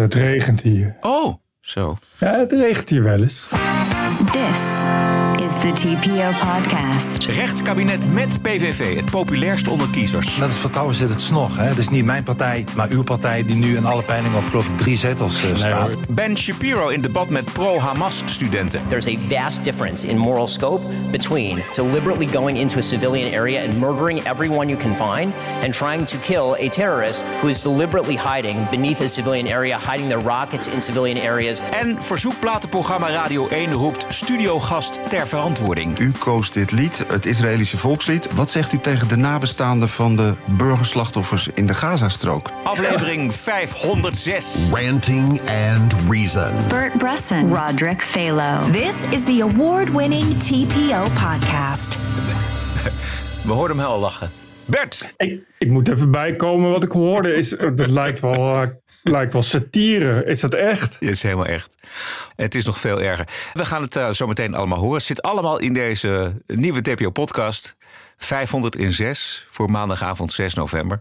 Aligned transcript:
Het 0.00 0.14
regent 0.14 0.60
hier. 0.60 0.96
Oh, 1.00 1.34
zo. 1.60 1.98
Ja, 2.18 2.38
het 2.38 2.52
regent 2.52 2.88
hier 2.88 3.02
wel 3.02 3.22
eens. 3.22 3.50
This 4.18 4.84
is 5.40 5.58
the 5.60 5.72
TPO 5.74 6.30
podcast. 6.50 7.26
Rechtskabinet 7.26 8.12
met 8.12 8.42
PVV, 8.42 8.96
het 8.96 9.10
populairst 9.10 9.68
onder 9.68 9.88
kiezers. 9.88 10.36
Met 10.38 10.48
het 10.48 10.58
vertrouwen 10.58 10.94
zit 10.94 11.08
het 11.08 11.20
snog. 11.20 11.56
Hè? 11.56 11.74
Dus 11.74 11.88
niet 11.88 12.04
mijn 12.04 12.22
partij, 12.22 12.64
maar 12.76 12.88
uw 12.90 13.02
partij... 13.02 13.44
die 13.44 13.56
nu 13.56 13.76
in 13.76 13.84
alle 13.84 14.02
peilingen 14.02 14.38
op 14.38 14.46
geloof 14.46 14.68
ik 14.68 14.78
drie 14.78 14.96
zetels 14.96 15.44
uh, 15.44 15.54
staat. 15.54 16.14
Ben 16.14 16.36
Shapiro 16.36 16.88
in 16.88 17.00
debat 17.00 17.28
met 17.28 17.52
pro-Hamas-studenten. 17.52 18.80
There's 18.86 19.08
a 19.08 19.16
vast 19.28 19.64
difference 19.64 20.06
in 20.06 20.18
moral 20.18 20.46
scope 20.46 20.86
between 21.10 21.62
deliberately 21.72 22.26
going 22.26 22.58
into 22.58 22.78
a 22.78 22.82
civilian 22.82 23.34
area 23.34 23.64
and 23.64 23.78
murdering 23.78 24.26
everyone 24.26 24.68
you 24.68 24.80
can 24.80 24.92
find... 24.92 25.32
and 25.64 25.76
trying 25.76 26.06
to 26.06 26.16
kill 26.18 26.54
a 26.54 26.68
terrorist 26.68 27.22
who 27.40 27.48
is 27.48 27.60
deliberately 27.60 28.16
hiding 28.16 28.66
beneath 28.70 29.00
a 29.00 29.08
civilian 29.08 29.52
area... 29.52 29.78
hiding 29.78 30.08
their 30.08 30.22
rockets 30.24 30.66
in 30.66 30.82
civilian 30.82 31.26
areas. 31.26 31.60
En 31.70 32.02
verzoekplatenprogramma 32.02 33.10
Radio 33.10 33.48
1 33.48 33.72
roept 33.72 34.01
studiogast 34.08 35.00
ter 35.08 35.28
verantwoording. 35.28 35.98
U 35.98 36.10
koos 36.10 36.52
dit 36.52 36.70
lied, 36.70 37.04
het 37.08 37.26
Israëlische 37.26 37.76
volkslied. 37.76 38.32
Wat 38.34 38.50
zegt 38.50 38.72
u 38.72 38.78
tegen 38.78 39.08
de 39.08 39.16
nabestaanden 39.16 39.88
van 39.88 40.16
de 40.16 40.32
burgerslachtoffers 40.50 41.48
in 41.54 41.66
de 41.66 41.74
Gazastrook? 41.74 42.50
Aflevering 42.62 43.34
506. 43.34 44.68
Ranting 44.70 45.40
and 45.40 45.94
Reason. 46.08 46.50
Bert 46.68 46.98
Bresson, 46.98 47.54
Roderick 47.54 48.02
Phalo. 48.02 48.70
This 48.70 48.94
is 49.10 49.24
the 49.24 49.48
award-winning 49.52 50.38
TPO 50.38 51.02
podcast. 51.02 51.98
We 53.42 53.52
hoorden 53.52 53.78
hem 53.78 53.86
al 53.86 53.98
lachen. 53.98 54.30
Bert! 54.64 55.12
Ik, 55.16 55.40
ik 55.58 55.68
moet 55.68 55.88
even 55.88 56.10
bijkomen. 56.10 56.70
Wat 56.70 56.82
ik 56.82 56.92
hoorde 56.92 57.34
is, 57.34 57.48
dat 57.74 57.88
lijkt 57.88 58.20
wel, 58.20 58.62
uh, 58.62 58.68
lijkt 59.02 59.32
wel 59.32 59.42
satire. 59.42 60.24
Is 60.24 60.40
dat 60.40 60.54
echt? 60.54 60.94
Het 60.94 61.08
is 61.08 61.22
helemaal 61.22 61.46
echt. 61.46 61.74
Het 62.36 62.54
is 62.54 62.64
nog 62.64 62.78
veel 62.78 63.00
erger. 63.00 63.28
We 63.52 63.64
gaan 63.64 63.82
het 63.82 63.96
uh, 63.96 64.10
zo 64.10 64.26
meteen 64.26 64.54
allemaal 64.54 64.78
horen. 64.78 64.96
Het 64.96 65.04
zit 65.04 65.22
allemaal 65.22 65.58
in 65.58 65.72
deze 65.72 66.42
nieuwe 66.46 66.82
TPO-podcast. 66.82 67.76
506 68.16 69.46
voor 69.50 69.70
maandagavond 69.70 70.32
6 70.32 70.54
november. 70.54 71.00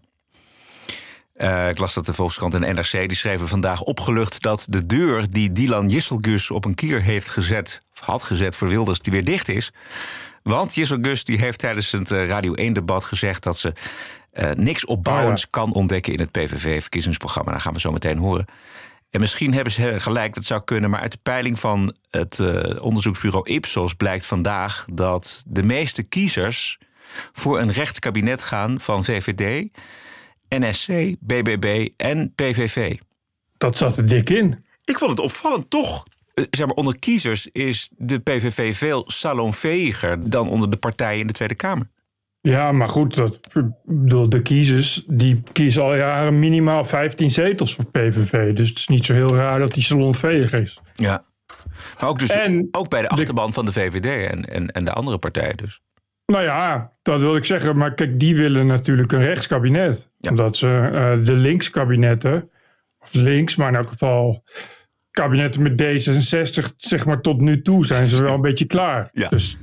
Uh, 1.37 1.69
ik 1.69 1.77
las 1.77 1.93
dat 1.93 2.05
de 2.05 2.13
Volkskrant 2.13 2.53
en 2.53 2.75
NRC 2.75 2.91
die 2.91 3.15
schreven 3.15 3.47
vandaag 3.47 3.81
opgelucht 3.81 4.41
dat 4.41 4.65
de 4.69 4.85
deur 4.85 5.25
die 5.29 5.51
Dylan 5.51 5.87
Jisselgus 5.87 6.51
op 6.51 6.65
een 6.65 6.75
kier 6.75 7.01
heeft 7.01 7.29
gezet, 7.29 7.81
of 7.93 7.99
had 7.99 8.23
gezet 8.23 8.55
voor 8.55 8.67
Wilders, 8.67 8.99
die 8.99 9.13
weer 9.13 9.23
dicht 9.23 9.49
is. 9.49 9.71
Want 10.43 10.75
Jisselgus 10.75 11.23
die 11.23 11.37
heeft 11.37 11.59
tijdens 11.59 11.91
het 11.91 12.09
Radio 12.09 12.53
1-debat 12.55 13.03
gezegd 13.03 13.43
dat 13.43 13.57
ze 13.57 13.73
uh, 14.33 14.51
niks 14.51 14.85
opbouwends 14.85 15.45
oh 15.45 15.49
ja. 15.51 15.61
kan 15.61 15.73
ontdekken 15.73 16.13
in 16.13 16.19
het 16.19 16.31
PVV-verkiezingsprogramma. 16.31 17.51
Dat 17.51 17.61
gaan 17.61 17.73
we 17.73 17.79
zo 17.79 17.91
meteen 17.91 18.17
horen. 18.17 18.45
En 19.09 19.19
misschien 19.19 19.53
hebben 19.53 19.73
ze 19.73 19.99
gelijk, 19.99 20.33
dat 20.33 20.45
zou 20.45 20.61
kunnen. 20.63 20.89
Maar 20.89 20.99
uit 20.99 21.11
de 21.11 21.19
peiling 21.23 21.59
van 21.59 21.95
het 22.09 22.37
uh, 22.37 22.83
onderzoeksbureau 22.83 23.49
Ipsos 23.49 23.93
blijkt 23.93 24.25
vandaag 24.25 24.85
dat 24.93 25.43
de 25.47 25.63
meeste 25.63 26.03
kiezers 26.03 26.79
voor 27.31 27.59
een 27.59 27.71
rechtskabinet 27.71 28.41
gaan 28.41 28.79
van 28.79 29.03
VVD, 29.03 29.69
NSC, 30.49 31.15
BBB 31.19 31.89
en 31.97 32.33
PVV. 32.35 32.97
Dat 33.57 33.77
zat 33.77 33.97
er 33.97 34.07
dik 34.07 34.29
in. 34.29 34.65
Ik 34.83 34.97
vond 34.97 35.11
het 35.11 35.19
opvallend 35.19 35.69
toch. 35.69 36.03
Zeg 36.33 36.65
maar, 36.65 36.75
onder 36.75 36.99
kiezers 36.99 37.47
is 37.47 37.89
de 37.97 38.19
PVV 38.19 38.77
veel 38.77 39.03
salonveger 39.07 40.29
dan 40.29 40.49
onder 40.49 40.69
de 40.69 40.77
partijen 40.77 41.19
in 41.19 41.27
de 41.27 41.33
Tweede 41.33 41.55
Kamer. 41.55 41.87
Ja, 42.41 42.71
maar 42.71 42.87
goed, 42.87 43.15
dat, 43.15 43.39
de 44.31 44.41
kiezers 44.41 45.03
die 45.07 45.43
kiezen 45.51 45.83
al 45.83 45.95
jaren 45.95 46.39
minimaal 46.39 46.83
15 46.83 47.31
zetels 47.31 47.75
voor 47.75 47.85
PVV. 47.85 48.53
Dus 48.53 48.69
het 48.69 48.77
is 48.77 48.87
niet 48.87 49.05
zo 49.05 49.13
heel 49.13 49.35
raar 49.35 49.59
dat 49.59 49.73
die 49.73 49.83
salonveeg 49.83 50.53
is. 50.53 50.79
Ja, 50.93 51.23
maar 51.99 52.09
ook, 52.09 52.19
dus, 52.19 52.29
en 52.29 52.67
ook 52.71 52.89
bij 52.89 53.01
de 53.01 53.09
achterban 53.09 53.47
de, 53.47 53.53
van 53.53 53.65
de 53.65 53.71
VVD 53.71 54.29
en, 54.31 54.45
en, 54.45 54.67
en 54.67 54.83
de 54.83 54.91
andere 54.91 55.17
partijen 55.17 55.57
dus. 55.57 55.81
Nou 56.25 56.43
ja, 56.43 56.91
dat 57.01 57.21
wil 57.21 57.35
ik 57.35 57.45
zeggen. 57.45 57.77
Maar 57.77 57.93
kijk, 57.93 58.19
die 58.19 58.35
willen 58.35 58.67
natuurlijk 58.67 59.11
een 59.11 59.21
rechtskabinet. 59.21 60.09
Ja. 60.17 60.29
Omdat 60.29 60.55
ze 60.55 60.89
uh, 60.95 61.25
de 61.25 61.33
linkskabinetten, 61.33 62.49
of 62.99 63.13
links, 63.13 63.55
maar 63.55 63.69
in 63.69 63.75
elk 63.75 63.87
geval 63.87 64.43
kabinetten 65.11 65.61
met 65.61 65.81
D66, 65.81 66.75
zeg 66.77 67.05
maar 67.05 67.21
tot 67.21 67.41
nu 67.41 67.61
toe 67.61 67.85
zijn 67.85 68.05
ze 68.05 68.23
wel 68.23 68.33
een 68.33 68.41
beetje 68.41 68.65
klaar. 68.65 69.09
Ja. 69.11 69.29
Dus, 69.29 69.57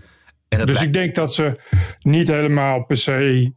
dus 0.48 0.82
ik 0.82 0.92
denk 0.92 1.14
dat 1.14 1.34
ze 1.34 1.56
niet 2.00 2.28
helemaal 2.28 2.84
per 2.84 2.96
se. 2.96 3.52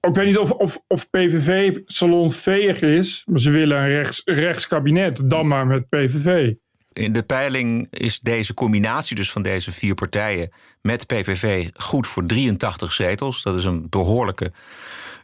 Ik 0.00 0.14
weet 0.14 0.26
niet 0.26 0.38
of, 0.38 0.50
of, 0.50 0.84
of 0.86 1.10
PVV 1.10 1.78
salonveeg 1.86 2.80
is, 2.80 3.22
maar 3.26 3.40
ze 3.40 3.50
willen 3.50 3.80
een 3.80 3.88
rechts, 3.88 4.22
rechtskabinet, 4.24 5.30
dan 5.30 5.46
maar 5.46 5.66
met 5.66 5.88
PVV. 5.88 6.54
In 6.92 7.12
de 7.12 7.22
peiling 7.22 7.86
is 7.90 8.20
deze 8.20 8.54
combinatie 8.54 9.16
dus 9.16 9.30
van 9.30 9.42
deze 9.42 9.72
vier 9.72 9.94
partijen 9.94 10.52
met 10.82 11.06
PVV 11.06 11.68
goed 11.74 12.06
voor 12.06 12.26
83 12.26 12.92
zetels. 12.92 13.42
Dat 13.42 13.56
is 13.56 13.64
een 13.64 13.88
behoorlijke 13.88 14.52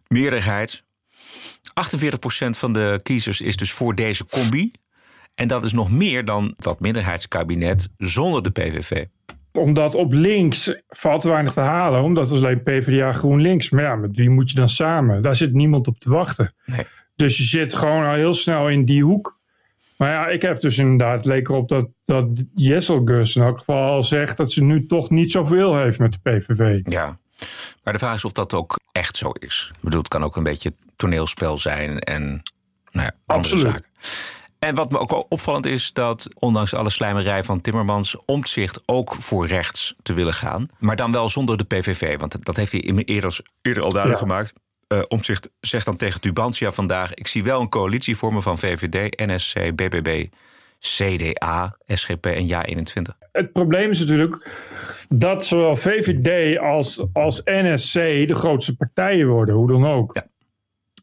meerderheid. 0.08 0.82
48% 0.82 2.50
van 2.50 2.72
de 2.72 3.00
kiezers 3.02 3.40
is 3.40 3.56
dus 3.56 3.72
voor 3.72 3.94
deze 3.94 4.26
combi. 4.26 4.72
En 5.34 5.48
dat 5.48 5.64
is 5.64 5.72
nog 5.72 5.90
meer 5.90 6.24
dan 6.24 6.54
dat 6.56 6.80
minderheidskabinet 6.80 7.88
zonder 7.98 8.42
de 8.42 8.50
PVV. 8.50 9.04
Omdat 9.58 9.94
op 9.94 10.12
links 10.12 10.74
valt 10.88 11.24
weinig 11.24 11.52
te 11.52 11.60
halen, 11.60 12.02
omdat 12.02 12.30
het 12.30 12.38
alleen 12.38 12.62
PvdA 12.62 13.12
GroenLinks. 13.12 13.70
Maar 13.70 13.82
ja, 13.82 13.96
met 13.96 14.16
wie 14.16 14.30
moet 14.30 14.50
je 14.50 14.56
dan 14.56 14.68
samen? 14.68 15.22
Daar 15.22 15.36
zit 15.36 15.52
niemand 15.52 15.86
op 15.86 15.98
te 15.98 16.10
wachten. 16.10 16.54
Nee. 16.64 16.86
Dus 17.16 17.36
je 17.36 17.42
zit 17.42 17.74
gewoon 17.74 18.04
al 18.04 18.14
heel 18.14 18.34
snel 18.34 18.68
in 18.68 18.84
die 18.84 19.02
hoek. 19.02 19.38
Maar 19.96 20.10
ja, 20.10 20.26
ik 20.26 20.42
heb 20.42 20.60
dus 20.60 20.78
inderdaad, 20.78 21.16
het 21.16 21.24
leek 21.24 21.48
erop 21.48 21.68
dat, 21.68 21.88
dat 22.04 22.44
Jesselgus 22.54 23.36
in 23.36 23.42
elk 23.42 23.58
geval 23.58 23.90
al 23.90 24.02
zegt 24.02 24.36
dat 24.36 24.52
ze 24.52 24.64
nu 24.64 24.86
toch 24.86 25.10
niet 25.10 25.30
zoveel 25.30 25.76
heeft 25.76 25.98
met 25.98 26.12
de 26.12 26.30
PVV. 26.30 26.80
Ja, 26.82 27.18
maar 27.82 27.92
de 27.92 27.98
vraag 27.98 28.14
is 28.14 28.24
of 28.24 28.32
dat 28.32 28.54
ook 28.54 28.78
echt 28.92 29.16
zo 29.16 29.30
is. 29.30 29.70
Ik 29.74 29.80
bedoel, 29.80 29.98
het 29.98 30.08
kan 30.08 30.22
ook 30.22 30.36
een 30.36 30.42
beetje 30.42 30.72
toneelspel 30.96 31.58
zijn 31.58 31.98
en 31.98 32.22
nou 32.90 33.06
ja, 33.06 33.12
andere 33.26 33.54
Absoluut. 33.54 33.72
zaken. 33.72 33.86
En 34.64 34.74
wat 34.74 34.90
me 34.90 34.98
ook 34.98 35.26
opvallend 35.28 35.66
is 35.66 35.92
dat 35.92 36.28
ondanks 36.38 36.74
alle 36.74 36.90
slijmerij 36.90 37.44
van 37.44 37.60
Timmermans 37.60 38.16
omzicht 38.24 38.82
ook 38.86 39.14
voor 39.14 39.46
rechts 39.46 39.94
te 40.02 40.12
willen 40.12 40.32
gaan. 40.32 40.68
Maar 40.78 40.96
dan 40.96 41.12
wel 41.12 41.28
zonder 41.28 41.56
de 41.56 41.64
PVV. 41.64 42.18
Want 42.18 42.44
dat 42.44 42.56
heeft 42.56 42.72
hij 42.72 42.80
eerder, 42.80 43.40
eerder 43.62 43.82
al 43.82 43.92
duidelijk 43.92 44.20
Ja. 44.20 44.26
gemaakt. 44.26 44.52
Uh, 44.88 45.02
omzicht 45.08 45.50
zegt 45.60 45.84
dan 45.84 45.96
tegen 45.96 46.20
Tubantia 46.20 46.72
vandaag: 46.72 47.14
Ik 47.14 47.26
zie 47.26 47.44
wel 47.44 47.60
een 47.60 47.68
coalitie 47.68 48.16
vormen 48.16 48.42
van 48.42 48.58
VVD, 48.58 49.26
NSC, 49.26 49.54
BBB, 49.74 50.26
CDA, 50.80 51.76
SGP 51.86 52.26
en 52.26 52.48
Ja21. 52.48 53.28
Het 53.32 53.52
probleem 53.52 53.90
is 53.90 53.98
natuurlijk 53.98 54.50
dat 55.08 55.46
zowel 55.46 55.76
VVD 55.76 56.58
als, 56.58 57.04
als 57.12 57.40
NSC 57.44 57.92
de 58.26 58.34
grootste 58.34 58.76
partijen 58.76 59.28
worden, 59.28 59.54
hoe 59.54 59.68
dan 59.68 59.86
ook. 59.86 60.14
Ja. 60.14 60.26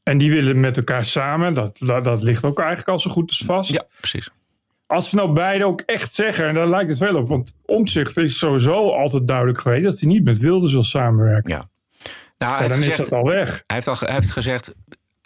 En 0.04 0.18
die 0.18 0.32
willen 0.32 0.60
met 0.60 0.78
elkaar 0.78 1.06
samen, 1.06 1.54
dat, 1.54 1.78
dat, 1.80 2.04
dat 2.04 2.22
ligt 2.24 2.44
ook 2.44 2.60
eigenlijk 2.60 2.90
al 2.90 3.00
zo 3.00 3.12
goed 3.12 3.30
als 3.30 3.44
vast. 3.46 3.72
Ja, 3.72 3.86
precies. 4.00 4.30
Als 4.88 5.10
ze 5.10 5.16
nou 5.16 5.34
beide 5.34 5.66
ook 5.66 5.82
echt 5.86 6.16
zeggen, 6.16 6.48
en 6.48 6.54
daar 6.54 6.70
lijkt 6.70 6.90
het 6.90 7.00
wel 7.00 7.16
op, 7.16 7.28
want 7.28 7.56
Omtzigt 7.66 8.18
is 8.18 8.38
sowieso 8.38 8.90
altijd 8.90 9.28
duidelijk 9.28 9.62
geweest 9.62 9.84
dat 9.84 10.00
hij 10.00 10.10
niet 10.10 10.24
met 10.24 10.40
Wilders 10.40 10.74
wil 10.74 10.84
samenwerken. 10.84 11.52
Ja. 11.52 11.70
Nou, 12.38 12.58
hij, 12.58 12.68
dan 12.68 12.80
is 12.80 12.98
dat 12.98 13.12
al 13.12 13.24
weg. 13.24 13.50
hij, 13.50 13.76
heeft 13.76 13.88
al, 13.88 13.96
hij 14.00 14.14
heeft 14.14 14.32
gezegd: 14.32 14.74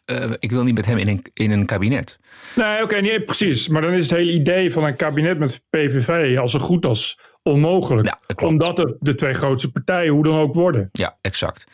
uh, 0.06 0.32
Ik 0.40 0.52
wil 0.52 0.64
niet 0.64 0.76
met 0.76 0.86
hem 0.86 0.98
in 0.98 1.08
een, 1.08 1.26
in 1.34 1.52
een 1.52 1.66
kabinet. 1.66 2.20
Nee, 2.56 2.84
oké, 2.84 3.02
nee, 3.02 3.22
precies. 3.22 3.68
Maar 3.68 3.82
dan 3.82 3.94
is 3.94 4.10
het 4.10 4.18
hele 4.20 4.32
idee 4.32 4.72
van 4.72 4.84
een 4.84 4.96
kabinet 4.96 5.40
met 5.40 5.62
PVV 5.70 6.38
al 6.40 6.50
zo 6.50 6.60
goed 6.60 6.86
als 6.86 7.20
onmogelijk. 7.44 8.08
Ja. 8.08 8.48
Omdat 8.48 8.78
het 8.78 8.96
de 9.00 9.16
twee 9.16 9.34
grootste 9.34 9.72
partijen 9.72 10.14
hoe 10.14 10.24
dan 10.24 10.40
ook 10.40 10.54
worden. 10.54 10.90
Ja, 10.92 11.18
exact. 11.22 11.66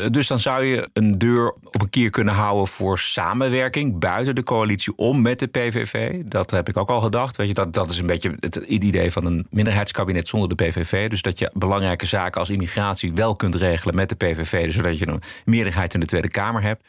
Uh, 0.00 0.06
Dus 0.10 0.26
dan 0.26 0.38
zou 0.38 0.64
je 0.64 0.88
een 0.92 1.18
deur 1.18 1.48
op 1.48 1.82
een 1.82 1.90
kier 1.90 2.10
kunnen 2.10 2.34
houden 2.34 2.66
voor 2.66 2.98
samenwerking 2.98 3.98
buiten 3.98 4.34
de 4.34 4.42
coalitie 4.42 4.96
om 4.96 5.22
met 5.22 5.38
de 5.38 5.46
PVV. 5.46 6.22
Dat 6.24 6.50
heb 6.50 6.68
ik 6.68 6.76
ook 6.76 6.88
al 6.88 7.00
gedacht. 7.00 7.36
Weet 7.36 7.48
je, 7.48 7.54
dat, 7.54 7.72
dat 7.74 7.90
is 7.90 7.98
een 7.98 8.06
beetje 8.06 8.36
het 8.40 8.56
idee 8.56 9.12
van 9.12 9.24
een 9.26 9.46
minderheidskabinet 9.50 10.28
zonder 10.28 10.48
de 10.48 10.54
PVV. 10.54 11.08
Dus 11.08 11.22
dat 11.22 11.38
je 11.38 11.50
belangrijke 11.54 12.06
zaken 12.06 12.40
als 12.40 12.50
immigratie 12.50 13.12
wel 13.14 13.36
kunt 13.36 13.54
regelen 13.54 13.94
met 13.94 14.08
de 14.08 14.14
PVV. 14.14 14.72
Zodat 14.72 14.98
je 14.98 15.08
een 15.08 15.22
meerderheid 15.44 15.94
in 15.94 16.00
de 16.00 16.06
Tweede 16.06 16.28
Kamer 16.28 16.62
hebt. 16.62 16.84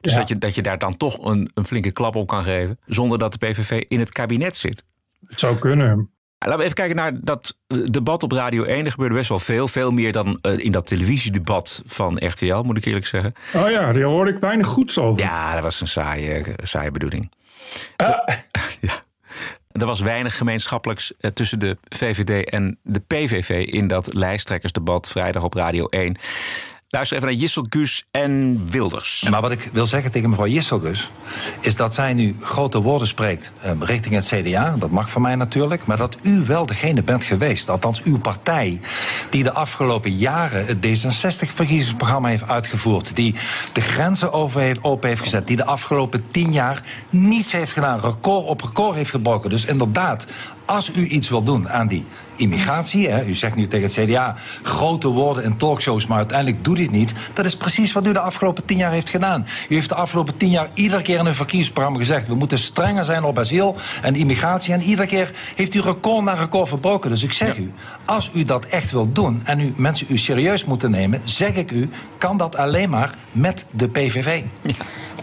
Dus 0.00 0.12
Ja. 0.12 0.18
dat, 0.18 0.28
je, 0.28 0.38
dat 0.38 0.54
je 0.54 0.62
daar 0.62 0.78
dan 0.78 0.96
toch 0.96 1.24
een, 1.24 1.50
een 1.54 1.66
flinke 1.66 1.92
klap 1.92 2.16
op 2.16 2.26
kan 2.26 2.44
geven. 2.44 2.78
Zonder 2.86 3.18
dat 3.18 3.32
de 3.32 3.38
PVV 3.38 3.82
in 3.88 3.98
het 3.98 4.12
kabinet 4.12 4.56
zit. 4.56 4.84
Het 5.26 5.40
zou 5.40 5.58
kunnen. 5.58 6.13
Laten 6.44 6.58
we 6.58 6.64
even 6.64 6.76
kijken 6.76 6.96
naar 6.96 7.12
dat 7.20 7.56
eh, 7.66 7.78
debat 7.84 8.22
op 8.22 8.32
Radio 8.32 8.64
1. 8.64 8.84
Er 8.84 8.90
gebeurde 8.90 9.14
best 9.14 9.28
wel 9.28 9.38
veel. 9.38 9.68
Veel 9.68 9.90
meer 9.90 10.12
dan 10.12 10.38
eh, 10.40 10.58
in 10.58 10.72
dat 10.72 10.86
televisiedebat 10.86 11.82
van 11.86 12.16
RTL, 12.24 12.62
moet 12.62 12.76
ik 12.76 12.84
eerlijk 12.84 13.06
zeggen. 13.06 13.32
Oh 13.54 13.70
ja, 13.70 13.92
daar 13.92 14.02
hoorde 14.02 14.30
ik 14.30 14.38
weinig 14.38 14.66
goeds 14.66 14.98
over. 14.98 15.22
Ja, 15.22 15.54
dat 15.54 15.62
was 15.62 15.80
een 15.80 15.88
saaie, 15.88 16.44
saaie 16.62 16.90
bedoeling. 16.90 17.32
Ah, 17.96 18.08
Ja. 18.80 18.94
Er 19.72 19.86
was 19.86 20.00
weinig 20.00 20.36
gemeenschappelijks 20.36 21.12
eh, 21.18 21.30
tussen 21.30 21.58
de 21.58 21.76
VVD 21.88 22.50
en 22.50 22.78
de 22.82 23.00
PVV 23.00 23.66
in 23.66 23.86
dat 23.86 24.14
lijsttrekkersdebat 24.14 25.08
vrijdag 25.08 25.42
op 25.42 25.54
Radio 25.54 25.86
1. 25.86 26.16
Luister 26.94 27.16
even 27.16 27.28
naar 27.28 27.38
Jisselgus 27.38 28.04
en 28.10 28.62
Wilders. 28.70 29.26
Maar 29.30 29.40
wat 29.40 29.50
ik 29.50 29.70
wil 29.72 29.86
zeggen 29.86 30.10
tegen 30.10 30.28
mevrouw 30.28 30.46
Jisselgus... 30.46 31.10
is 31.60 31.76
dat 31.76 31.94
zij 31.94 32.12
nu 32.12 32.36
grote 32.40 32.80
woorden 32.80 33.08
spreekt 33.08 33.52
eh, 33.60 33.70
richting 33.80 34.14
het 34.14 34.26
CDA. 34.26 34.74
Dat 34.78 34.90
mag 34.90 35.10
van 35.10 35.22
mij 35.22 35.34
natuurlijk. 35.34 35.86
Maar 35.86 35.96
dat 35.96 36.16
u 36.22 36.44
wel 36.46 36.66
degene 36.66 37.02
bent 37.02 37.24
geweest, 37.24 37.68
althans 37.68 38.02
uw 38.02 38.18
partij... 38.18 38.80
die 39.30 39.42
de 39.42 39.52
afgelopen 39.52 40.16
jaren 40.16 40.66
het 40.66 40.76
D66-verkiezingsprogramma 40.86 42.28
heeft 42.28 42.48
uitgevoerd... 42.48 43.16
die 43.16 43.34
de 43.72 43.80
grenzen 43.80 44.32
over 44.32 44.60
heeft, 44.60 44.82
open 44.82 45.08
heeft 45.08 45.22
gezet... 45.22 45.46
die 45.46 45.56
de 45.56 45.64
afgelopen 45.64 46.24
tien 46.30 46.52
jaar 46.52 46.82
niets 47.10 47.52
heeft 47.52 47.72
gedaan. 47.72 48.00
Record 48.00 48.46
op 48.46 48.60
record 48.60 48.96
heeft 48.96 49.10
gebroken. 49.10 49.50
Dus 49.50 49.64
inderdaad, 49.64 50.26
als 50.64 50.90
u 50.94 51.06
iets 51.06 51.28
wil 51.28 51.42
doen 51.42 51.68
aan 51.68 51.86
die 51.86 52.04
immigratie. 52.36 53.08
Hè, 53.08 53.24
u 53.24 53.34
zegt 53.34 53.56
nu 53.56 53.66
tegen 53.66 53.86
het 53.86 54.10
CDA 54.10 54.36
grote 54.62 55.08
woorden 55.08 55.44
in 55.44 55.56
talkshows, 55.56 56.06
maar 56.06 56.18
uiteindelijk 56.18 56.64
doet 56.64 56.78
u 56.78 56.82
het 56.82 56.90
niet. 56.90 57.12
Dat 57.32 57.44
is 57.44 57.56
precies 57.56 57.92
wat 57.92 58.06
u 58.06 58.12
de 58.12 58.18
afgelopen 58.18 58.64
tien 58.64 58.76
jaar 58.76 58.92
heeft 58.92 59.10
gedaan. 59.10 59.46
U 59.68 59.74
heeft 59.74 59.88
de 59.88 59.94
afgelopen 59.94 60.36
tien 60.36 60.50
jaar 60.50 60.70
iedere 60.74 61.02
keer 61.02 61.18
in 61.18 61.26
een 61.26 61.34
verkiezingsprogramma 61.34 61.98
gezegd: 61.98 62.26
we 62.26 62.34
moeten 62.34 62.58
strenger 62.58 63.04
zijn 63.04 63.24
op 63.24 63.38
asiel 63.38 63.76
en 64.02 64.14
immigratie. 64.14 64.72
En 64.72 64.82
iedere 64.82 65.08
keer 65.08 65.30
heeft 65.54 65.74
u 65.74 65.80
record 65.80 66.24
na 66.24 66.34
record 66.34 66.68
verbroken. 66.68 67.10
Dus 67.10 67.22
ik 67.22 67.32
zeg 67.32 67.56
u, 67.56 67.72
als 68.04 68.30
u 68.34 68.44
dat 68.44 68.64
echt 68.64 68.90
wilt 68.90 69.14
doen 69.14 69.40
en 69.44 69.60
u 69.60 69.72
mensen 69.76 70.06
u 70.10 70.18
serieus 70.18 70.64
moeten 70.64 70.90
nemen, 70.90 71.20
zeg 71.24 71.54
ik 71.54 71.70
u, 71.70 71.90
kan 72.18 72.36
dat 72.36 72.56
alleen 72.56 72.90
maar 72.90 73.14
met 73.32 73.66
de 73.70 73.88
PVV. 73.88 74.42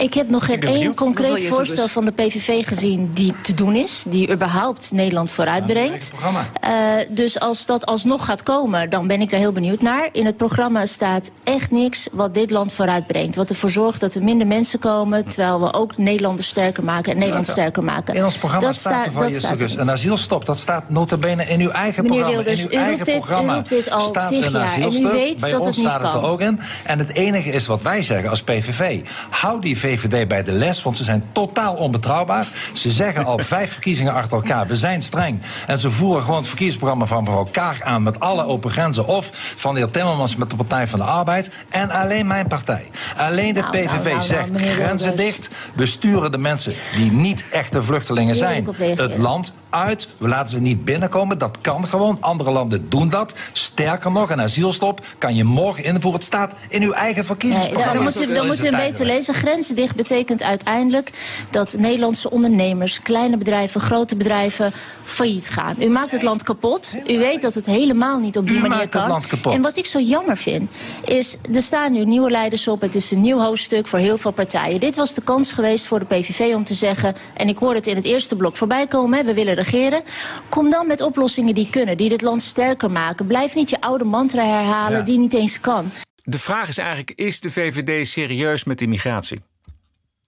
Ik 0.02 0.14
heb 0.14 0.30
nog 0.30 0.46
geen 0.46 0.62
één 0.62 0.96
concreet 0.96 1.44
voorstel 1.48 1.84
dus? 1.84 1.92
van 1.92 2.06
de 2.06 2.12
PVV 2.12 2.68
gezien 2.68 3.12
die 3.14 3.34
te 3.44 3.54
doen 3.54 3.76
is, 3.76 4.04
die 4.08 4.32
überhaupt 4.32 4.92
Nederland 4.92 5.32
vooruitbrengt. 5.32 6.10
programma. 6.10 6.46
Eh, 6.62 7.06
dus 7.10 7.40
als 7.40 7.66
dat 7.66 7.86
alsnog 7.86 8.26
gaat 8.26 8.44
komen, 8.44 8.90
dan 8.90 9.08
ben 9.08 9.22
ik 9.22 9.32
er 9.32 9.38
heel 9.38 9.52
benieuwd 9.52 9.82
naar. 9.82 10.10
In 10.12 10.26
het 10.26 10.38
programma 10.38 10.86
staat 10.86 11.32
echt 11.44 11.72
niks 11.72 12.08
wat 12.12 12.34
dit 12.34 12.50
land 12.52 12.74
vooruitbrengt. 12.74 13.36
Wat 13.36 13.50
ervoor 13.50 13.70
zorgt 13.70 14.00
dat 14.00 14.16
er 14.16 14.24
minder 14.24 14.48
mensen 14.48 14.80
komen, 14.80 15.30
terwijl 15.30 15.62
we 15.62 15.74
ook 15.74 15.98
Nederlanders 15.98 16.48
sterker 16.48 16.84
maken 16.84 17.12
en 17.12 17.18
Nederland 17.18 17.48
sterker 17.48 17.84
maken. 17.84 18.16
In 18.16 18.24
ons 18.26 18.38
programma 18.38 18.68
dat 18.68 18.76
staat, 18.76 19.14
dat 19.14 19.36
staat 19.36 19.60
er 19.62 19.80
een 19.80 19.92
asielstop. 19.92 20.46
Dat 20.46 20.60
staat 20.60 20.90
nota 20.90 21.18
bene 21.18 21.44
in 21.44 21.60
uw 21.60 21.70
eigen 21.70 22.04
Meneer 22.04 22.20
programma. 22.20 22.44
Wilders, 22.44 22.62
in 22.66 22.68
uw 22.70 22.74
u 22.74 22.76
eigen 22.78 22.94
roept 22.96 23.06
dit- 23.06 23.16
u 23.16 23.20
programma 23.20 23.54
roept 23.56 23.70
dit 23.70 23.90
al 23.92 24.02
staat 24.02 24.28
tig 24.28 24.46
een 24.46 24.52
jaar 24.52 24.74
en 24.82 24.94
u 24.94 25.08
weet 25.12 25.42
Bij 25.42 25.50
dat 25.52 25.60
ons 25.60 25.68
het 25.68 25.78
niet 25.78 25.86
staat 25.88 26.02
het 26.04 26.14
er 26.14 26.20
kan. 26.20 26.30
ook 26.30 26.42
in. 26.42 26.60
En 26.84 27.00
het 27.00 27.14
enige 27.14 27.50
is 27.52 27.68
wat 27.68 27.82
wij 27.82 28.04
zeggen 28.04 28.30
als 28.30 28.44
PVV. 28.44 29.00
Hou 29.30 29.62
die 29.62 29.78
VVD 29.78 29.91
bij 30.28 30.44
de 30.44 30.52
les, 30.52 30.84
want 30.84 30.98
ze 30.98 31.04
zijn 31.04 31.24
totaal 31.32 31.74
onbetrouwbaar. 31.74 32.48
Ze 32.74 32.92
zeggen 32.92 33.26
al 33.26 33.38
vijf 33.38 33.72
verkiezingen 33.82 34.14
achter 34.14 34.38
elkaar, 34.38 34.68
we 34.68 34.76
zijn 34.76 35.02
streng. 35.02 35.42
En 35.68 35.78
ze 35.78 35.92
voeren 35.92 36.22
gewoon 36.22 36.38
het 36.38 36.48
verkiezingsprogramma 36.48 37.06
van 37.06 37.24
mevrouw 37.24 37.48
Kaag 37.52 37.82
aan... 37.82 38.04
met 38.04 38.20
alle 38.20 38.46
open 38.46 38.72
grenzen. 38.72 39.08
Of 39.08 39.30
van 39.56 39.74
de 39.74 39.80
heer 39.80 39.92
Timmermans 39.92 40.36
met 40.36 40.50
de 40.50 40.56
Partij 40.56 40.88
van 40.88 41.00
de 41.00 41.06
Arbeid. 41.06 41.50
En 41.70 41.90
alleen 41.90 42.28
mijn 42.28 42.48
partij. 42.48 42.90
Alleen 43.18 43.54
de 43.54 43.60
Nou, 43.60 43.74
nou, 43.74 43.88
PVV 43.88 44.06
nou, 44.06 44.22
zegt 44.22 44.50
grenzen 44.58 45.18
dicht. 45.18 45.50
We 45.76 45.86
sturen 45.86 46.32
de 46.32 46.38
mensen 46.38 46.74
die 46.96 47.12
niet 47.12 47.46
echte 47.52 47.84
vluchtelingen 47.84 48.36
zijn... 48.36 48.68
het 48.78 49.18
land 49.18 49.54
uit. 49.72 50.08
We 50.18 50.28
laten 50.28 50.50
ze 50.50 50.62
niet 50.62 50.86
binnenkomen. 50.86 51.38
Dat 51.38 51.58
kan 51.62 51.88
gewoon. 51.88 52.18
Andere 52.20 52.52
landen 52.52 52.90
doen 52.90 53.10
dat. 53.10 53.34
Sterker 53.54 54.12
nog, 54.12 54.30
een 54.30 54.42
asielstop 54.42 55.06
kan 55.18 55.36
je 55.36 55.44
morgen 55.44 55.84
invoeren. 55.84 56.20
Het 56.20 56.24
staat 56.24 56.54
in 56.70 56.82
uw 56.82 56.92
eigen 56.92 57.26
verkiezingsprogramma. 57.26 57.94
dan, 57.94 58.04
dan 58.04 58.14
moet 58.14 58.30
u, 58.30 58.34
dan 58.34 58.48
moet 58.48 58.64
u 58.64 58.68
een 58.68 58.74
eigenlijk. 58.74 59.12
lezen. 59.12 59.34
Grenzen 59.34 59.76
dicht 59.76 59.96
betekent 59.96 60.44
uiteindelijk 60.44 61.12
dat 61.50 61.76
Nederlandse 61.78 62.32
ondernemers, 62.32 63.02
kleine 63.02 63.38
bedrijven, 63.38 63.82
grote 63.82 64.16
bedrijven 64.16 64.72
failliet 65.04 65.50
gaan. 65.50 65.76
U 65.80 65.90
maakt 65.90 66.12
het 66.12 66.22
land 66.22 66.44
kapot. 66.44 66.98
U 67.08 67.18
weet 67.18 67.42
dat 67.42 67.54
het 67.54 67.66
helemaal 67.66 68.20
niet 68.20 68.38
op 68.38 68.48
die 68.48 68.58
U 68.58 68.62
manier 68.62 68.90
kan. 68.90 69.24
En 69.44 69.62
wat 69.62 69.78
ik 69.78 69.86
zo 69.86 70.00
jammer 70.00 70.38
vind, 70.38 70.72
is 71.06 71.38
er 71.54 71.62
staan 71.62 71.92
nu 71.92 72.06
nieuwe 72.06 72.32
leiders 72.32 72.68
op. 72.68 72.82
Het 72.82 72.96
is 72.96 73.12
een 73.12 73.22
nieuw 73.22 73.40
hoofdstuk 73.40 73.88
voor 73.88 74.00
heel 74.00 74.18
veel 74.18 74.32
partijen. 74.32 74.80
Dit 74.80 74.96
was 74.96 75.14
de 75.14 75.22
kans 75.22 75.52
geweest 75.52 75.86
voor 75.86 76.00
de 76.00 76.06
PVV 76.06 76.54
om 76.56 76.64
te 76.64 76.74
zeggen, 76.74 77.16
en 77.34 77.50
ik 77.50 77.58
hoor 77.58 77.74
het 77.74 77.88
in 77.88 77.96
het 77.96 78.06
eerste 78.06 78.36
blok 78.36 78.58
voorbij 78.58 78.88
komen, 78.88 79.18
hè, 79.18 79.26
we 79.26 79.34
willen 79.34 79.56
regeren. 79.62 80.02
Kom 80.50 80.70
dan 80.70 80.88
met 80.88 81.02
oplossingen 81.02 81.56
die 81.56 81.70
kunnen, 81.70 81.98
die 81.98 82.10
dit 82.10 82.22
land 82.22 82.42
sterker 82.42 82.92
maken. 82.92 83.26
Blijf 83.26 83.56
niet 83.56 83.70
je 83.70 83.82
oude 83.82 84.04
mantra 84.04 84.46
herhalen 84.46 84.98
Ja. 84.98 85.04
die 85.04 85.18
niet 85.18 85.34
eens 85.34 85.60
kan. 85.60 85.92
De 86.24 86.40
vraag 86.40 86.68
is 86.68 86.78
eigenlijk, 86.78 87.12
is 87.12 87.40
de 87.42 87.52
VVD 87.52 88.08
serieus 88.08 88.64
met 88.64 88.82
immigratie? 88.82 89.40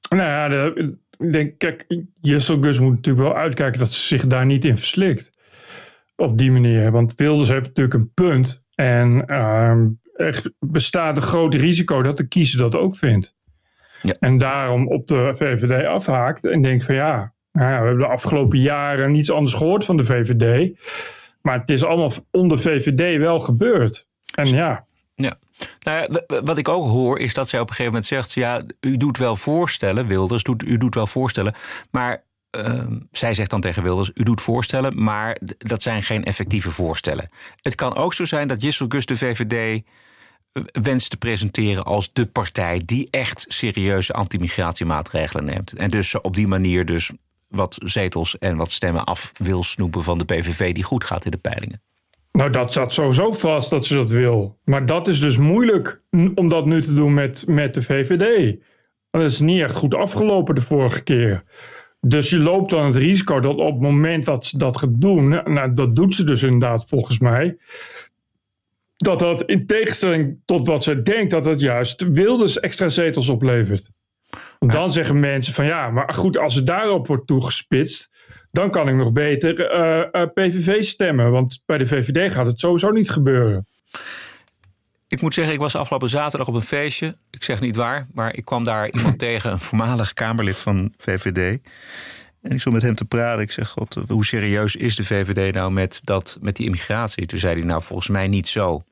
Nou 0.10 0.22
ja, 0.30 0.48
de, 0.48 0.96
ik 1.18 1.32
denk, 1.32 1.58
kijk, 1.58 1.86
Jesselgus 2.22 2.80
moet 2.80 2.96
natuurlijk 2.96 3.26
wel 3.28 3.36
uitkijken 3.36 3.80
dat 3.80 3.92
ze 3.92 4.08
zich 4.08 4.28
daar 4.28 4.46
niet 4.46 4.66
in 4.66 4.78
verslikt. 4.78 5.32
Op 6.16 6.38
die 6.38 6.52
manier. 6.52 6.92
Want 6.92 7.14
Wilders 7.16 7.50
heeft 7.50 7.68
natuurlijk 7.68 7.96
een 7.96 8.12
punt. 8.14 8.64
En 8.76 9.26
ehm, 9.28 9.88
er 10.16 10.42
bestaat 10.60 11.18
een 11.18 11.24
groot 11.24 11.54
risico 11.54 12.02
dat 12.02 12.18
de 12.18 12.28
kiezer 12.28 12.60
dat 12.60 12.76
ook 12.76 12.96
vindt. 12.96 13.36
Ja. 14.02 14.16
En 14.20 14.38
daarom 14.38 14.88
op 14.88 15.08
de 15.08 15.32
VVD 15.36 15.86
afhaakt 15.86 16.46
en 16.46 16.62
denkt 16.62 16.86
van 16.86 16.96
ja, 16.96 17.34
nou 17.54 17.72
ja, 17.72 17.80
we 17.80 17.86
hebben 17.88 18.08
de 18.08 18.14
afgelopen 18.14 18.60
jaren 18.60 19.12
niets 19.12 19.32
anders 19.32 19.54
gehoord 19.56 19.86
van 19.86 19.98
de 19.98 20.04
VVD. 20.04 20.72
Maar 21.42 21.60
het 21.60 21.70
is 21.70 21.84
allemaal 21.84 22.12
onder 22.32 22.60
VVD 22.60 23.18
wel 23.18 23.40
gebeurd. 23.40 24.08
En 24.36 24.48
ja, 24.48 24.86
Ja. 25.16 25.36
Nou 25.80 26.22
wat 26.44 26.58
ik 26.58 26.68
ook 26.68 26.88
hoor 26.88 27.20
is 27.20 27.34
dat 27.34 27.50
zij 27.50 27.60
op 27.60 27.70
een 27.70 27.76
gegeven 27.76 27.92
moment 27.94 28.10
zegt: 28.10 28.34
ja, 28.34 28.62
u 28.80 28.98
doet 28.98 29.18
wel 29.18 29.36
voorstellen, 29.36 30.08
Wilders, 30.08 30.44
doet, 30.44 30.64
u 30.64 30.78
doet 30.78 30.96
wel 30.96 31.08
voorstellen, 31.08 31.54
maar 31.92 32.24
ehm, 32.50 33.00
zij 33.12 33.34
zegt 33.34 33.50
dan 33.50 33.62
tegen 33.62 33.84
Wilders: 33.84 34.12
u 34.14 34.24
doet 34.24 34.42
voorstellen, 34.42 35.04
maar 35.04 35.38
dat 35.58 35.82
zijn 35.82 36.04
geen 36.04 36.24
effectieve 36.24 36.72
voorstellen. 36.72 37.30
Het 37.62 37.76
kan 37.76 37.96
ook 37.96 38.14
zo 38.14 38.26
zijn 38.26 38.48
dat 38.48 38.64
Gus 38.64 39.06
de 39.06 39.18
VVD 39.18 39.84
eh, 40.52 40.64
wenst 40.82 41.10
te 41.10 41.18
presenteren 41.18 41.84
als 41.84 42.14
de 42.14 42.26
partij 42.26 42.82
die 42.86 43.08
echt 43.10 43.46
serieuze 43.48 44.14
anti-migratiemaatregelen 44.14 45.46
neemt. 45.46 45.74
En 45.74 45.90
dus 45.90 46.22
op 46.22 46.36
die 46.36 46.48
manier 46.48 46.86
dus 46.86 47.12
wat 47.56 47.78
zetels 47.84 48.38
en 48.38 48.58
wat 48.58 48.72
stemmen 48.72 49.04
af 49.04 49.32
wil 49.38 49.64
snoepen 49.64 50.04
van 50.04 50.18
de 50.18 50.26
PVV 50.26 50.74
die 50.74 50.84
goed 50.84 51.04
gaat 51.04 51.26
in 51.26 51.32
de 51.32 51.38
peilingen. 51.38 51.82
Nou, 52.32 52.50
dat 52.50 52.72
staat 52.72 52.94
sowieso 52.94 53.32
vast 53.32 53.70
dat 53.70 53.86
ze 53.86 53.96
dat 53.96 54.10
wil. 54.10 54.58
Maar 54.64 54.86
dat 54.86 55.08
is 55.08 55.20
dus 55.20 55.38
moeilijk 55.38 56.02
om 56.36 56.50
dat 56.50 56.66
nu 56.66 56.82
te 56.82 56.94
doen 56.94 57.14
met, 57.14 57.48
met 57.48 57.74
de 57.74 57.82
VVD. 57.82 58.56
Dat 59.12 59.22
is 59.22 59.40
niet 59.40 59.62
echt 59.62 59.76
goed 59.76 59.94
afgelopen 59.94 60.56
de 60.56 60.62
vorige 60.62 61.04
keer. 61.04 61.44
Dus 62.00 62.30
je 62.30 62.38
loopt 62.38 62.70
dan 62.70 62.86
het 62.86 62.96
risico 62.96 63.40
dat 63.40 63.56
op 63.56 63.74
het 63.74 63.82
moment 63.82 64.26
dat 64.26 64.46
ze 64.46 64.58
dat 64.58 64.78
gaat 64.78 65.02
doen, 65.02 65.28
nou, 65.28 65.74
dat 65.74 65.96
doet 65.96 66.16
ze 66.16 66.24
dus 66.24 66.44
inderdaad 66.44 66.86
volgens 66.88 67.20
mij, 67.20 67.58
dat 68.96 69.20
dat 69.20 69.44
in 69.44 69.66
tegenstelling 69.66 70.40
tot 70.46 70.68
wat 70.68 70.84
ze 70.84 71.02
denkt, 71.02 71.32
dat 71.32 71.44
dat 71.44 71.62
juist 71.62 72.12
Wilders 72.12 72.60
extra 72.60 72.90
zetels 72.90 73.30
oplevert. 73.30 73.90
Want 74.60 74.72
dan 74.72 74.92
zeggen 74.92 75.20
mensen 75.20 75.54
van 75.54 75.66
ja, 75.66 75.90
maar 75.90 76.14
goed, 76.14 76.38
als 76.38 76.56
het 76.56 76.66
daarop 76.66 77.08
wordt 77.08 77.28
toegespitst, 77.28 78.10
dan 78.52 78.72
kan 78.72 78.88
ik 78.88 78.96
nog 78.96 79.12
beter 79.12 79.70
eh, 79.70 80.22
eh, 80.22 80.30
PVV 80.34 80.84
stemmen. 80.84 81.32
Want 81.32 81.62
bij 81.66 81.78
de 81.78 81.88
VVD 81.88 82.34
gaat 82.34 82.46
het 82.46 82.60
sowieso 82.60 82.90
niet 82.90 83.10
gebeuren. 83.10 83.68
Ik 85.08 85.22
moet 85.22 85.34
zeggen, 85.34 85.54
ik 85.54 85.60
was 85.60 85.76
afgelopen 85.76 86.10
zaterdag 86.10 86.48
op 86.48 86.54
een 86.54 86.62
feestje. 86.62 87.16
Ik 87.32 87.44
zeg 87.44 87.60
niet 87.60 87.76
waar, 87.76 88.08
maar 88.14 88.36
ik 88.36 88.46
kwam 88.46 88.64
daar 88.64 88.92
iemand 88.96 89.20
tegen, 89.20 89.52
een 89.52 89.60
voormalig 89.60 90.14
Kamerlid 90.14 90.60
van 90.60 90.94
VVD. 90.98 91.60
En 92.42 92.52
ik 92.52 92.60
stond 92.60 92.76
met 92.76 92.84
hem 92.84 92.96
te 92.96 93.06
praten. 93.06 93.42
Ik 93.42 93.52
zeg, 93.52 93.70
God, 93.70 93.98
hoe 94.08 94.26
serieus 94.26 94.76
is 94.76 94.96
de 94.96 95.04
VVD 95.04 95.54
nou 95.54 95.72
met, 95.72 96.02
dat, 96.04 96.38
met 96.42 96.56
die 96.56 96.66
immigratie? 96.66 97.26
Toen 97.26 97.40
zei 97.40 97.54
hij, 97.60 97.64
nou, 97.64 97.82
volgens 97.82 98.08
mij 98.10 98.28
niet 98.28 98.48
zo. 98.48 98.84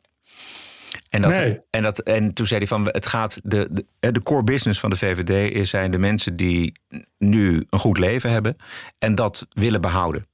En, 1.09 1.21
dat, 1.21 1.31
Nee. 1.31 1.59
en, 1.69 1.83
dat, 1.83 1.99
en 1.99 2.33
toen 2.33 2.47
zei 2.47 2.59
hij 2.59 2.67
van, 2.67 2.87
het 2.91 3.05
gaat, 3.05 3.39
de, 3.43 3.85
de, 3.99 4.11
de 4.11 4.23
core 4.23 4.43
business 4.43 4.79
van 4.79 4.89
de 4.89 4.95
VVD 4.95 5.55
is, 5.55 5.69
zijn 5.69 5.91
de 5.91 5.97
mensen 5.97 6.35
die 6.35 6.73
nu 7.17 7.65
een 7.69 7.79
goed 7.79 7.97
leven 7.97 8.31
hebben 8.31 8.55
en 8.99 9.15
dat 9.15 9.47
willen 9.49 9.81
behouden. 9.81 10.25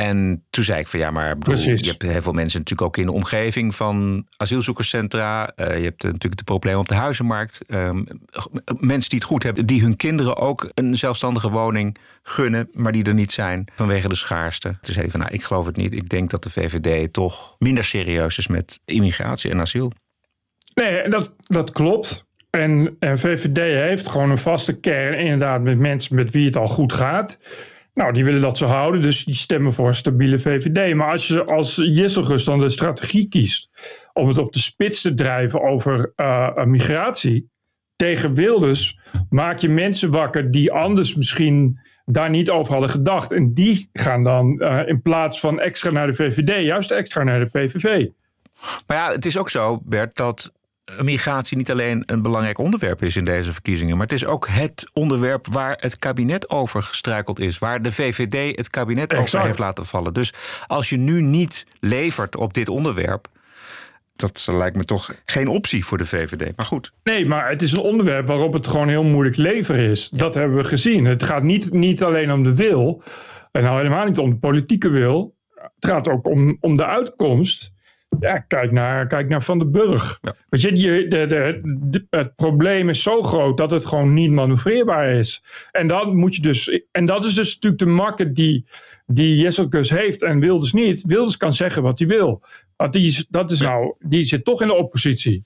En 0.00 0.44
toen 0.50 0.64
zei 0.64 0.80
ik 0.80 0.86
van 0.86 1.00
ja, 1.00 1.10
maar 1.10 1.38
bedoel, 1.38 1.58
je 1.58 1.88
hebt 1.88 2.02
heel 2.02 2.22
veel 2.22 2.32
mensen 2.32 2.58
natuurlijk 2.58 2.88
ook 2.88 2.96
in 2.96 3.06
de 3.06 3.12
omgeving 3.12 3.74
van 3.74 4.26
asielzoekerscentra. 4.36 5.52
Eh, 5.54 5.78
je 5.78 5.84
hebt 5.84 6.02
natuurlijk 6.02 6.36
de 6.36 6.44
problemen 6.44 6.80
op 6.80 6.88
de 6.88 6.94
huizenmarkt. 6.94 7.60
Ehm, 7.66 8.02
mensen 8.78 9.10
die 9.10 9.18
het 9.18 9.28
goed 9.28 9.42
hebben, 9.42 9.66
die 9.66 9.82
hun 9.82 9.96
kinderen 9.96 10.36
ook 10.36 10.70
een 10.74 10.96
zelfstandige 10.96 11.50
woning 11.50 11.96
gunnen, 12.22 12.68
maar 12.72 12.92
die 12.92 13.04
er 13.04 13.14
niet 13.14 13.32
zijn 13.32 13.68
vanwege 13.74 14.08
de 14.08 14.14
schaarste. 14.14 14.68
Toen 14.68 14.92
zei 14.92 15.00
hij 15.00 15.10
van 15.10 15.20
nou, 15.20 15.32
ik 15.32 15.42
geloof 15.42 15.66
het 15.66 15.76
niet. 15.76 15.94
Ik 15.94 16.08
denk 16.08 16.30
dat 16.30 16.42
de 16.42 16.50
VVD 16.50 17.12
toch 17.12 17.56
minder 17.58 17.84
serieus 17.84 18.38
is 18.38 18.46
met 18.46 18.80
immigratie 18.84 19.50
en 19.50 19.60
asiel. 19.60 19.92
Nee, 20.74 21.08
dat, 21.08 21.34
dat 21.38 21.70
klopt. 21.70 22.26
En, 22.50 22.96
en 22.98 23.18
VVD 23.18 23.56
heeft 23.56 24.08
gewoon 24.08 24.30
een 24.30 24.38
vaste 24.38 24.80
kern, 24.80 25.18
inderdaad, 25.18 25.62
met 25.62 25.78
mensen 25.78 26.16
met 26.16 26.30
wie 26.30 26.46
het 26.46 26.56
al 26.56 26.66
goed 26.66 26.92
gaat. 26.92 27.38
Nou, 28.00 28.12
die 28.12 28.24
willen 28.24 28.40
dat 28.40 28.58
zo 28.58 28.66
houden, 28.66 29.02
dus 29.02 29.24
die 29.24 29.34
stemmen 29.34 29.72
voor 29.72 29.86
een 29.86 29.94
stabiele 29.94 30.38
VVD. 30.38 30.94
Maar 30.94 31.10
als 31.10 31.26
je 31.26 31.44
als 31.44 31.76
Jesselgus 31.76 32.44
dan 32.44 32.60
de 32.60 32.68
strategie 32.68 33.28
kiest 33.28 33.68
om 34.12 34.28
het 34.28 34.38
op 34.38 34.52
de 34.52 34.58
spits 34.58 35.02
te 35.02 35.14
drijven 35.14 35.62
over 35.62 36.12
eh, 36.14 36.64
migratie 36.64 37.50
tegen 37.96 38.34
Wilders, 38.34 38.98
maak 39.30 39.58
je 39.58 39.68
mensen 39.68 40.10
wakker 40.10 40.50
die 40.50 40.72
anders 40.72 41.14
misschien 41.14 41.80
daar 42.04 42.30
niet 42.30 42.50
over 42.50 42.72
hadden 42.72 42.90
gedacht. 42.90 43.32
En 43.32 43.54
die 43.54 43.88
gaan 43.92 44.22
dan 44.22 44.60
eh, 44.60 44.88
in 44.88 45.02
plaats 45.02 45.40
van 45.40 45.60
extra 45.60 45.90
naar 45.90 46.06
de 46.06 46.14
VVD, 46.14 46.64
juist 46.64 46.90
extra 46.90 47.22
naar 47.22 47.40
de 47.40 47.46
PVV. 47.46 48.06
Maar 48.86 48.96
ja, 48.96 49.12
het 49.12 49.24
is 49.24 49.38
ook 49.38 49.50
zo, 49.50 49.80
Bert, 49.84 50.16
dat 50.16 50.52
migratie 50.98 51.56
niet 51.56 51.70
alleen 51.70 52.02
een 52.06 52.22
belangrijk 52.22 52.58
onderwerp 52.58 53.02
is 53.02 53.16
in 53.16 53.24
deze 53.24 53.52
verkiezingen, 53.52 53.96
maar 53.96 54.06
het 54.06 54.14
is 54.14 54.24
ook 54.24 54.48
het 54.48 54.90
onderwerp 54.92 55.46
waar 55.46 55.76
het 55.80 55.98
kabinet 55.98 56.50
over 56.50 56.82
gestruikeld 56.82 57.40
is, 57.40 57.58
waar 57.58 57.82
de 57.82 57.92
VVD 57.92 58.56
het 58.56 58.70
kabinet 58.70 59.12
Exact. 59.12 59.34
over 59.34 59.46
heeft 59.46 59.58
laten 59.58 59.86
vallen. 59.86 60.14
Dus 60.14 60.32
als 60.66 60.88
je 60.88 60.96
nu 60.96 61.20
niet 61.20 61.66
levert 61.80 62.36
op 62.36 62.54
dit 62.54 62.68
onderwerp, 62.68 63.28
dat 64.16 64.48
lijkt 64.52 64.76
me 64.76 64.84
toch 64.84 65.14
geen 65.24 65.48
optie 65.48 65.84
voor 65.84 65.98
de 65.98 66.06
VVD. 66.06 66.56
Maar 66.56 66.66
goed. 66.66 66.92
Nee, 67.04 67.26
maar 67.26 67.48
het 67.48 67.62
is 67.62 67.72
een 67.72 67.80
onderwerp 67.80 68.26
waarop 68.26 68.52
het 68.52 68.68
gewoon 68.68 68.88
heel 68.88 69.04
moeilijk 69.04 69.36
leveren 69.36 69.90
is. 69.90 70.08
Dat 70.08 70.34
hebben 70.34 70.56
we 70.56 70.64
gezien. 70.64 71.04
Het 71.04 71.22
gaat 71.22 71.42
niet, 71.42 71.72
niet 71.72 72.02
alleen 72.02 72.32
om 72.32 72.44
de 72.44 72.54
wil. 72.54 73.02
En 73.52 73.62
nou 73.62 73.76
helemaal 73.76 74.06
niet 74.06 74.18
om 74.18 74.30
de 74.30 74.36
politieke 74.36 74.88
wil. 74.88 75.36
Het 75.54 75.90
gaat 75.90 76.08
ook 76.08 76.26
om, 76.26 76.56
om 76.60 76.76
de 76.76 76.86
uitkomst. 76.86 77.72
Ja, 78.18 78.38
kijk 78.38 78.72
naar, 78.72 79.06
kijk 79.06 79.28
naar 79.28 79.42
Van 79.42 79.58
den 79.58 79.70
Burg. 79.70 80.20
Weet 80.48 80.60
je, 80.60 80.72
die, 80.72 81.08
de, 81.08 81.26
de, 81.26 81.60
de- 81.90 82.06
het 82.10 82.34
probleem 82.34 82.88
is 82.88 83.02
zo 83.02 83.22
groot 83.22 83.56
dat 83.56 83.70
het 83.70 83.86
gewoon 83.86 84.12
niet 84.14 84.30
manoeuvreerbaar 84.30 85.08
is. 85.10 85.42
En, 85.70 85.86
dan 85.86 86.16
moet 86.16 86.34
je 86.36 86.42
dus, 86.42 86.82
en 86.92 87.04
dat 87.04 87.24
is 87.24 87.34
dus 87.34 87.54
natuurlijk 87.54 87.82
de 87.82 87.88
makke 87.88 88.32
die, 88.32 88.64
die 89.06 89.36
Jesselkus 89.36 89.90
heeft 89.90 90.22
en 90.22 90.40
Wilders 90.40 90.72
niet. 90.72 91.02
Wilders 91.06 91.36
kan 91.36 91.52
zeggen 91.52 91.82
wat 91.82 91.98
hij 91.98 92.08
wil. 92.08 92.42
Want 92.76 92.92
die, 92.92 93.06
is- 93.06 93.26
dat 93.28 93.50
is 93.50 93.60
nou, 93.60 93.94
die 93.98 94.22
zit 94.24 94.44
toch 94.44 94.62
in 94.62 94.68
de 94.68 94.74
oppositie. 94.74 95.44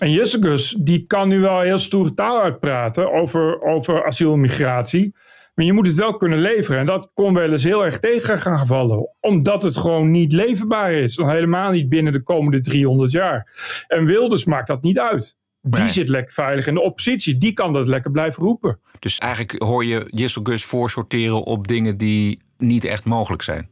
En 0.00 0.10
Jessegus, 0.12 0.76
die 0.80 1.06
kan 1.06 1.28
nu 1.28 1.40
wel 1.40 1.60
heel 1.60 1.78
stoere 1.78 2.14
taal 2.14 2.42
uitpraten 2.42 3.12
over, 3.12 3.60
over 3.62 4.04
asiel 4.04 4.32
en 4.32 4.40
migratie. 4.40 5.14
Maar 5.54 5.64
je 5.64 5.72
moet 5.72 5.86
het 5.86 5.96
wel 5.96 6.16
kunnen 6.16 6.38
leveren. 6.38 6.80
En 6.80 6.86
dat 6.86 7.10
kon 7.14 7.34
wel 7.34 7.50
eens 7.50 7.64
heel 7.64 7.84
erg 7.84 7.98
tegen 8.00 8.38
gaan 8.38 8.66
vallen. 8.66 9.08
Omdat 9.20 9.62
het 9.62 9.76
gewoon 9.76 10.10
niet 10.10 10.32
leverbaar 10.32 10.92
is. 10.92 11.16
Nog 11.16 11.30
helemaal 11.30 11.70
niet 11.70 11.88
binnen 11.88 12.12
de 12.12 12.22
komende 12.22 12.60
300 12.60 13.10
jaar. 13.10 13.46
En 13.88 14.04
Wilders 14.04 14.44
maakt 14.44 14.66
dat 14.66 14.82
niet 14.82 14.98
uit. 15.00 15.36
Die 15.60 15.80
Nee. 15.80 15.88
zit 15.88 16.08
lekker 16.08 16.32
veilig 16.32 16.66
in 16.66 16.74
de 16.74 16.80
oppositie. 16.80 17.38
Die 17.38 17.52
kan 17.52 17.72
dat 17.72 17.88
lekker 17.88 18.10
blijven 18.10 18.42
roepen. 18.42 18.80
Dus 18.98 19.18
eigenlijk 19.18 19.62
hoor 19.62 19.84
je 19.84 20.06
Jessel 20.10 20.42
Gus 20.44 20.64
voorsorteren 20.64 21.42
op 21.42 21.68
dingen 21.68 21.96
die 21.96 22.42
niet 22.58 22.84
echt 22.84 23.04
mogelijk 23.04 23.42
zijn. 23.42 23.68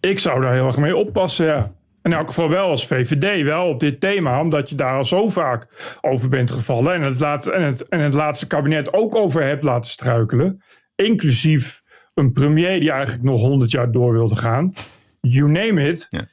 Ik 0.00 0.18
zou 0.18 0.40
daar 0.40 0.52
heel 0.52 0.66
erg 0.66 0.76
mee 0.76 0.96
oppassen, 0.96 1.46
ja. 1.46 1.72
In 2.02 2.12
elk 2.12 2.26
geval 2.26 2.48
wel 2.48 2.68
als 2.68 2.86
VVD, 2.86 3.42
wel 3.42 3.68
op 3.68 3.80
dit 3.80 4.00
thema. 4.00 4.40
Omdat 4.40 4.70
je 4.70 4.74
daar 4.76 4.96
al 4.96 5.04
zo 5.04 5.28
vaak 5.28 5.68
over 6.00 6.28
bent 6.28 6.50
gevallen. 6.50 6.94
En 6.94 7.02
het, 7.02 7.20
laat, 7.20 7.46
en 7.46 7.62
het, 7.62 7.88
en 7.88 8.00
het 8.00 8.12
laatste 8.12 8.46
kabinet 8.46 8.92
ook 8.92 9.14
over 9.14 9.42
hebt 9.42 9.62
laten 9.62 9.90
struikelen. 9.90 10.62
Inclusief 10.96 11.82
een 12.14 12.32
premier 12.32 12.80
die 12.80 12.90
eigenlijk 12.90 13.22
nog 13.24 13.40
100 13.40 13.70
jaar 13.70 13.92
door 13.92 14.12
wilde 14.12 14.36
gaan. 14.36 14.72
You 15.20 15.50
name 15.50 15.88
it. 15.88 16.06
Ja. 16.10 16.26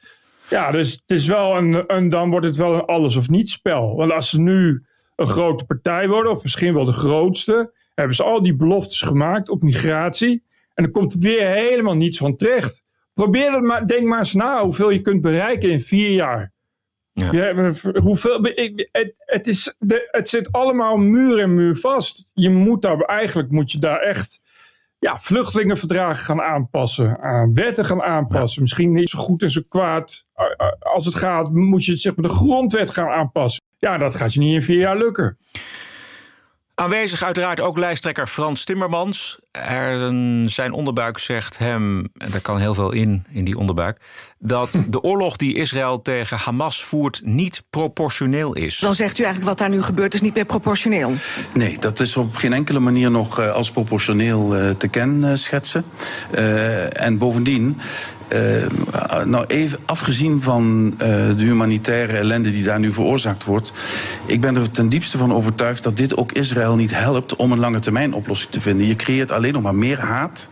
Ja, 0.50 0.70
dus 0.70 0.92
het 0.92 1.02
is 1.18 1.26
wel 1.26 1.56
een, 1.56 1.84
een, 1.86 2.08
dan 2.08 2.30
wordt 2.30 2.46
het 2.46 2.56
wel 2.56 2.74
een 2.74 2.84
alles 2.84 3.16
of 3.16 3.28
niets 3.28 3.52
spel. 3.52 3.96
Want 3.96 4.12
als 4.12 4.30
ze 4.30 4.40
nu 4.40 4.84
een 5.16 5.26
grote 5.26 5.64
partij 5.64 6.08
worden, 6.08 6.32
of 6.32 6.42
misschien 6.42 6.74
wel 6.74 6.84
de 6.84 6.92
grootste, 6.92 7.72
hebben 7.94 8.16
ze 8.16 8.22
al 8.22 8.42
die 8.42 8.54
beloftes 8.56 9.02
gemaakt 9.02 9.48
op 9.48 9.62
migratie. 9.62 10.42
En 10.74 10.84
er 10.84 10.90
komt 10.90 11.14
weer 11.14 11.48
helemaal 11.48 11.94
niets 11.96 12.18
van 12.18 12.36
terecht. 12.36 12.82
Probeer 13.14 13.52
het 13.52 13.62
maar, 13.62 13.86
denk 13.86 14.06
maar 14.06 14.18
eens 14.18 14.34
na 14.34 14.62
hoeveel 14.62 14.90
je 14.90 15.00
kunt 15.00 15.20
bereiken 15.20 15.70
in 15.70 15.80
vier 15.80 16.10
jaar. 16.10 16.52
Ja. 17.12 17.32
Ja, 17.32 17.72
hoeveel, 18.00 18.46
ik- 18.46 18.88
het, 18.92 19.14
het, 19.18 19.46
is, 19.46 19.74
de, 19.78 20.08
het 20.10 20.28
zit 20.28 20.52
allemaal 20.52 20.96
muur 20.96 21.38
en 21.38 21.54
muur 21.54 21.76
vast. 21.76 22.26
Je 22.32 22.50
moet 22.50 22.82
daar, 22.82 22.98
eigenlijk 23.00 23.50
moet 23.50 23.72
je 23.72 23.78
daar 23.78 24.00
echt 24.00 24.40
ja, 25.04 25.18
vluchtelingenverdragen 25.18 26.24
gaan 26.24 26.40
aanpassen. 26.42 27.18
aan 27.20 27.54
wetten 27.54 27.84
gaan 27.84 28.02
aanpassen. 28.02 28.62
Misschien 28.62 28.92
niet 28.92 29.10
zo 29.10 29.18
goed 29.18 29.42
en 29.42 29.50
zo 29.50 29.60
kwaad. 29.68 30.26
eh, 30.34 30.44
eh, 30.56 30.72
Als 30.94 31.04
het 31.04 31.14
gaat, 31.14 31.52
moet 31.52 31.84
je 31.84 31.96
zeg 31.96 32.16
maar, 32.16 32.28
de 32.30 32.34
grondwet 32.34 32.90
gaan 32.90 33.08
aanpassen. 33.08 33.62
Ja, 33.78 33.96
dat 33.98 34.14
gaat 34.14 34.34
je 34.34 34.40
niet 34.40 34.54
in 34.54 34.62
vier 34.62 34.78
jaar 34.78 34.96
lukken. 34.96 35.38
Aanwezig 36.76 37.22
uiteraard 37.22 37.60
ook 37.60 37.78
lijsttrekker 37.78 38.26
Frans 38.26 38.64
Timmermans. 38.64 39.38
Er, 39.50 40.12
zijn 40.46 40.72
onderbuik 40.72 41.18
zegt 41.18 41.58
hem, 41.58 42.08
en 42.18 42.30
daar 42.30 42.40
kan 42.40 42.58
heel 42.58 42.74
veel 42.74 42.92
in, 42.92 43.24
in 43.30 43.44
die 43.44 43.58
onderbuik... 43.58 44.00
dat 44.38 44.82
de 44.88 45.00
oorlog 45.00 45.36
die 45.36 45.54
Israël 45.54 46.02
tegen 46.02 46.36
Hamas 46.36 46.84
voert 46.84 47.20
niet 47.24 47.62
proportioneel 47.70 48.54
is. 48.54 48.78
Dan 48.78 48.94
zegt 48.94 49.18
u 49.18 49.22
eigenlijk 49.22 49.50
wat 49.50 49.58
daar 49.58 49.76
nu 49.76 49.82
gebeurt 49.82 50.14
is 50.14 50.20
niet 50.20 50.34
meer 50.34 50.44
proportioneel. 50.44 51.12
Nee, 51.52 51.78
dat 51.78 52.00
is 52.00 52.16
op 52.16 52.36
geen 52.36 52.52
enkele 52.52 52.80
manier 52.80 53.10
nog 53.10 53.38
eh, 53.38 53.52
als 53.52 53.70
proportioneel 53.70 54.56
eh, 54.56 54.70
te 54.70 54.88
kenschetsen. 54.88 55.84
Eh, 56.30 57.02
en 57.02 57.18
bovendien, 57.18 57.80
eh, 58.28 59.24
nou 59.24 59.44
even 59.46 59.78
afgezien 59.84 60.42
van 60.42 60.94
eh, 60.98 61.08
de 61.08 61.44
humanitaire 61.44 62.16
ellende 62.16 62.50
die 62.50 62.64
daar 62.64 62.78
nu 62.78 62.92
veroorzaakt 62.92 63.44
wordt, 63.44 63.72
ik 64.26 64.40
ben 64.40 64.56
er 64.56 64.70
ten 64.70 64.88
diepste 64.88 65.18
van 65.18 65.34
overtuigd 65.34 65.82
dat 65.82 65.96
dit 65.96 66.16
ook 66.16 66.32
Israël 66.32 66.76
niet 66.76 66.94
helpt 66.94 67.36
om 67.36 67.52
een 67.52 67.58
lange 67.58 67.80
termijn 67.80 68.12
oplossing 68.12 68.52
te 68.52 68.60
vinden. 68.60 68.86
Je 68.86 68.96
creëert 68.96 69.30
alleen 69.30 69.52
nog 69.52 69.62
maar 69.62 69.74
meer 69.74 69.98
haat. 70.00 70.48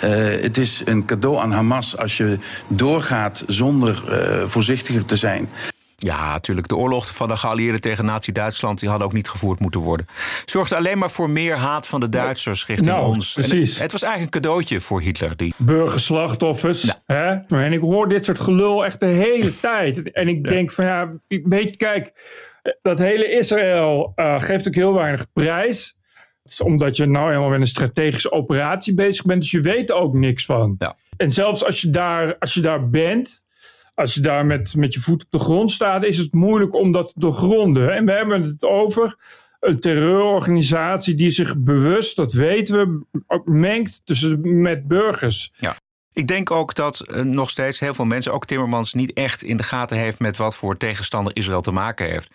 Eh, 0.00 0.10
het 0.40 0.56
is 0.56 0.82
een 0.84 1.04
cadeau 1.04 1.38
aan 1.38 1.52
Hamas 1.52 1.96
als 1.96 2.16
je 2.16 2.38
doorgaat 2.68 3.44
zonder 3.46 4.04
eh, 4.08 4.42
voorzichtiger 4.46 5.04
te 5.04 5.16
zijn. 5.16 5.48
Ja, 6.02 6.32
natuurlijk. 6.32 6.68
De 6.68 6.76
oorlog 6.76 7.14
van 7.14 7.28
de 7.28 7.36
geallieerden 7.36 7.80
tegen 7.80 8.04
Nazi-Duitsland... 8.04 8.80
die 8.80 8.88
had 8.88 9.02
ook 9.02 9.12
niet 9.12 9.28
gevoerd 9.28 9.60
moeten 9.60 9.80
worden. 9.80 10.06
Zorgde 10.44 10.76
alleen 10.76 10.98
maar 10.98 11.10
voor 11.10 11.30
meer 11.30 11.56
haat 11.56 11.86
van 11.86 12.00
de 12.00 12.08
Duitsers 12.08 12.66
richting 12.66 12.88
Nou, 12.88 13.06
ons. 13.06 13.32
Precies. 13.32 13.78
het 13.78 13.92
was 13.92 14.02
eigenlijk 14.02 14.34
een 14.34 14.40
cadeautje 14.40 14.80
voor 14.80 15.00
Hitler. 15.00 15.36
Die... 15.36 15.54
burgerslachtoffers. 15.58 16.94
Hè? 17.06 17.34
En 17.34 17.72
ik 17.72 17.80
hoor 17.80 18.08
dit 18.08 18.24
soort 18.24 18.40
gelul 18.40 18.84
echt 18.84 19.00
de 19.00 19.06
hele 19.06 19.58
tijd. 19.60 20.12
En 20.12 20.28
ik 20.28 20.44
denk 20.44 20.70
van 20.70 20.84
ja, 20.84 21.12
weet 21.28 21.70
je, 21.70 21.76
kijk, 21.76 22.12
dat 22.82 22.98
hele 22.98 23.30
Israël 23.30 24.12
eh, 24.14 24.40
geeft 24.40 24.68
ook 24.68 24.74
heel 24.74 24.94
weinig 24.94 25.26
prijs. 25.32 25.96
Het 26.42 26.52
is 26.52 26.60
omdat 26.60 26.96
je 26.96 27.06
nou 27.06 27.28
helemaal 27.28 27.48
met 27.48 27.60
een 27.60 27.66
strategische 27.66 28.32
operatie 28.32 28.94
bezig 28.94 29.24
bent. 29.24 29.40
Dus 29.40 29.50
je 29.50 29.60
weet 29.60 29.92
ook 29.92 30.14
niks 30.14 30.44
van. 30.44 30.74
Ja. 30.78 30.96
En 31.16 31.30
zelfs 31.30 31.64
als 31.64 31.80
je 31.80 31.90
daar, 31.90 32.38
als 32.38 32.54
je 32.54 32.60
daar 32.60 32.88
bent, 32.88 33.41
als 34.02 34.14
je 34.14 34.20
daar 34.20 34.46
met, 34.46 34.74
met 34.74 34.94
je 34.94 35.00
voet 35.00 35.24
op 35.24 35.30
de 35.30 35.38
grond 35.38 35.70
staat, 35.70 36.04
is 36.04 36.18
het 36.18 36.32
moeilijk 36.32 36.74
om 36.74 36.92
dat 36.92 37.06
te 37.06 37.20
doorgronden. 37.20 37.94
En 37.94 38.04
we 38.04 38.12
hebben 38.12 38.42
het 38.42 38.64
over 38.64 39.16
een 39.60 39.80
terreurorganisatie 39.80 41.14
die 41.14 41.30
zich 41.30 41.58
bewust, 41.58 42.16
dat 42.16 42.32
weten 42.32 42.76
we, 42.76 43.42
mengt 43.44 44.00
tussen, 44.04 44.60
met 44.60 44.88
burgers. 44.88 45.52
Ja. 45.56 45.76
Ik 46.12 46.26
denk 46.26 46.50
ook 46.50 46.74
dat 46.74 47.00
eh, 47.00 47.22
nog 47.22 47.50
steeds 47.50 47.80
heel 47.80 47.94
veel 47.94 48.04
mensen, 48.04 48.32
ook 48.32 48.46
Timmermans, 48.46 48.94
niet 48.94 49.12
echt 49.12 49.42
in 49.42 49.56
de 49.56 49.62
gaten 49.62 49.96
heeft 49.96 50.18
met 50.18 50.36
wat 50.36 50.54
voor 50.54 50.76
tegenstander 50.76 51.36
Israël 51.36 51.60
te 51.60 51.70
maken 51.70 52.10
heeft. 52.10 52.34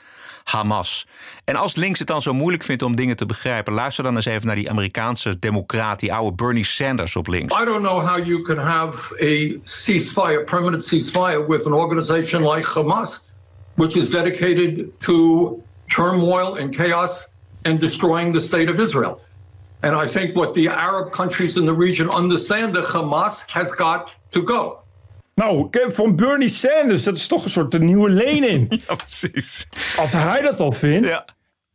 Hamas. 0.51 1.07
En 1.45 1.55
als 1.55 1.75
links 1.75 1.99
het 1.99 2.07
dan 2.07 2.21
zo 2.21 2.33
moeilijk 2.33 2.63
vindt 2.63 2.83
om 2.83 2.95
dingen 2.95 3.15
te 3.15 3.25
begrijpen, 3.25 3.73
luister 3.73 4.03
dan 4.03 4.15
eens 4.15 4.25
even 4.25 4.47
naar 4.47 4.55
die 4.55 4.69
Amerikaanse 4.69 5.39
democraat, 5.39 5.99
die 5.99 6.13
oude 6.13 6.35
Bernie 6.35 6.65
Sanders 6.65 7.15
op 7.15 7.27
links. 7.27 7.61
I 7.61 7.65
don't 7.65 7.83
know 7.83 8.07
how 8.07 8.25
you 8.25 8.41
can 8.41 8.57
have 8.57 9.15
a 9.21 9.59
ceasefire, 9.63 10.43
permanent 10.43 10.85
ceasefire, 10.85 11.47
with 11.47 11.65
an 11.65 11.73
organization 11.73 12.53
like 12.53 12.69
Hamas, 12.69 13.29
which 13.75 13.95
is 13.95 14.09
dedicated 14.09 14.99
to 14.99 15.63
turmoil 15.87 16.57
and 16.57 16.75
chaos 16.75 17.29
and 17.61 17.79
destroying 17.79 18.33
the 18.33 18.41
state 18.41 18.69
of 18.69 18.79
Israel. 18.79 19.21
And 19.79 19.95
I 19.95 20.11
think 20.11 20.35
what 20.35 20.53
the 20.53 20.67
Arab 20.67 21.11
countries 21.11 21.57
in 21.57 21.65
the 21.65 21.73
region 21.73 22.09
understand 22.09 22.73
that 22.75 22.85
Hamas 22.85 23.49
has 23.49 23.71
got 23.75 24.11
to 24.31 24.41
go. 24.41 24.79
Nou, 25.43 25.67
van 25.87 26.15
Bernie 26.15 26.49
Sanders, 26.49 27.03
dat 27.03 27.15
is 27.17 27.27
toch 27.27 27.43
een 27.43 27.49
soort 27.49 27.73
een 27.73 27.85
nieuwe 27.85 28.09
Lenin. 28.09 28.67
Ja, 28.87 28.95
precies. 28.95 29.67
Als 29.97 30.13
hij 30.13 30.41
dat 30.41 30.59
al 30.59 30.71
vindt, 30.71 31.07
Ja. 31.07 31.25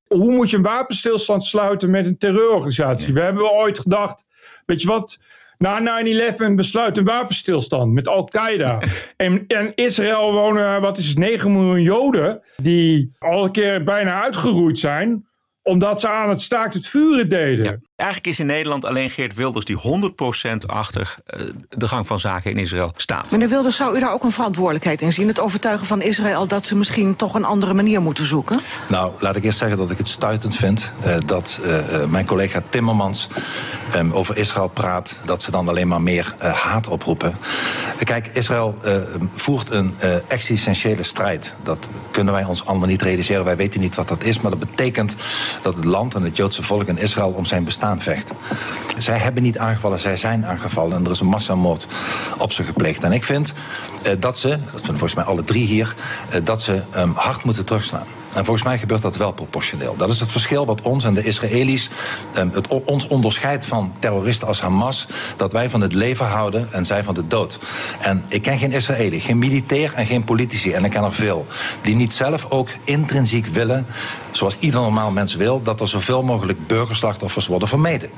hoe 0.06 0.32
moet 0.32 0.50
je 0.50 0.56
een 0.56 0.62
wapenstilstand 0.62 1.44
sluiten 1.44 1.90
met 1.90 2.06
een 2.06 2.18
terreurorganisatie? 2.18 3.14
We 3.14 3.20
hebben 3.20 3.52
ooit 3.52 3.78
gedacht, 3.78 4.24
weet 4.66 4.82
je 4.82 4.88
wat, 4.88 5.18
na 5.58 6.02
9-11 6.02 6.54
we 6.54 6.62
sluiten 6.62 7.02
een 7.06 7.12
wapenstilstand 7.12 7.92
met 7.92 8.08
Al-Qaeda. 8.08 8.78
en 9.16 9.44
in 9.46 9.72
Israël 9.74 10.32
wonen, 10.32 10.80
wat 10.80 10.98
is 10.98 11.08
het, 11.08 11.18
9 11.18 11.52
miljoen 11.52 11.82
Joden 11.82 12.40
die 12.56 13.12
al 13.18 13.44
een 13.44 13.52
keer 13.52 13.84
bijna 13.84 14.22
uitgeroeid 14.22 14.78
zijn, 14.78 15.26
omdat 15.62 16.00
ze 16.00 16.08
aan 16.08 16.28
het 16.28 16.42
staakt 16.42 16.74
het 16.74 16.86
vuren 16.86 17.28
deden. 17.28 17.82
Eigenlijk 18.02 18.32
is 18.32 18.40
in 18.40 18.46
Nederland 18.46 18.84
alleen 18.84 19.10
Geert 19.10 19.34
Wilders 19.34 19.64
die 19.64 19.76
100% 19.76 20.56
achter 20.66 21.14
eh, 21.26 21.50
de 21.68 21.88
gang 21.88 22.06
van 22.06 22.20
zaken 22.20 22.50
in 22.50 22.56
Israël 22.56 22.92
staat. 22.96 23.30
Meneer 23.30 23.48
Wilders, 23.48 23.76
zou 23.76 23.96
u 23.96 24.00
daar 24.00 24.12
ook 24.12 24.24
een 24.24 24.32
verantwoordelijkheid 24.32 25.00
in 25.00 25.12
zien? 25.12 25.28
Het 25.28 25.40
overtuigen 25.40 25.86
van 25.86 26.02
Israël 26.02 26.46
dat 26.46 26.66
ze 26.66 26.76
misschien 26.76 27.16
toch 27.16 27.34
een 27.34 27.44
andere 27.44 27.74
manier 27.74 28.02
moeten 28.02 28.26
zoeken? 28.26 28.60
Nou, 28.88 29.12
laat 29.18 29.36
ik 29.36 29.44
eerst 29.44 29.58
zeggen 29.58 29.78
dat 29.78 29.90
ik 29.90 29.98
het 29.98 30.08
stuitend 30.08 30.56
vind 30.56 30.92
eh, 31.02 31.16
dat 31.26 31.60
eh, 31.64 32.04
mijn 32.04 32.26
collega 32.26 32.62
Timmermans 32.70 33.28
ehm, 33.92 34.12
over 34.12 34.36
Israël 34.36 34.68
praat, 34.68 35.20
dat 35.24 35.42
ze 35.42 35.50
dan 35.50 35.68
alleen 35.68 35.88
maar 35.88 36.02
meer 36.02 36.34
haat 36.40 36.88
oproepen. 36.88 37.38
Kijk, 38.04 38.30
Israël 38.32 38.74
eh, 38.82 38.96
voert 39.34 39.70
een 39.70 39.94
eh, 39.98 40.14
existentiële 40.28 41.02
strijd. 41.02 41.54
Dat 41.62 41.90
kunnen 42.10 42.32
wij 42.32 42.44
ons 42.44 42.66
allemaal 42.66 42.88
niet 42.88 43.02
realiseren. 43.02 43.44
Wij 43.44 43.56
weten 43.56 43.80
niet 43.80 43.94
wat 43.94 44.08
dat 44.08 44.24
is, 44.24 44.40
maar 44.40 44.50
dat 44.50 44.60
betekent 44.60 45.16
dat 45.62 45.74
het 45.74 45.84
land 45.84 46.14
en 46.14 46.22
het 46.22 46.36
Joodse 46.36 46.62
volk 46.62 46.86
in 46.86 46.98
Israël 46.98 47.30
om 47.30 47.44
zijn 47.44 47.64
bestaan 47.64 47.91
vecht. 48.00 48.32
Zij 48.98 49.18
hebben 49.18 49.42
niet 49.42 49.58
aangevallen, 49.58 49.98
zij 49.98 50.16
zijn 50.16 50.46
aangevallen 50.46 50.96
en 50.96 51.04
er 51.04 51.10
is 51.10 51.20
een 51.20 51.26
massamoord 51.26 51.86
op 52.38 52.52
ze 52.52 52.62
gepleegd. 52.62 53.04
En 53.04 53.12
ik 53.12 53.24
vind 53.24 53.52
eh, 54.02 54.12
dat 54.18 54.38
ze, 54.38 54.48
dat 54.48 54.60
vinden 54.70 54.86
volgens 54.86 55.14
mij 55.14 55.24
alle 55.24 55.44
drie 55.44 55.66
hier, 55.66 55.94
eh, 56.30 56.40
dat 56.44 56.62
ze 56.62 56.82
ehm, 56.90 57.10
hard 57.14 57.44
moeten 57.44 57.64
terugslaan. 57.64 58.06
En 58.34 58.44
volgens 58.44 58.66
mij 58.66 58.78
gebeurt 58.78 59.02
dat 59.02 59.16
wel 59.16 59.32
proportioneel. 59.32 59.94
Dat 59.96 60.08
is 60.08 60.20
het 60.20 60.30
verschil 60.30 60.66
wat 60.66 60.82
ons 60.82 61.04
en 61.04 61.14
de 61.14 61.24
Israëli's, 61.24 61.90
ehm, 62.34 62.48
het, 62.52 62.68
ons 62.84 63.06
onderscheidt 63.06 63.64
van 63.64 63.94
terroristen 63.98 64.48
als 64.48 64.60
Hamas. 64.60 65.06
Dat 65.36 65.52
wij 65.52 65.70
van 65.70 65.80
het 65.80 65.94
leven 65.94 66.26
houden 66.26 66.72
en 66.72 66.86
zij 66.86 67.04
van 67.04 67.14
de 67.14 67.26
dood. 67.26 67.58
En 68.00 68.24
ik 68.28 68.42
ken 68.42 68.58
geen 68.58 68.72
Israëli, 68.72 69.20
geen 69.20 69.38
militair 69.38 69.94
en 69.94 70.06
geen 70.06 70.24
politici. 70.24 70.72
En 70.72 70.84
ik 70.84 70.90
ken 70.90 71.04
er 71.04 71.12
veel. 71.12 71.46
Die 71.82 71.96
niet 71.96 72.14
zelf 72.14 72.50
ook 72.50 72.68
intrinsiek 72.84 73.46
willen, 73.46 73.86
zoals 74.30 74.56
ieder 74.58 74.80
normaal 74.80 75.10
mens 75.10 75.34
wil, 75.34 75.62
dat 75.62 75.80
er 75.80 75.88
zoveel 75.88 76.22
mogelijk 76.22 76.66
burgerslachtoffers 76.66 77.46
worden 77.46 77.68
vermeden. 77.68 78.10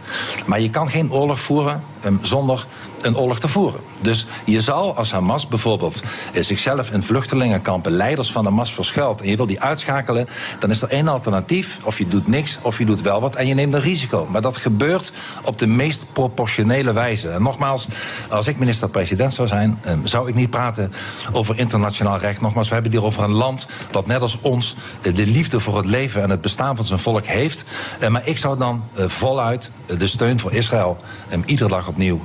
Maar 0.47 0.61
je 0.61 0.71
kan 0.71 0.91
geen 0.91 1.13
oorlog 1.13 1.41
voeren 1.41 1.83
um, 2.05 2.19
zonder 2.23 2.67
een 3.01 3.17
oorlog 3.17 3.39
te 3.39 3.49
voeren. 3.49 3.81
Dus 4.01 4.27
je 4.45 4.61
zal 4.61 4.97
als 4.97 5.13
Hamas 5.13 5.49
bijvoorbeeld 5.49 6.03
eh, 6.33 6.43
zichzelf 6.43 6.91
in 6.91 7.03
vluchtelingenkampen, 7.03 7.93
leiders 7.93 8.33
van 8.33 8.45
Hamas 8.45 8.73
verschuilt 8.73 9.21
en 9.21 9.29
je 9.29 9.37
wil 9.37 9.47
die 9.47 9.61
uitschakelen, 9.61 10.04
dan 10.59 10.71
is 10.71 10.83
er 10.83 10.89
één 10.89 11.09
alternatief. 11.09 11.79
Of 11.83 11.99
je 11.99 12.09
doet 12.09 12.27
niks, 12.27 12.59
of 12.63 12.79
je 12.79 12.85
doet 12.85 13.01
wel 13.01 13.21
wat 13.21 13.35
en 13.35 13.47
je 13.47 13.55
neemt 13.55 13.75
een 13.75 13.81
risico. 13.81 14.27
Maar 14.31 14.41
dat 14.41 14.57
gebeurt 14.57 15.13
op 15.43 15.59
de 15.59 15.67
meest 15.67 16.05
proportionele 16.13 16.93
wijze. 16.93 17.29
En 17.29 17.43
nogmaals, 17.43 17.89
als 18.29 18.47
ik 18.47 18.59
minister-president 18.59 19.35
zou 19.35 19.49
zijn, 19.49 19.79
eh, 19.83 19.95
zou 20.05 20.29
ik 20.29 20.35
niet 20.35 20.51
praten 20.51 20.93
over 21.33 21.59
internationaal 21.59 22.19
recht. 22.19 22.41
Nogmaals, 22.41 22.69
we 22.69 22.75
hebben 22.75 22.93
hier 22.93 23.05
over 23.05 23.23
een 23.23 23.31
land 23.31 23.67
dat 23.91 24.07
net 24.07 24.21
als 24.21 24.41
ons 24.41 24.77
eh, 25.03 25.15
de 25.15 25.27
liefde 25.27 25.61
voor 25.61 25.77
het 25.77 25.87
leven 25.87 26.23
en 26.23 26.31
het 26.31 26.41
bestaan 26.41 26.77
van 26.77 26.85
zijn 26.85 26.99
volk 26.99 27.27
heeft. 27.27 27.65
Maar 28.09 28.27
ik 28.27 28.39
zou 28.39 28.59
dan 28.59 28.85
voluit 28.97 29.71
de 29.99 30.07
steun 30.07 30.41
voor 30.41 30.53
Israël 30.53 30.97
iedere 31.45 31.69
dag 31.69 31.89
opnieuw 31.89 32.21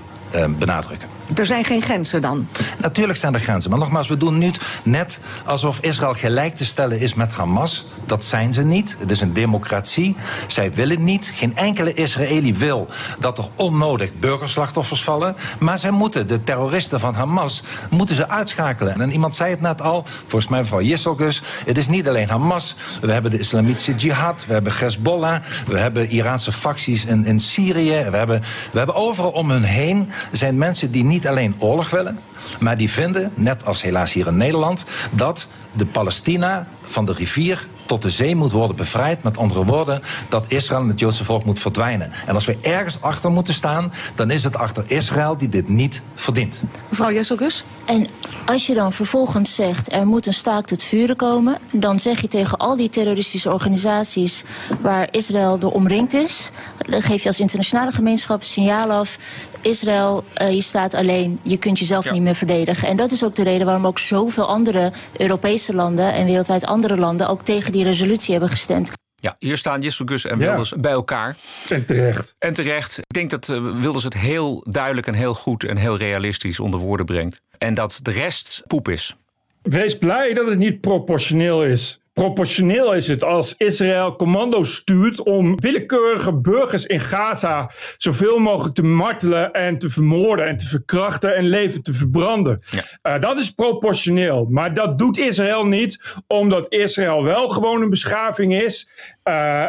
benadrukken. 0.57 1.18
Er 1.35 1.45
zijn 1.45 1.65
geen 1.65 1.81
grenzen 1.81 2.21
dan? 2.21 2.47
Natuurlijk 2.79 3.19
zijn 3.19 3.33
er 3.33 3.39
grenzen. 3.39 3.69
Maar 3.69 3.79
nogmaals, 3.79 4.07
we 4.07 4.17
doen 4.17 4.37
nu 4.37 4.51
net 4.83 5.19
alsof 5.45 5.79
Israël 5.79 6.13
gelijk 6.13 6.55
te 6.55 6.65
stellen 6.65 6.99
is 6.99 7.13
met 7.13 7.31
Hamas. 7.31 7.85
Dat 8.05 8.25
zijn 8.25 8.53
ze 8.53 8.63
niet. 8.63 8.95
Het 8.99 9.11
is 9.11 9.21
een 9.21 9.33
democratie. 9.33 10.15
Zij 10.47 10.73
willen 10.73 11.03
niet. 11.03 11.31
Geen 11.35 11.57
enkele 11.57 11.93
Israëli 11.93 12.53
wil 12.53 12.87
dat 13.19 13.37
er 13.37 13.47
onnodig 13.55 14.13
burgerslachtoffers 14.19 15.03
vallen. 15.03 15.35
Maar 15.59 15.79
zij 15.79 15.91
moeten, 15.91 16.27
de 16.27 16.39
terroristen 16.39 16.99
van 16.99 17.13
Hamas, 17.13 17.63
moeten 17.89 18.15
ze 18.15 18.29
uitschakelen. 18.29 19.01
En 19.01 19.11
iemand 19.11 19.35
zei 19.35 19.49
het 19.49 19.61
net 19.61 19.81
al, 19.81 20.05
volgens 20.19 20.47
mij 20.47 20.59
mevrouw 20.59 20.81
Yisselgus. 20.81 21.41
Het 21.65 21.77
is 21.77 21.87
niet 21.87 22.07
alleen 22.07 22.29
Hamas. 22.29 22.75
We 23.01 23.11
hebben 23.11 23.31
de 23.31 23.39
islamitische 23.39 23.95
jihad. 23.95 24.45
We 24.47 24.53
hebben 24.53 24.73
Hezbollah. 24.77 25.41
We 25.67 25.77
hebben 25.77 26.09
Iraanse 26.09 26.51
facties 26.51 27.05
in, 27.05 27.25
in 27.25 27.39
Syrië. 27.39 28.03
We 28.09 28.17
hebben, 28.17 28.41
we 28.71 28.77
hebben 28.77 28.95
overal 28.95 29.31
om 29.31 29.51
hun 29.51 29.63
heen 29.63 30.11
zijn 30.31 30.57
mensen 30.57 30.91
die 30.91 31.03
niet 31.03 31.18
niet 31.19 31.27
alleen 31.27 31.55
oorlog 31.57 31.89
willen, 31.89 32.19
maar 32.59 32.77
die 32.77 32.91
vinden, 32.91 33.31
net 33.35 33.65
als 33.65 33.81
helaas 33.81 34.13
hier 34.13 34.27
in 34.27 34.37
Nederland, 34.37 34.85
dat 35.11 35.47
de 35.71 35.85
Palestina 35.85 36.67
van 36.81 37.05
de 37.05 37.13
rivier 37.13 37.67
tot 37.85 38.01
de 38.01 38.09
zee 38.09 38.35
moet 38.35 38.51
worden 38.51 38.75
bevrijd. 38.75 39.23
Met 39.23 39.37
andere 39.37 39.65
woorden, 39.65 40.01
dat 40.29 40.45
Israël 40.47 40.81
en 40.81 40.87
het 40.87 40.99
Joodse 40.99 41.23
volk 41.23 41.45
moet 41.45 41.59
verdwijnen. 41.59 42.11
En 42.27 42.35
als 42.35 42.45
we 42.45 42.57
ergens 42.61 43.01
achter 43.01 43.31
moeten 43.31 43.53
staan, 43.53 43.93
dan 44.15 44.31
is 44.31 44.43
het 44.43 44.57
achter 44.57 44.83
Israël 44.87 45.37
die 45.37 45.49
dit 45.49 45.69
niet 45.69 46.01
verdient. 46.15 46.61
Mevrouw 46.89 47.11
Jesselgus? 47.11 47.63
En 47.85 48.07
als 48.45 48.67
je 48.67 48.73
dan 48.73 48.93
vervolgens 48.93 49.55
zegt 49.55 49.91
er 49.91 50.07
moet 50.07 50.25
een 50.25 50.33
staakt 50.33 50.69
het 50.69 50.83
vuren 50.83 51.15
komen, 51.15 51.57
dan 51.71 51.99
zeg 51.99 52.21
je 52.21 52.27
tegen 52.27 52.57
al 52.57 52.75
die 52.75 52.89
terroristische 52.89 53.53
organisaties 53.53 54.43
waar 54.81 55.07
Israël 55.11 55.59
door 55.59 55.71
omringd 55.71 56.13
is, 56.13 56.51
dan 56.89 57.01
geef 57.01 57.21
je 57.21 57.27
als 57.27 57.39
internationale 57.39 57.91
gemeenschap 57.91 58.39
een 58.39 58.45
signaal 58.45 58.91
af. 58.91 59.17
Israël, 59.61 60.23
uh, 60.41 60.51
je 60.53 60.61
staat 60.61 60.93
alleen, 60.93 61.39
je 61.41 61.57
kunt 61.57 61.79
jezelf 61.79 62.11
niet 62.11 62.21
meer 62.21 62.35
verdedigen. 62.35 62.87
En 62.87 62.97
dat 62.97 63.11
is 63.11 63.23
ook 63.23 63.35
de 63.35 63.43
reden 63.43 63.65
waarom 63.65 63.87
ook 63.87 63.99
zoveel 63.99 64.47
andere 64.47 64.91
Europese 65.17 65.73
landen 65.73 66.13
en 66.13 66.25
wereldwijd 66.25 66.65
andere 66.65 66.97
landen 66.97 67.27
ook 67.29 67.41
tegen 67.41 67.71
die 67.71 67.83
resolutie 67.83 68.31
hebben 68.31 68.49
gestemd. 68.49 68.91
Ja, 69.15 69.35
hier 69.39 69.57
staan 69.57 69.83
Gus 69.83 70.25
en 70.25 70.37
Wilders 70.37 70.73
bij 70.79 70.91
elkaar. 70.91 71.35
En 71.69 71.85
terecht. 71.85 72.33
En 72.37 72.53
terecht. 72.53 72.97
Ik 72.97 73.13
denk 73.13 73.29
dat 73.29 73.47
uh, 73.47 73.79
Wilders 73.79 74.03
het 74.03 74.17
heel 74.17 74.65
duidelijk 74.69 75.07
en 75.07 75.13
heel 75.13 75.33
goed 75.33 75.63
en 75.63 75.77
heel 75.77 75.97
realistisch 75.97 76.59
onder 76.59 76.79
woorden 76.79 77.05
brengt. 77.05 77.41
En 77.57 77.73
dat 77.73 77.99
de 78.01 78.11
rest 78.11 78.63
poep 78.67 78.87
is. 78.87 79.15
Wees 79.61 79.97
blij 79.97 80.33
dat 80.33 80.47
het 80.47 80.57
niet 80.57 80.81
proportioneel 80.81 81.63
is. 81.63 81.98
Proportioneel 82.19 82.93
is 82.93 83.07
het 83.07 83.23
als 83.23 83.55
Israël 83.57 84.15
commando's 84.15 84.75
stuurt 84.75 85.23
om 85.23 85.59
willekeurige 85.59 86.33
burgers 86.33 86.85
in 86.85 86.99
Gaza 86.99 87.71
zoveel 87.97 88.37
mogelijk 88.37 88.75
te 88.75 88.83
martelen 88.83 89.51
en 89.51 89.77
te 89.77 89.89
vermoorden 89.89 90.47
en 90.47 90.57
te 90.57 90.65
verkrachten 90.65 91.35
en 91.35 91.47
leven 91.47 91.83
te 91.83 91.93
verbranden. 91.93 92.59
Uh, 93.03 93.19
dat 93.19 93.37
is 93.37 93.51
proportioneel. 93.51 94.45
Maar 94.49 94.73
dat 94.73 94.97
doet 94.97 95.17
Israël 95.17 95.65
niet, 95.65 96.15
omdat 96.27 96.73
Israël 96.73 97.23
wel 97.23 97.47
gewoon 97.47 97.81
een 97.81 97.89
beschaving 97.89 98.61
is 98.61 98.89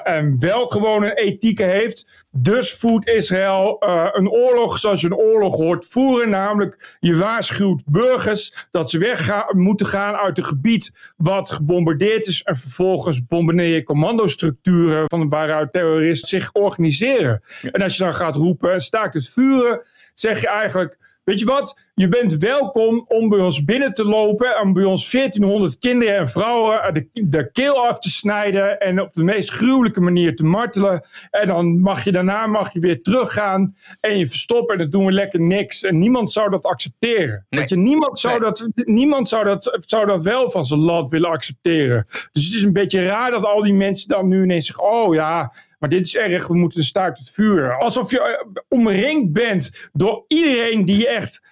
en 0.05 0.39
wel 0.39 0.67
gewoon 0.67 1.03
een 1.03 1.17
ethiek 1.17 1.59
heeft. 1.59 2.27
Dus 2.31 2.73
voert 2.73 3.07
Israël 3.07 3.77
uh, 3.81 4.09
een 4.13 4.31
oorlog 4.31 4.79
zoals 4.79 5.01
je 5.01 5.07
een 5.07 5.17
oorlog 5.17 5.57
hoort 5.57 5.87
voeren. 5.87 6.31
Namelijk, 6.31 6.97
je 7.01 7.17
waarschuwt 7.17 7.83
burgers 7.87 8.69
dat 8.71 8.91
ze 8.91 8.99
weg 8.99 9.45
moeten 9.53 9.87
gaan 9.87 10.15
uit 10.15 10.39
een 10.39 10.45
gebied 10.45 11.13
wat 11.17 11.51
gebombardeerd 11.51 12.27
is. 12.27 12.43
En 12.43 12.57
vervolgens 12.57 13.27
bombardeer 13.27 13.75
je 13.75 13.83
commandostructuren 13.83 15.05
van 15.07 15.29
waaruit 15.29 15.73
terroristen 15.73 16.29
zich 16.29 16.53
organiseren. 16.53 17.43
En 17.73 17.83
als 17.83 17.97
je 17.97 18.03
dan 18.03 18.15
gaat 18.15 18.37
roepen, 18.37 18.81
staakt 18.81 19.15
het 19.15 19.29
vuren, 19.29 19.83
zeg 20.15 20.41
je 20.41 20.49
eigenlijk 20.49 20.99
Weet 21.31 21.39
je 21.39 21.45
wat? 21.45 21.91
Je 21.95 22.09
bent 22.09 22.37
welkom 22.37 23.05
om 23.09 23.29
bij 23.29 23.39
ons 23.39 23.65
binnen 23.65 23.95
te 23.95 24.05
lopen. 24.05 24.61
Om 24.61 24.73
bij 24.73 24.85
ons 24.85 25.11
1400 25.11 25.79
kinderen 25.79 26.17
en 26.17 26.29
vrouwen 26.29 26.95
de, 26.95 27.09
de 27.13 27.51
keel 27.53 27.87
af 27.87 27.99
te 27.99 28.11
snijden. 28.11 28.81
En 28.81 29.01
op 29.01 29.13
de 29.13 29.23
meest 29.23 29.51
gruwelijke 29.51 30.01
manier 30.01 30.37
te 30.37 30.45
martelen. 30.45 31.03
En 31.31 31.47
dan 31.47 31.81
mag 31.81 32.05
je 32.05 32.13
daarna 32.13 32.47
mag 32.47 32.73
je 32.73 32.81
weer 32.81 33.03
teruggaan. 33.03 33.75
En 34.01 34.19
je 34.19 34.27
verstoppen. 34.27 34.75
En 34.75 34.81
dan 34.81 34.91
doen 34.91 35.07
we 35.07 35.13
lekker 35.13 35.41
niks. 35.41 35.85
En 35.85 35.99
niemand 35.99 36.33
zou 36.33 36.51
dat 36.51 36.65
accepteren. 36.65 37.47
Je, 37.49 37.77
niemand, 37.77 38.19
zou, 38.19 38.41
dat, 38.41 38.69
niemand 38.75 39.29
zou, 39.29 39.45
dat, 39.45 39.79
zou 39.81 40.07
dat 40.07 40.23
wel 40.23 40.51
van 40.51 40.65
zijn 40.65 40.81
land 40.81 41.09
willen 41.09 41.31
accepteren. 41.31 42.07
Dus 42.33 42.47
het 42.47 42.55
is 42.55 42.63
een 42.63 42.73
beetje 42.73 43.07
raar 43.07 43.31
dat 43.31 43.45
al 43.45 43.63
die 43.63 43.75
mensen 43.75 44.09
dan 44.09 44.29
nu 44.29 44.43
ineens 44.43 44.67
zeggen: 44.67 44.85
Oh 44.85 45.15
ja. 45.15 45.53
Maar 45.81 45.89
dit 45.89 46.07
is 46.07 46.17
erg, 46.17 46.47
we 46.47 46.55
moeten 46.55 46.85
staakt 46.85 47.19
het 47.19 47.31
vuur. 47.31 47.79
Alsof 47.79 48.11
je 48.11 48.21
eh, 48.21 48.63
omringd 48.69 49.33
bent 49.33 49.91
door 49.93 50.25
iedereen 50.29 50.85
die 50.85 50.99
je 50.99 51.09
echt 51.09 51.43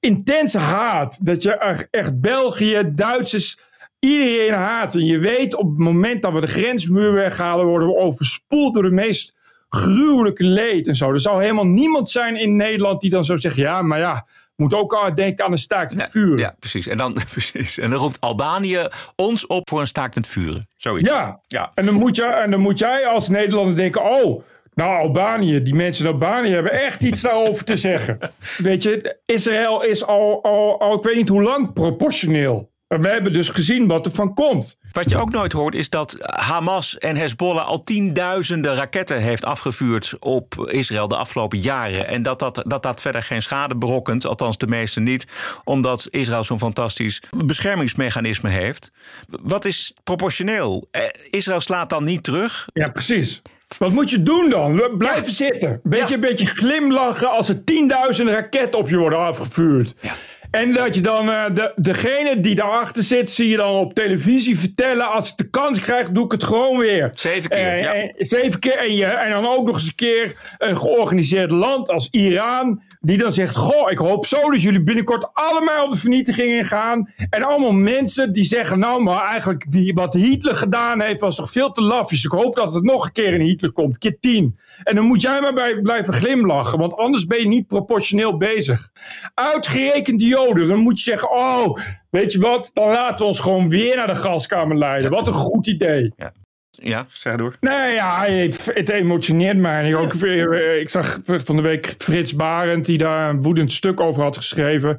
intens 0.00 0.54
haat. 0.54 1.26
Dat 1.26 1.42
je 1.42 1.50
echt 1.90 2.20
België, 2.20 2.92
Duitsers, 2.94 3.58
iedereen 3.98 4.52
haat. 4.52 4.94
En 4.94 5.04
je 5.04 5.18
weet 5.18 5.54
op 5.54 5.68
het 5.68 5.78
moment 5.78 6.22
dat 6.22 6.32
we 6.32 6.40
de 6.40 6.46
grensmuur 6.46 7.12
weghalen, 7.12 7.66
worden 7.66 7.88
we 7.88 7.96
overspoeld 7.96 8.74
door 8.74 8.82
de 8.82 8.90
meest 8.90 9.34
gruwelijke 9.68 10.44
leed 10.44 10.88
en 10.88 10.96
zo. 10.96 11.12
Er 11.12 11.20
zou 11.20 11.42
helemaal 11.42 11.66
niemand 11.66 12.10
zijn 12.10 12.36
in 12.36 12.56
Nederland 12.56 13.00
die 13.00 13.10
dan 13.10 13.24
zo 13.24 13.36
zegt: 13.36 13.56
ja, 13.56 13.82
maar 13.82 13.98
ja, 13.98 14.26
moet 14.56 14.74
ook 14.74 14.92
al 14.92 15.14
denken 15.14 15.44
aan 15.44 15.52
een 15.52 15.58
staakt 15.58 15.94
het 15.94 16.10
vuur. 16.10 16.38
Ja, 16.38 16.54
precies. 16.58 16.86
En 16.86 16.96
dan, 16.96 17.12
precies. 17.32 17.78
En 17.78 17.90
dan 17.90 17.98
roept 18.00 18.20
Albanië 18.20 18.88
ons 19.16 19.46
op 19.46 19.68
voor 19.68 19.80
een 19.80 19.86
staakt 19.86 20.14
het 20.14 20.26
vuren. 20.26 20.68
Zoiets. 20.76 21.08
Ja. 21.08 21.40
ja. 21.46 21.72
En, 21.74 21.84
dan 21.84 21.94
moet 21.94 22.16
je, 22.16 22.24
en 22.24 22.50
dan 22.50 22.60
moet 22.60 22.78
jij 22.78 23.06
als 23.06 23.28
Nederlander 23.28 23.76
denken: 23.76 24.02
oh. 24.02 24.42
Nou, 24.74 25.02
Albanië, 25.02 25.62
die 25.62 25.74
mensen 25.74 26.06
in 26.06 26.12
Albanië 26.12 26.50
hebben 26.50 26.72
echt 26.72 27.02
iets 27.02 27.20
daarover 27.20 27.64
te 27.64 27.76
zeggen. 27.76 28.18
Weet 28.56 28.82
je, 28.82 29.16
Israël 29.26 29.82
is 29.82 30.04
al, 30.04 30.42
al, 30.42 30.80
al, 30.80 30.94
ik 30.94 31.02
weet 31.02 31.14
niet 31.14 31.28
hoe 31.28 31.42
lang, 31.42 31.72
proportioneel. 31.72 32.72
We 32.86 33.08
hebben 33.08 33.32
dus 33.32 33.48
gezien 33.48 33.86
wat 33.86 34.06
er 34.06 34.12
van 34.12 34.34
komt. 34.34 34.78
Wat 34.94 35.10
je 35.10 35.20
ook 35.20 35.30
nooit 35.30 35.52
hoort 35.52 35.74
is 35.74 35.90
dat 35.90 36.16
Hamas 36.20 36.98
en 36.98 37.16
Hezbollah 37.16 37.66
al 37.66 37.82
tienduizenden 37.82 38.74
raketten 38.74 39.20
heeft 39.20 39.44
afgevuurd 39.44 40.14
op 40.18 40.68
Israël 40.70 41.08
de 41.08 41.16
afgelopen 41.16 41.58
jaren. 41.58 42.06
En 42.06 42.22
dat 42.22 42.38
dat, 42.38 42.62
dat, 42.66 42.82
dat 42.82 43.00
verder 43.00 43.22
geen 43.22 43.42
schade 43.42 43.76
berokkent, 43.76 44.26
althans 44.26 44.58
de 44.58 44.66
meeste 44.66 45.00
niet, 45.00 45.26
omdat 45.64 46.08
Israël 46.10 46.44
zo'n 46.44 46.58
fantastisch 46.58 47.22
beschermingsmechanisme 47.30 48.48
heeft. 48.48 48.90
Wat 49.28 49.64
is 49.64 49.94
proportioneel? 50.04 50.88
Eh, 50.90 51.02
Israël 51.30 51.60
slaat 51.60 51.90
dan 51.90 52.04
niet 52.04 52.22
terug. 52.22 52.68
Ja, 52.72 52.88
precies. 52.88 53.42
Wat 53.78 53.92
moet 53.92 54.10
je 54.10 54.22
doen 54.22 54.50
dan? 54.50 54.96
Blijven 54.98 55.32
zitten. 55.32 55.80
Beetje, 55.82 56.14
ja. 56.14 56.20
beetje 56.20 56.46
glimlachen 56.46 57.30
als 57.30 57.48
er 57.48 57.64
tienduizenden 57.64 58.34
raketten 58.34 58.80
op 58.80 58.88
je 58.88 58.96
worden 58.96 59.18
afgevuurd. 59.18 59.94
Ja. 60.00 60.12
En 60.54 60.72
dat 60.72 60.94
je 60.94 61.00
dan 61.00 61.28
uh, 61.28 61.44
de, 61.54 61.72
degene 61.76 62.40
die 62.40 62.54
daarachter 62.54 63.02
zit, 63.02 63.30
zie 63.30 63.48
je 63.48 63.56
dan 63.56 63.74
op 63.74 63.94
televisie 63.94 64.58
vertellen. 64.58 65.12
Als 65.12 65.30
ik 65.30 65.36
de 65.36 65.50
kans 65.50 65.80
krijg, 65.80 66.10
doe 66.10 66.24
ik 66.24 66.32
het 66.32 66.44
gewoon 66.44 66.78
weer. 66.78 67.10
Zeven 67.14 67.50
keer. 67.50 67.76
Uh, 67.76 67.82
ja. 67.82 67.94
en, 67.94 68.12
zeven 68.18 68.60
keer. 68.60 68.78
En, 68.78 68.94
je, 68.94 69.04
en 69.04 69.30
dan 69.30 69.46
ook 69.46 69.66
nog 69.66 69.74
eens 69.74 69.86
een 69.86 69.94
keer 69.94 70.56
een 70.58 70.76
georganiseerd 70.76 71.50
land 71.50 71.88
als 71.88 72.08
Iran. 72.10 72.82
Die 73.00 73.18
dan 73.18 73.32
zegt: 73.32 73.56
Goh, 73.56 73.90
ik 73.90 73.98
hoop 73.98 74.26
zo 74.26 74.50
dat 74.50 74.62
jullie 74.62 74.82
binnenkort 74.82 75.26
allemaal 75.32 75.84
op 75.84 75.90
de 75.90 75.96
vernietiging 75.96 76.52
ingaan. 76.52 77.10
En 77.30 77.42
allemaal 77.42 77.72
mensen 77.72 78.32
die 78.32 78.44
zeggen: 78.44 78.78
Nou, 78.78 79.02
maar 79.02 79.24
eigenlijk 79.24 79.70
die, 79.70 79.94
wat 79.94 80.14
Hitler 80.14 80.54
gedaan 80.54 81.00
heeft, 81.00 81.20
was 81.20 81.36
toch 81.36 81.50
veel 81.50 81.72
te 81.72 81.82
laf. 81.82 82.08
Dus 82.08 82.24
ik 82.24 82.30
hoop 82.30 82.54
dat 82.56 82.74
het 82.74 82.84
nog 82.84 83.04
een 83.04 83.12
keer 83.12 83.34
in 83.34 83.40
Hitler 83.40 83.72
komt, 83.72 83.98
keer 83.98 84.16
tien. 84.20 84.58
En 84.82 84.94
dan 84.94 85.04
moet 85.04 85.20
jij 85.20 85.40
maar 85.40 85.54
bij 85.54 85.80
blijven 85.80 86.12
glimlachen, 86.12 86.78
want 86.78 86.96
anders 86.96 87.26
ben 87.26 87.38
je 87.38 87.46
niet 87.46 87.66
proportioneel 87.66 88.36
bezig. 88.36 88.90
Uitgerekend 89.34 90.18
die 90.18 90.28
Joden. 90.44 90.68
Dan 90.68 90.78
moet 90.78 90.98
je 90.98 91.04
zeggen, 91.04 91.30
oh, 91.30 91.78
weet 92.10 92.32
je 92.32 92.40
wat? 92.40 92.70
Dan 92.72 92.88
laten 92.88 93.16
we 93.16 93.24
ons 93.24 93.40
gewoon 93.40 93.68
weer 93.68 93.96
naar 93.96 94.06
de 94.06 94.14
gaskamer 94.14 94.78
leiden. 94.78 95.10
Wat 95.10 95.26
een 95.26 95.32
goed 95.32 95.66
idee. 95.66 96.12
Ja, 96.16 96.32
ja 96.70 97.06
zeg 97.08 97.36
door. 97.36 97.56
Nee, 97.60 97.94
ja, 97.94 98.24
het, 98.24 98.88
emotioneert 98.88 99.56
mij. 99.56 99.88
Ik, 99.88 99.96
ook, 99.96 100.12
weer- 100.12 100.80
ik 100.80 100.90
zag 100.90 101.20
van 101.24 101.56
de 101.56 101.62
week 101.62 101.94
Frits 101.98 102.34
Barend, 102.34 102.86
die 102.86 102.98
daar 102.98 103.30
een 103.30 103.42
woedend 103.42 103.72
stuk 103.72 104.00
over 104.00 104.22
had 104.22 104.36
geschreven. 104.36 104.98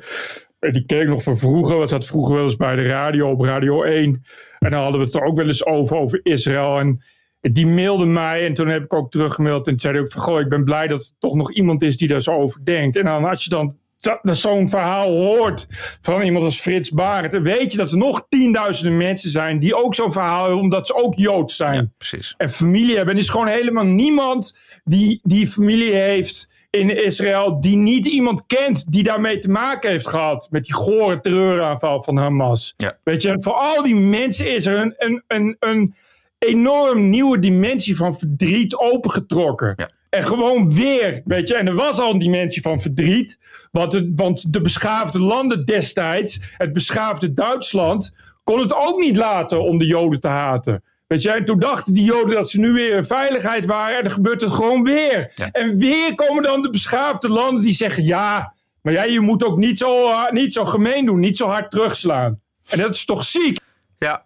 En 0.59 0.73
die 0.73 0.85
keek 0.85 1.07
nog 1.07 1.23
van 1.23 1.37
vroeger. 1.37 1.79
We 1.79 1.87
zat 1.87 2.05
vroeger 2.05 2.35
wel 2.35 2.43
eens 2.43 2.55
bij 2.55 2.75
de 2.75 2.87
radio 2.87 3.29
op 3.29 3.41
Radio 3.41 3.83
1. 3.83 4.23
En 4.59 4.71
dan 4.71 4.81
hadden 4.81 4.99
we 4.99 5.05
het 5.05 5.15
er 5.15 5.23
ook 5.23 5.35
wel 5.35 5.47
eens 5.47 5.65
over, 5.65 5.97
over 5.97 6.19
Israël. 6.23 6.79
En 6.79 7.01
die 7.41 7.67
mailde 7.67 8.05
mij 8.05 8.45
en 8.45 8.53
toen 8.53 8.67
heb 8.67 8.83
ik 8.83 8.93
ook 8.93 9.11
teruggemaild. 9.11 9.65
En 9.65 9.71
toen 9.71 9.79
zei 9.79 9.93
hij 9.93 10.01
ook 10.01 10.11
van, 10.11 10.21
goh, 10.21 10.39
ik 10.39 10.49
ben 10.49 10.63
blij 10.63 10.87
dat 10.87 11.01
er 11.01 11.11
toch 11.19 11.35
nog 11.35 11.51
iemand 11.51 11.81
is 11.81 11.97
die 11.97 12.07
daar 12.07 12.21
zo 12.21 12.31
over 12.31 12.65
denkt. 12.65 12.95
En 12.95 13.03
dan 13.05 13.25
als 13.25 13.43
je 13.43 13.49
dan 13.49 13.77
zo'n 14.23 14.69
verhaal 14.69 15.09
hoort 15.09 15.67
van 16.01 16.21
iemand 16.21 16.45
als 16.45 16.61
Frits 16.61 16.91
Barend... 16.91 17.31
dan 17.31 17.43
weet 17.43 17.71
je 17.71 17.77
dat 17.77 17.91
er 17.91 17.97
nog 17.97 18.25
tienduizenden 18.29 18.97
mensen 18.97 19.29
zijn 19.29 19.59
die 19.59 19.75
ook 19.75 19.95
zo'n 19.95 20.11
verhaal 20.11 20.41
hebben... 20.41 20.59
omdat 20.59 20.87
ze 20.87 20.95
ook 20.95 21.15
Joods 21.15 21.55
zijn. 21.55 21.93
precies. 21.97 22.33
En 22.37 22.49
familie 22.49 22.95
hebben. 22.95 23.13
En 23.13 23.19
er 23.19 23.25
is 23.25 23.29
gewoon 23.29 23.47
helemaal 23.47 23.85
niemand 23.85 24.57
die, 24.83 25.19
die 25.23 25.47
familie 25.47 25.93
heeft 25.93 26.65
in 26.69 27.03
Israël... 27.03 27.61
die 27.61 27.77
niet 27.77 28.05
iemand 28.05 28.45
kent 28.45 28.91
die 28.91 29.03
daarmee 29.03 29.39
te 29.39 29.49
maken 29.49 29.89
heeft 29.89 30.07
gehad... 30.07 30.47
met 30.51 30.63
die 30.63 30.73
gore 30.73 31.19
terreuraanval 31.19 32.03
van 32.03 32.17
Hamas. 32.17 32.73
Ja. 32.77 32.95
Weet 33.03 33.21
je, 33.21 33.35
voor 33.39 33.53
al 33.53 33.83
die 33.83 33.95
mensen 33.95 34.53
is 34.53 34.65
er 34.65 34.77
een, 34.77 34.93
een, 34.97 35.23
een, 35.27 35.55
een 35.59 35.95
enorm 36.39 37.09
nieuwe 37.09 37.39
dimensie 37.39 37.95
van 37.95 38.15
verdriet 38.15 38.75
opengetrokken. 38.75 39.75
En 40.15 40.23
gewoon 40.23 40.73
weer, 40.73 41.21
weet 41.25 41.47
je, 41.47 41.55
en 41.55 41.67
er 41.67 41.75
was 41.75 41.99
al 41.99 42.13
een 42.13 42.19
dimensie 42.19 42.61
van 42.61 42.81
verdriet. 42.81 43.37
Want, 43.71 43.93
het, 43.93 44.11
want 44.15 44.53
de 44.53 44.61
beschaafde 44.61 45.19
landen 45.19 45.65
destijds, 45.65 46.39
het 46.57 46.73
beschaafde 46.73 47.33
Duitsland, 47.33 48.15
kon 48.43 48.59
het 48.59 48.73
ook 48.75 48.99
niet 48.99 49.15
laten 49.15 49.63
om 49.63 49.77
de 49.77 49.85
Joden 49.85 50.19
te 50.19 50.27
haten. 50.27 50.83
Weet 51.07 51.21
je, 51.21 51.31
en 51.31 51.45
toen 51.45 51.59
dachten 51.59 51.93
die 51.93 52.03
Joden 52.03 52.35
dat 52.35 52.49
ze 52.49 52.59
nu 52.59 52.71
weer 52.71 52.95
in 52.95 53.05
veiligheid 53.05 53.65
waren. 53.65 53.97
En 53.97 54.03
dan 54.03 54.11
gebeurt 54.11 54.41
het 54.41 54.51
gewoon 54.51 54.83
weer. 54.83 55.31
En 55.51 55.77
weer 55.77 56.15
komen 56.15 56.43
dan 56.43 56.61
de 56.61 56.69
beschaafde 56.69 57.29
landen 57.29 57.63
die 57.63 57.73
zeggen: 57.73 58.03
ja, 58.03 58.53
maar 58.81 58.93
jij, 58.93 59.11
je 59.11 59.21
moet 59.21 59.43
ook 59.43 59.57
niet 59.57 59.77
zo, 59.77 60.09
uh, 60.09 60.31
niet 60.31 60.53
zo 60.53 60.65
gemeen 60.65 61.05
doen, 61.05 61.19
niet 61.19 61.37
zo 61.37 61.47
hard 61.47 61.71
terugslaan. 61.71 62.39
En 62.69 62.79
dat 62.79 62.93
is 62.93 63.05
toch 63.05 63.23
ziek? 63.23 63.59
Ja, 63.97 64.23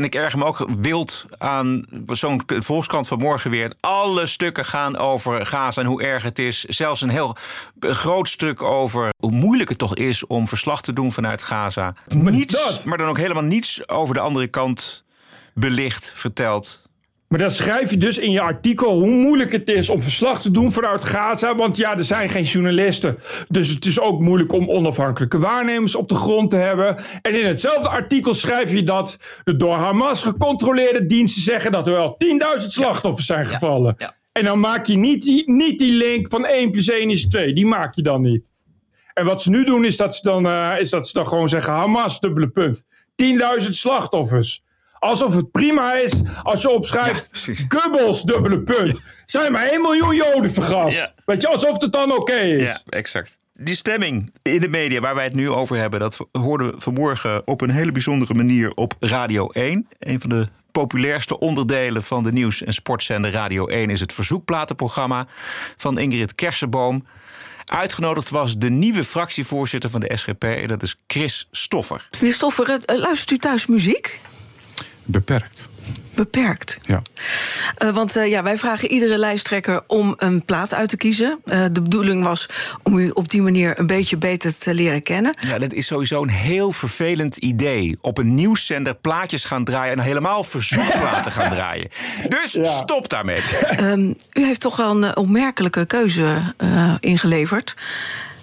en 0.00 0.06
ik 0.06 0.14
erger 0.14 0.38
me 0.38 0.44
ook 0.44 0.66
wild 0.76 1.26
aan 1.38 1.84
zo'n 2.06 2.42
Volkskrant 2.46 3.08
van 3.08 3.18
morgen 3.18 3.50
weer. 3.50 3.72
Alle 3.80 4.26
stukken 4.26 4.64
gaan 4.64 4.96
over 4.96 5.46
Gaza 5.46 5.80
en 5.80 5.86
hoe 5.86 6.02
erg 6.02 6.22
het 6.22 6.38
is. 6.38 6.64
Zelfs 6.64 7.00
een 7.00 7.08
heel 7.08 7.36
groot 7.80 8.28
stuk 8.28 8.62
over 8.62 9.08
hoe 9.18 9.30
moeilijk 9.30 9.68
het 9.68 9.78
toch 9.78 9.94
is 9.94 10.26
om 10.26 10.48
verslag 10.48 10.82
te 10.82 10.92
doen 10.92 11.12
vanuit 11.12 11.42
Gaza. 11.42 11.94
Niets, 12.08 12.84
maar 12.84 12.98
dan 12.98 13.08
ook 13.08 13.18
helemaal 13.18 13.42
niets 13.42 13.88
over 13.88 14.14
de 14.14 14.20
andere 14.20 14.46
kant 14.46 15.04
belicht, 15.54 16.12
verteld. 16.14 16.82
Maar 17.30 17.38
dan 17.38 17.50
schrijf 17.50 17.90
je 17.90 17.96
dus 17.96 18.18
in 18.18 18.30
je 18.30 18.40
artikel 18.40 18.98
hoe 18.98 19.10
moeilijk 19.10 19.52
het 19.52 19.68
is 19.68 19.90
om 19.90 20.02
verslag 20.02 20.42
te 20.42 20.50
doen 20.50 20.72
vanuit 20.72 21.04
Gaza. 21.04 21.54
Want 21.54 21.76
ja, 21.76 21.96
er 21.96 22.04
zijn 22.04 22.28
geen 22.28 22.42
journalisten. 22.42 23.18
Dus 23.48 23.68
het 23.68 23.84
is 23.84 24.00
ook 24.00 24.20
moeilijk 24.20 24.52
om 24.52 24.70
onafhankelijke 24.70 25.38
waarnemers 25.38 25.94
op 25.94 26.08
de 26.08 26.14
grond 26.14 26.50
te 26.50 26.56
hebben. 26.56 26.96
En 27.22 27.40
in 27.40 27.46
hetzelfde 27.46 27.88
artikel 27.88 28.34
schrijf 28.34 28.72
je 28.72 28.82
dat 28.82 29.18
de 29.44 29.56
door 29.56 29.74
Hamas 29.74 30.22
gecontroleerde 30.22 31.06
diensten 31.06 31.42
zeggen 31.42 31.72
dat 31.72 31.86
er 31.86 31.92
wel 31.92 32.16
10.000 32.58 32.66
slachtoffers 32.66 33.26
zijn 33.26 33.46
gevallen. 33.46 33.96
En 34.32 34.44
dan 34.44 34.60
maak 34.60 34.86
je 34.86 34.96
niet 34.96 35.22
die, 35.22 35.50
niet 35.50 35.78
die 35.78 35.92
link 35.92 36.28
van 36.28 36.46
1 36.46 36.70
plus 36.70 36.88
1 36.88 37.10
is 37.10 37.28
2. 37.28 37.52
Die 37.52 37.66
maak 37.66 37.94
je 37.94 38.02
dan 38.02 38.22
niet. 38.22 38.52
En 39.14 39.24
wat 39.24 39.42
ze 39.42 39.50
nu 39.50 39.64
doen 39.64 39.84
is 39.84 39.96
dat 39.96 40.14
ze 40.14 40.22
dan, 40.22 40.46
eh, 40.46 40.72
is 40.78 40.90
dat 40.90 41.08
ze 41.08 41.12
dan 41.12 41.26
gewoon 41.26 41.48
zeggen 41.48 41.72
Hamas, 41.72 42.20
dubbele 42.20 42.48
punt. 42.48 42.86
10.000 43.14 43.74
slachtoffers. 43.74 44.62
Alsof 45.00 45.34
het 45.34 45.50
prima 45.50 45.94
is 45.94 46.12
als 46.42 46.62
je 46.62 46.70
opschrijft 46.70 47.28
Goebbels, 47.68 48.22
dubbele 48.22 48.62
punt. 48.62 49.02
Zijn 49.26 49.52
maar 49.52 49.66
1 49.68 49.82
miljoen 49.82 50.14
Joden 50.14 50.52
vergast. 50.52 51.14
Weet 51.24 51.40
je, 51.42 51.48
alsof 51.48 51.80
het 51.82 51.92
dan 51.92 52.12
oké 52.12 52.32
is. 52.40 52.70
Ja, 52.70 52.80
exact. 52.88 53.38
Die 53.54 53.74
stemming 53.74 54.32
in 54.42 54.60
de 54.60 54.68
media 54.68 55.00
waar 55.00 55.14
wij 55.14 55.24
het 55.24 55.34
nu 55.34 55.48
over 55.48 55.76
hebben, 55.76 56.00
dat 56.00 56.18
hoorden 56.32 56.72
we 56.72 56.80
vanmorgen 56.80 57.46
op 57.46 57.60
een 57.60 57.70
hele 57.70 57.92
bijzondere 57.92 58.34
manier 58.34 58.70
op 58.70 58.94
Radio 59.00 59.48
1. 59.48 59.86
Een 59.98 60.20
van 60.20 60.30
de 60.30 60.48
populairste 60.72 61.38
onderdelen 61.38 62.02
van 62.02 62.22
de 62.22 62.32
nieuws- 62.32 62.62
en 62.62 62.72
sportzender 62.72 63.30
Radio 63.30 63.66
1 63.66 63.90
is 63.90 64.00
het 64.00 64.12
verzoekplatenprogramma 64.12 65.26
van 65.76 65.98
Ingrid 65.98 66.34
Kersenboom. 66.34 67.06
Uitgenodigd 67.64 68.30
was 68.30 68.58
de 68.58 68.70
nieuwe 68.70 69.04
fractievoorzitter 69.04 69.90
van 69.90 70.00
de 70.00 70.16
SGP, 70.16 70.68
dat 70.68 70.82
is 70.82 70.96
Chris 71.06 71.48
Stoffer. 71.50 72.08
Meneer 72.20 72.34
Stoffer, 72.34 72.70
eh, 72.70 72.98
luistert 72.98 73.30
u 73.30 73.38
thuis 73.38 73.66
muziek? 73.66 74.20
Beperkt. 75.04 75.68
Beperkt. 76.14 76.78
Ja. 76.86 77.02
Eh, 77.76 77.90
want 77.90 78.16
eh, 78.16 78.28
ja, 78.28 78.42
wij 78.42 78.58
vragen 78.58 78.90
iedere 78.90 79.18
lijsttrekker 79.18 79.82
om 79.86 80.14
een 80.18 80.44
plaat 80.44 80.74
uit 80.74 80.88
te 80.88 80.96
kiezen. 80.96 81.38
Eh, 81.44 81.64
de 81.72 81.82
bedoeling 81.82 82.24
was 82.24 82.48
om 82.82 82.98
u 82.98 83.10
op 83.10 83.28
die 83.28 83.42
manier 83.42 83.78
een 83.78 83.86
beetje 83.86 84.16
beter 84.16 84.58
te 84.58 84.74
leren 84.74 85.02
kennen. 85.02 85.36
Ja, 85.40 85.58
dat 85.58 85.72
is 85.72 85.86
sowieso 85.86 86.22
een 86.22 86.28
heel 86.28 86.72
vervelend 86.72 87.36
idee. 87.36 87.98
Op 88.00 88.18
een 88.18 88.34
nieuwszender 88.34 88.94
plaatjes 88.94 89.44
gaan 89.44 89.64
draaien 89.64 89.92
en 89.92 90.04
helemaal 90.04 90.44
verzoekplaten 90.44 91.32
gaan 91.32 91.50
draaien. 91.50 91.88
Dus 92.28 92.58
stop 92.62 93.08
daarmee. 93.08 93.40
Ehm, 93.40 94.12
u 94.32 94.44
heeft 94.44 94.60
toch 94.60 94.76
wel 94.76 95.02
een 95.02 95.16
opmerkelijke 95.16 95.86
keuze 95.86 96.54
eh, 96.56 96.94
ingeleverd. 97.00 97.74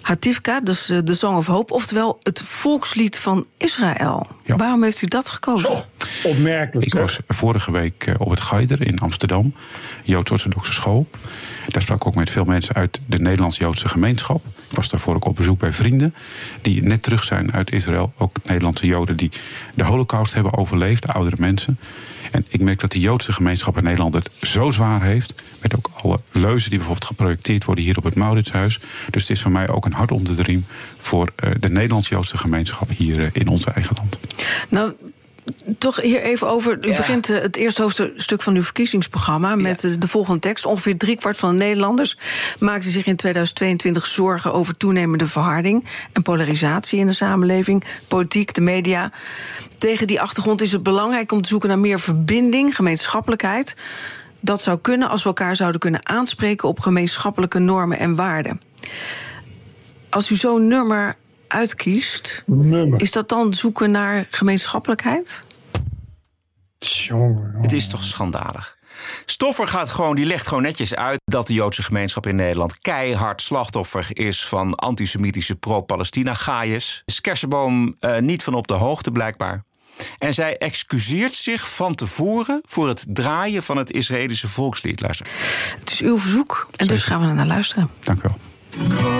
Hativka, 0.08 0.60
dus 0.60 0.90
eh, 0.90 0.98
de 1.04 1.14
Song 1.14 1.36
of 1.36 1.46
Hope, 1.46 1.72
oftewel 1.72 2.18
het 2.22 2.42
volkslied 2.42 3.18
van 3.18 3.46
Israël. 3.56 4.26
Waarom 4.46 4.82
heeft 4.82 5.02
u 5.02 5.06
dat 5.06 5.28
gekozen? 5.28 5.84
Opmerkelijk. 6.24 6.86
Ik 6.86 6.98
was 6.98 7.18
vorige 7.28 7.72
week 7.72 8.06
eh, 8.06 8.14
op 8.18 8.30
het 8.30 8.40
Geider 8.40 8.86
in 8.86 8.98
Amsterdam, 8.98 9.54
Joods-Orthodoxe 10.02 10.72
school. 10.72 11.06
Daar 11.66 11.82
sprak 11.82 12.00
ik 12.00 12.06
ook 12.06 12.14
met 12.14 12.30
veel 12.30 12.44
mensen 12.44 12.74
uit 12.74 13.00
de 13.06 13.18
Nederlands-Joodse 13.18 13.88
gemeenschap. 13.88 14.44
Ik 14.68 14.76
was 14.76 14.88
daarvoor 14.88 15.14
ook 15.14 15.24
op 15.24 15.36
bezoek 15.36 15.58
bij 15.58 15.72
vrienden 15.72 16.14
die 16.62 16.82
net 16.82 17.02
terug 17.02 17.24
zijn 17.24 17.52
uit 17.52 17.72
Israël. 17.72 18.12
Ook 18.16 18.36
Nederlandse 18.44 18.86
Joden 18.86 19.16
die 19.16 19.30
de 19.74 19.84
Holocaust 19.84 20.34
hebben 20.34 20.56
overleefd, 20.56 21.08
oudere 21.08 21.36
mensen. 21.38 21.78
En 22.30 22.46
ik 22.48 22.60
merk 22.60 22.80
dat 22.80 22.92
de 22.92 23.00
Joodse 23.00 23.32
gemeenschap 23.32 23.76
in 23.76 23.84
Nederland 23.84 24.14
het 24.14 24.30
zo 24.40 24.70
zwaar 24.70 25.02
heeft. 25.02 25.34
Met 25.62 25.76
ook 25.76 25.90
alle 26.02 26.20
leuzen 26.32 26.70
die 26.70 26.78
bijvoorbeeld 26.78 27.08
geprojecteerd 27.08 27.64
worden 27.64 27.84
hier 27.84 27.96
op 27.96 28.04
het 28.04 28.14
Mauritshuis. 28.14 28.80
Dus 29.10 29.22
het 29.22 29.30
is 29.30 29.42
voor 29.42 29.50
mij 29.50 29.68
ook 29.68 29.84
een 29.84 29.92
hart 29.92 30.10
onder 30.10 30.36
de 30.36 30.42
riem 30.42 30.66
voor 30.98 31.32
eh, 31.36 31.50
de 31.60 31.68
Nederlands-Joodse 31.68 32.38
gemeenschap 32.38 32.88
hier 32.96 33.24
eh, 33.24 33.30
in 33.32 33.48
ons 33.48 33.64
eigen 33.64 33.96
land. 33.96 34.18
Nou, 34.68 34.92
toch 35.78 36.00
hier 36.00 36.22
even 36.22 36.48
over. 36.48 36.72
U 36.72 36.96
begint 36.96 37.30
eh, 37.30 37.40
het 37.40 37.56
eerste 37.56 37.82
hoofdstuk 37.82 38.42
van 38.42 38.54
uw 38.54 38.62
verkiezingsprogramma 38.62 39.54
met 39.54 39.84
eh, 39.84 39.92
de 39.98 40.08
volgende 40.08 40.40
tekst. 40.40 40.66
Ongeveer 40.66 40.96
driekwart 40.96 41.36
van 41.36 41.50
de 41.50 41.64
Nederlanders 41.64 42.18
maakte 42.58 42.90
zich 42.90 43.06
in 43.06 43.16
2022 43.16 44.06
zorgen 44.06 44.52
over 44.52 44.76
toenemende 44.76 45.26
verharding 45.26 45.84
en 46.12 46.22
polarisatie 46.22 46.98
in 46.98 47.06
de 47.06 47.12
samenleving, 47.12 47.84
politiek, 48.08 48.54
de 48.54 48.60
media. 48.60 49.12
Tegen 49.76 50.06
die 50.06 50.20
achtergrond 50.20 50.62
is 50.62 50.72
het 50.72 50.82
belangrijk 50.82 51.32
om 51.32 51.42
te 51.42 51.48
zoeken 51.48 51.68
naar 51.68 51.78
meer 51.78 52.00
verbinding, 52.00 52.76
gemeenschappelijkheid. 52.76 53.76
Dat 54.40 54.62
zou 54.62 54.78
kunnen 54.78 55.08
als 55.08 55.22
we 55.22 55.28
elkaar 55.28 55.56
zouden 55.56 55.80
kunnen 55.80 56.08
aanspreken 56.08 56.68
op 56.68 56.80
gemeenschappelijke 56.80 57.58
normen 57.58 57.98
en 57.98 58.14
waarden. 58.14 58.60
Als 60.10 60.30
u 60.30 60.36
zo'n 60.36 60.66
nummer 60.66 61.16
uitkiest, 61.48 62.44
is 62.96 63.12
dat 63.12 63.28
dan 63.28 63.54
zoeken 63.54 63.90
naar 63.90 64.26
gemeenschappelijkheid? 64.30 65.42
Het 67.60 67.72
is 67.72 67.88
toch 67.88 68.04
schandalig. 68.04 68.76
Stoffer 69.24 69.66
gaat 69.66 69.88
gewoon, 69.88 70.16
die 70.16 70.26
legt 70.26 70.46
gewoon 70.46 70.62
netjes 70.62 70.94
uit 70.94 71.20
dat 71.24 71.46
de 71.46 71.52
Joodse 71.52 71.82
gemeenschap 71.82 72.26
in 72.26 72.36
Nederland 72.36 72.78
keihard 72.78 73.42
slachtoffer 73.42 74.08
is 74.12 74.46
van 74.46 74.74
antisemitische 74.74 75.56
pro-Palestina 75.56 76.34
gaaiers. 76.34 77.02
Is 77.04 77.20
Kersenboom 77.20 77.96
eh, 78.00 78.18
niet 78.18 78.42
van 78.42 78.54
op 78.54 78.66
de 78.66 78.74
hoogte 78.74 79.10
blijkbaar. 79.10 79.62
En 80.18 80.34
zij 80.34 80.56
excuseert 80.56 81.34
zich 81.34 81.74
van 81.74 81.94
tevoren 81.94 82.62
voor 82.66 82.88
het 82.88 83.06
draaien 83.08 83.62
van 83.62 83.76
het 83.76 83.92
Israëlische 83.92 84.48
volkslied. 84.48 85.00
Luister. 85.00 85.26
Het 85.78 85.90
is 85.90 86.00
uw 86.00 86.18
verzoek 86.18 86.68
en 86.76 86.86
dus 86.86 87.04
gaan 87.04 87.20
we 87.20 87.26
er 87.26 87.34
naar 87.34 87.46
luisteren. 87.46 87.90
Dank 88.04 88.22
u 88.22 88.28
wel. 88.28 89.17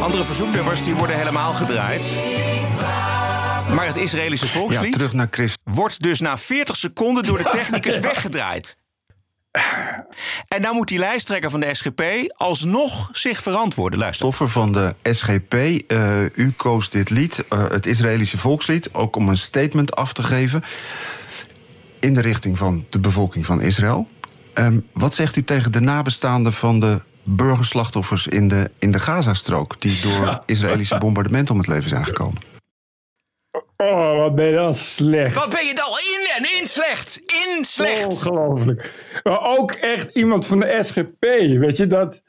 Andere 0.00 0.24
verzoeknummers 0.24 0.82
die 0.82 0.94
worden 0.94 1.16
helemaal 1.16 1.54
gedraaid. 1.54 2.51
Maar 3.74 3.86
het 3.86 3.96
Israëlische 3.96 4.48
volkslied 4.48 4.90
Ja, 4.90 4.96
terug 4.96 5.12
naar 5.12 5.28
Christ. 5.30 5.58
wordt 5.64 6.02
dus 6.02 6.20
na 6.20 6.36
40 6.38 6.76
seconden 6.76 7.22
door 7.22 7.38
de 7.38 7.48
technicus 7.50 7.98
weggedraaid. 8.10 8.76
En 10.48 10.60
nou 10.60 10.74
moet 10.74 10.88
die 10.88 10.98
lijsttrekker 10.98 11.50
van 11.50 11.60
de 11.60 11.74
SGP 11.74 12.02
alsnog 12.36 13.08
zich 13.12 13.42
verantwoorden. 13.42 13.98
Luister. 13.98 14.32
Van 14.48 14.72
de 14.72 14.94
SGP. 15.02 15.54
eh, 15.86 16.24
u 16.34 16.50
koos 16.56 16.90
dit 16.90 17.10
lied, 17.10 17.44
eh, 17.48 17.68
het 17.68 17.86
Israëlische 17.86 18.38
volkslied, 18.38 18.94
ook 18.94 19.16
om 19.16 19.28
een 19.28 19.36
statement 19.36 19.96
af 19.96 20.12
te 20.12 20.22
geven. 20.22 20.64
in 22.00 22.14
de 22.14 22.20
richting 22.20 22.58
van 22.58 22.84
de 22.90 22.98
bevolking 22.98 23.46
van 23.46 23.60
Israël. 23.60 24.08
Ehm, 24.54 24.78
wat 24.92 25.14
zegt 25.14 25.36
u 25.36 25.44
tegen 25.44 25.72
de 25.72 25.80
nabestaanden 25.80 26.52
van 26.52 26.80
de 26.80 27.00
burgerslachtoffers 27.22 28.26
in 28.26 28.48
de, 28.48 28.70
in 28.78 28.92
de 28.92 29.00
Gazastrook. 29.00 29.80
die 29.80 30.00
door 30.02 30.42
Israëlische 30.46 30.98
bombardementen 30.98 31.54
om 31.54 31.60
het 31.60 31.68
leven 31.68 31.88
zijn 31.88 32.04
gekomen? 32.04 32.51
Oh, 33.76 34.16
wat 34.18 34.34
ben 34.34 34.46
je 34.46 34.54
dan 34.54 34.74
slecht. 34.74 35.34
Wat 35.34 35.50
ben 35.50 35.66
je 35.66 35.74
dan 35.74 35.88
in 35.88 36.30
en 36.36 36.60
in 36.60 36.66
slecht? 36.68 37.22
In 37.56 37.64
slecht. 37.64 38.06
Ongelooflijk. 38.06 38.92
Maar 39.22 39.40
ook 39.58 39.72
echt 39.72 40.10
iemand 40.16 40.46
van 40.46 40.60
de 40.60 40.78
SGP. 40.82 41.20
Weet 41.58 41.76
je, 41.76 41.86
dat 41.86 42.22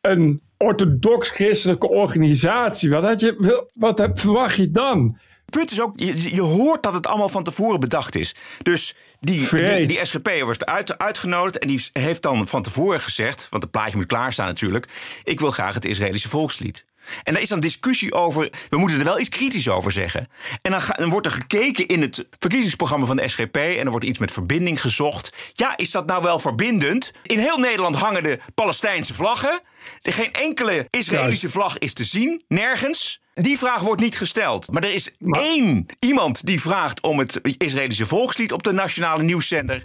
een 0.00 0.42
orthodox-christelijke 0.58 1.88
organisatie. 1.88 2.90
Wat, 2.90 3.02
had 3.02 3.20
je, 3.20 3.66
wat 3.74 3.98
heb- 3.98 4.18
verwacht 4.20 4.56
je 4.56 4.70
dan? 4.70 5.18
Het 5.44 5.58
punt 5.58 5.70
is 5.70 5.80
ook, 5.80 5.92
je, 6.00 6.34
je 6.34 6.40
hoort 6.40 6.82
dat 6.82 6.94
het 6.94 7.06
allemaal 7.06 7.28
van 7.28 7.42
tevoren 7.42 7.80
bedacht 7.80 8.16
is. 8.16 8.34
Dus 8.62 8.94
die, 9.20 9.86
die, 9.86 10.04
SGP'er 10.04 10.46
was 10.46 10.64
uit, 10.64 10.98
uitgenodigd 10.98 11.58
en 11.58 11.68
die 11.68 11.88
heeft 11.92 12.22
dan 12.22 12.48
van 12.48 12.62
tevoren 12.62 13.00
gezegd... 13.00 13.46
want 13.50 13.62
het 13.62 13.72
plaatje 13.72 13.96
moet 13.96 14.06
klaarstaan 14.06 14.46
natuurlijk... 14.46 14.86
ik 15.24 15.40
wil 15.40 15.50
graag 15.50 15.74
het 15.74 15.84
Israëlische 15.84 16.28
volkslied. 16.28 16.84
En 17.22 17.32
daar 17.32 17.42
is 17.42 17.48
dan 17.48 17.60
discussie 17.60 18.12
over, 18.12 18.52
we 18.68 18.76
moeten 18.76 18.98
er 18.98 19.04
wel 19.04 19.20
iets 19.20 19.28
kritisch 19.28 19.68
over 19.68 19.92
zeggen. 19.92 20.28
En 20.62 20.70
dan, 20.70 20.80
ga- 20.80 20.92
dan 20.94 21.08
wordt 21.10 21.26
er 21.26 21.32
gekeken 21.32 21.86
in 21.86 22.00
het 22.02 22.26
verkiezingsprogramma 22.38 23.06
van 23.06 23.16
de 23.16 23.28
SGP... 23.28 23.56
en 23.56 23.84
er 23.84 23.90
wordt 23.90 24.06
iets 24.06 24.18
met 24.18 24.30
verbinding 24.30 24.80
gezocht. 24.80 25.32
Ja, 25.52 25.76
is 25.76 25.90
dat 25.90 26.06
nou 26.06 26.22
wel 26.22 26.38
verbindend? 26.38 27.12
In 27.22 27.38
heel 27.38 27.58
Nederland 27.58 27.96
hangen 27.96 28.22
de 28.22 28.38
Palestijnse 28.54 29.14
vlaggen. 29.14 29.60
Er 30.02 30.12
geen 30.12 30.32
enkele 30.32 30.86
Israëlische 30.90 31.48
vlag 31.50 31.78
is 31.78 31.92
te 31.92 32.04
zien, 32.04 32.44
nergens. 32.48 33.20
Die 33.34 33.58
vraag 33.58 33.80
wordt 33.80 34.00
niet 34.00 34.16
gesteld. 34.16 34.72
Maar 34.72 34.82
er 34.84 34.94
is 34.94 35.10
één 35.20 35.86
iemand 35.98 36.46
die 36.46 36.60
vraagt 36.60 37.00
om 37.02 37.18
het 37.18 37.40
Israëlische 37.58 38.06
volkslied 38.06 38.52
op 38.52 38.62
de 38.62 38.72
nationale 38.72 39.22
nieuwszender. 39.22 39.84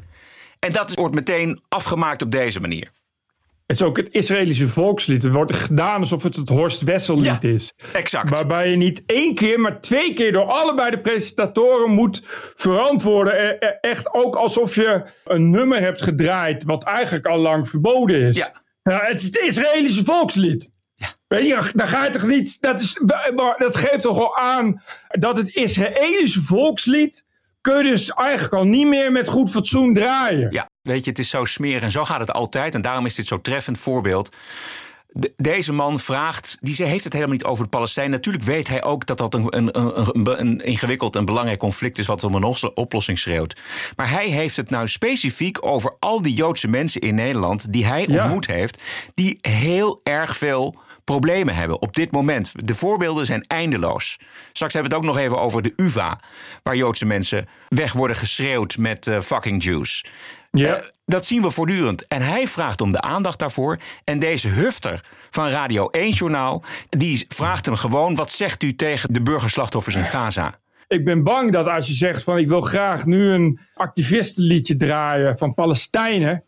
En 0.59 0.71
dat 0.71 0.93
wordt 0.95 1.15
meteen 1.15 1.61
afgemaakt 1.69 2.21
op 2.21 2.31
deze 2.31 2.59
manier. 2.59 2.91
Het 3.65 3.75
is 3.75 3.83
ook 3.83 3.97
het 3.97 4.09
Israëlische 4.11 4.67
volkslied. 4.67 5.23
Het 5.23 5.33
wordt 5.33 5.55
gedaan 5.55 5.99
alsof 5.99 6.23
het 6.23 6.35
het 6.35 6.49
Horst 6.49 6.81
Wessel-lied 6.81 7.43
is. 7.43 7.73
Exact. 7.93 8.29
Waarbij 8.29 8.69
je 8.69 8.75
niet 8.75 9.03
één 9.05 9.35
keer, 9.35 9.59
maar 9.59 9.81
twee 9.81 10.13
keer 10.13 10.31
door 10.31 10.43
allebei 10.45 10.89
de 10.89 10.99
presentatoren 10.99 11.91
moet 11.91 12.21
verantwoorden. 12.55 13.33
Eh, 13.33 13.69
eh, 13.69 13.75
Echt 13.81 14.13
ook 14.13 14.35
alsof 14.35 14.75
je 14.75 15.03
een 15.23 15.49
nummer 15.49 15.81
hebt 15.81 16.01
gedraaid 16.01 16.63
wat 16.63 16.83
eigenlijk 16.83 17.25
al 17.25 17.37
lang 17.37 17.69
verboden 17.69 18.21
is. 18.21 18.37
Ja. 18.37 18.51
het 18.83 19.19
is 19.19 19.25
het 19.25 19.37
Israëlische 19.37 20.03
volkslied. 20.03 20.73
Weet 21.27 21.45
je, 21.45 21.71
dan 21.73 21.87
ga 21.87 22.03
je 22.03 22.09
toch 22.09 22.27
niet. 22.27 22.61
Dat, 22.61 22.81
is, 22.81 23.01
maar 23.35 23.55
dat 23.57 23.75
geeft 23.75 24.01
toch 24.01 24.19
al 24.19 24.37
aan 24.37 24.81
dat 25.07 25.37
het 25.37 25.47
Israëlische 25.47 26.41
volkslied. 26.41 27.25
kun 27.61 27.77
je 27.77 27.83
dus 27.83 28.09
eigenlijk 28.09 28.53
al 28.53 28.63
niet 28.63 28.87
meer 28.87 29.11
met 29.11 29.27
goed 29.27 29.49
fatsoen 29.49 29.93
draaien. 29.93 30.51
Ja, 30.51 30.69
weet 30.85 31.03
je, 31.03 31.09
het 31.09 31.19
is 31.19 31.29
zo 31.29 31.45
smerig 31.45 31.81
en 31.81 31.91
zo 31.91 32.05
gaat 32.05 32.19
het 32.19 32.33
altijd. 32.33 32.75
En 32.75 32.81
daarom 32.81 33.05
is 33.05 33.15
dit 33.15 33.27
zo'n 33.27 33.41
treffend 33.41 33.77
voorbeeld. 33.79 34.35
De- 35.17 35.33
deze 35.37 35.73
man 35.73 35.99
vraagt, 35.99 36.57
die 36.61 36.75
ze- 36.75 36.83
heeft 36.83 37.03
het 37.03 37.13
helemaal 37.13 37.33
niet 37.35 37.43
over 37.43 37.63
de 37.63 37.69
Palestijn. 37.69 38.09
Natuurlijk 38.09 38.43
weet 38.43 38.67
hij 38.67 38.83
ook 38.83 39.05
dat 39.05 39.17
dat 39.17 39.33
een, 39.33 39.45
een, 39.57 39.79
een, 39.79 40.39
een, 40.39 40.59
ingewikkeld 40.59 41.15
en 41.15 41.25
belangrijk 41.25 41.59
conflict 41.59 41.97
is... 41.99 42.05
wat 42.07 42.23
om 42.23 42.35
een 42.35 42.43
os- 42.43 42.73
oplossing 42.73 43.19
schreeuwt. 43.19 43.55
Maar 43.95 44.09
hij 44.09 44.27
heeft 44.27 44.57
het 44.57 44.69
nou 44.69 44.87
specifiek 44.87 45.65
over 45.65 45.95
al 45.99 46.21
die 46.21 46.33
Joodse 46.33 46.67
mensen 46.67 47.01
in 47.01 47.15
Nederland... 47.15 47.73
die 47.73 47.85
hij 47.85 48.05
Ja. 48.09 48.23
ontmoet 48.23 48.45
heeft, 48.47 48.81
die 49.13 49.37
heel 49.41 49.99
erg 50.03 50.37
veel 50.37 50.75
problemen 51.05 51.55
hebben 51.55 51.81
op 51.81 51.95
dit 51.95 52.11
moment. 52.11 52.51
De 52.55 52.75
voorbeelden 52.75 53.25
zijn 53.25 53.43
eindeloos. 53.47 54.17
Straks 54.51 54.73
hebben 54.73 54.91
we 54.91 54.97
het 54.97 55.05
ook 55.05 55.13
nog 55.13 55.23
even 55.23 55.39
over 55.39 55.61
de 55.61 55.73
UvA... 55.75 56.19
waar 56.63 56.75
Joodse 56.75 57.05
mensen 57.05 57.45
weg 57.69 57.93
worden 57.93 58.15
geschreeuwd 58.15 58.77
met 58.77 59.07
eh, 59.07 59.19
fucking 59.19 59.63
Jews. 59.63 60.05
Ja. 60.51 60.75
Eh, 60.75 60.83
dat 61.05 61.25
zien 61.25 61.41
we 61.41 61.51
voortdurend. 61.51 62.07
En 62.07 62.21
hij 62.21 62.47
vraagt 62.47 62.81
om 62.81 62.91
de 62.91 63.01
aandacht 63.01 63.39
daarvoor. 63.39 63.79
En 64.03 64.19
deze 64.19 64.47
hufter 64.47 65.01
van 65.29 65.47
Radio 65.47 65.89
1-journaal... 65.97 66.63
die 66.89 67.25
vraagt 67.27 67.65
hem 67.65 67.75
gewoon... 67.75 68.15
wat 68.15 68.31
zegt 68.31 68.63
u 68.63 68.75
tegen 68.75 69.13
de 69.13 69.21
burgerslachtoffers 69.21 69.95
in 69.95 70.05
Gaza? 70.05 70.53
Ik 70.87 71.05
ben 71.05 71.23
bang 71.23 71.51
dat 71.51 71.67
als 71.67 71.87
je 71.87 71.93
zegt 71.93 72.23
van 72.23 72.37
ik 72.37 72.47
wil 72.47 72.61
graag 72.61 73.05
nu 73.05 73.29
een 73.29 73.59
activistenliedje 73.73 74.75
draaien 74.75 75.37
van 75.37 75.53
Palestijnen. 75.53 76.43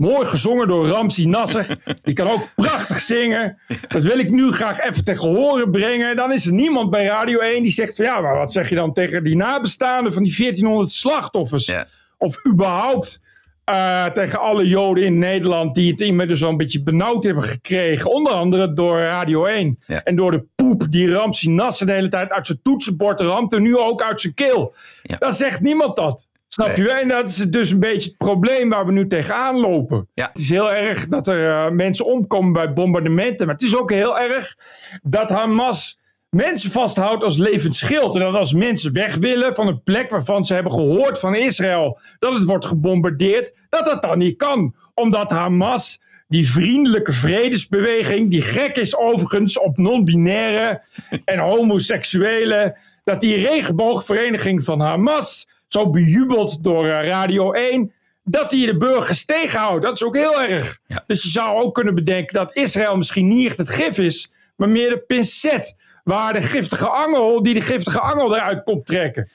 Mooi 0.00 0.26
gezongen 0.26 0.68
door 0.68 0.86
Ramsi 0.86 1.26
Nasser. 1.26 1.76
Die 2.02 2.14
kan 2.14 2.28
ook 2.28 2.48
prachtig 2.54 3.00
zingen. 3.00 3.58
Dat 3.88 4.02
wil 4.02 4.18
ik 4.18 4.30
nu 4.30 4.52
graag 4.52 4.80
even 4.80 5.04
tegen 5.04 5.28
horen 5.28 5.70
brengen. 5.70 6.16
Dan 6.16 6.32
is 6.32 6.46
er 6.46 6.52
niemand 6.52 6.90
bij 6.90 7.04
Radio 7.04 7.38
1 7.38 7.62
die 7.62 7.72
zegt 7.72 7.96
van 7.96 8.04
ja, 8.04 8.20
maar 8.20 8.36
wat 8.36 8.52
zeg 8.52 8.68
je 8.68 8.74
dan 8.74 8.92
tegen 8.92 9.24
die 9.24 9.36
nabestaanden 9.36 10.12
van 10.12 10.22
die 10.22 10.36
1400 10.36 10.92
slachtoffers? 10.92 11.72
Of 12.18 12.46
überhaupt 12.46 13.20
eh, 13.64 14.04
tegen 14.04 14.40
alle 14.40 14.68
Joden 14.68 15.04
in 15.04 15.18
Nederland 15.18 15.74
die 15.74 15.90
het 15.90 16.00
inmiddels 16.00 16.44
al 16.44 16.50
een 16.50 16.56
beetje 16.56 16.82
benauwd 16.82 17.24
hebben 17.24 17.44
gekregen. 17.44 18.10
Onder 18.10 18.32
andere 18.32 18.72
door 18.72 19.00
Radio 19.00 19.44
1. 19.44 19.78
En 20.04 20.16
door 20.16 20.30
de 20.30 20.44
poep 20.54 20.86
die 20.90 21.12
Ramsi 21.12 21.50
Nasser 21.50 21.86
de 21.86 21.92
hele 21.92 22.08
tijd 22.08 22.30
uit 22.30 22.46
zijn 22.46 22.62
toetsenbord 22.62 23.20
ramt. 23.20 23.52
En 23.52 23.62
nu 23.62 23.76
ook 23.76 24.02
uit 24.02 24.20
zijn 24.20 24.34
keel. 24.34 24.74
Dan 25.18 25.32
zegt 25.32 25.60
niemand 25.60 25.96
dat. 25.96 26.29
Snap 26.52 26.76
je? 26.76 26.92
En 26.92 27.08
dat 27.08 27.28
is 27.28 27.36
dus 27.36 27.70
een 27.70 27.78
beetje 27.78 28.08
het 28.08 28.18
probleem 28.18 28.68
waar 28.68 28.86
we 28.86 28.92
nu 28.92 29.06
tegenaan 29.06 29.56
lopen. 29.56 30.08
Het 30.14 30.38
is 30.38 30.48
heel 30.48 30.72
erg 30.72 31.08
dat 31.08 31.28
er 31.28 31.50
eh, 31.50 31.70
mensen 31.70 32.06
omkomen 32.06 32.52
bij 32.52 32.72
bombardementen. 32.72 33.46
Maar 33.46 33.54
het 33.54 33.64
is 33.64 33.76
ook 33.76 33.90
heel 33.90 34.18
erg 34.18 34.56
dat 35.02 35.30
Hamas 35.30 35.98
mensen 36.30 36.70
vasthoudt 36.70 37.22
als 37.22 37.36
levend 37.36 37.74
schild. 37.74 38.14
En 38.14 38.20
dat 38.20 38.34
als 38.34 38.52
mensen 38.52 38.92
weg 38.92 39.14
willen 39.14 39.54
van 39.54 39.66
een 39.66 39.82
plek 39.82 40.10
waarvan 40.10 40.44
ze 40.44 40.54
hebben 40.54 40.72
gehoord 40.72 41.18
van 41.18 41.34
Israël 41.34 41.98
dat 42.18 42.34
het 42.34 42.44
wordt 42.44 42.66
gebombardeerd, 42.66 43.54
dat 43.68 43.84
dat 43.84 44.02
dan 44.02 44.18
niet 44.18 44.36
kan. 44.36 44.74
Omdat 44.94 45.30
Hamas, 45.30 46.00
die 46.28 46.50
vriendelijke 46.50 47.12
vredesbeweging, 47.12 48.30
die 48.30 48.42
gek 48.42 48.76
is 48.76 48.96
overigens 48.96 49.58
op 49.58 49.78
non-binaire 49.78 50.82
en 51.24 51.38
homoseksuelen, 51.38 52.78
dat 53.04 53.20
die 53.20 53.46
regenboogvereniging 53.46 54.64
van 54.64 54.80
Hamas, 54.80 55.48
zo 55.72 55.90
bejubeld 55.90 56.64
door 56.64 56.88
eh, 56.88 57.08
Radio 57.08 57.52
1, 57.52 57.92
dat 58.24 58.50
die 58.50 58.66
de 58.66 58.76
burgers 58.76 59.24
tegenhoudt. 59.24 59.82
Dat 59.82 59.94
is 59.94 60.04
ook 60.04 60.16
heel 60.16 60.42
erg. 60.42 60.78
Dus 61.06 61.22
je 61.22 61.28
zou 61.28 61.62
ook 61.62 61.74
kunnen 61.74 61.94
bedenken 61.94 62.34
dat 62.34 62.54
Israël 62.54 62.96
misschien 62.96 63.28
niet 63.28 63.46
echt 63.46 63.58
het 63.58 63.68
gif 63.68 63.98
is, 63.98 64.32
maar 64.56 64.68
meer 64.68 64.88
de 64.88 64.98
pincet. 64.98 65.74
Waar 66.04 66.32
de 66.32 66.40
giftige 66.40 66.88
angel, 66.88 67.42
die 67.42 67.54
de 67.54 67.60
giftige 67.60 68.00
angel 68.00 68.36
eruit 68.36 68.62
komt 68.62 68.86
trekken. 68.86 69.28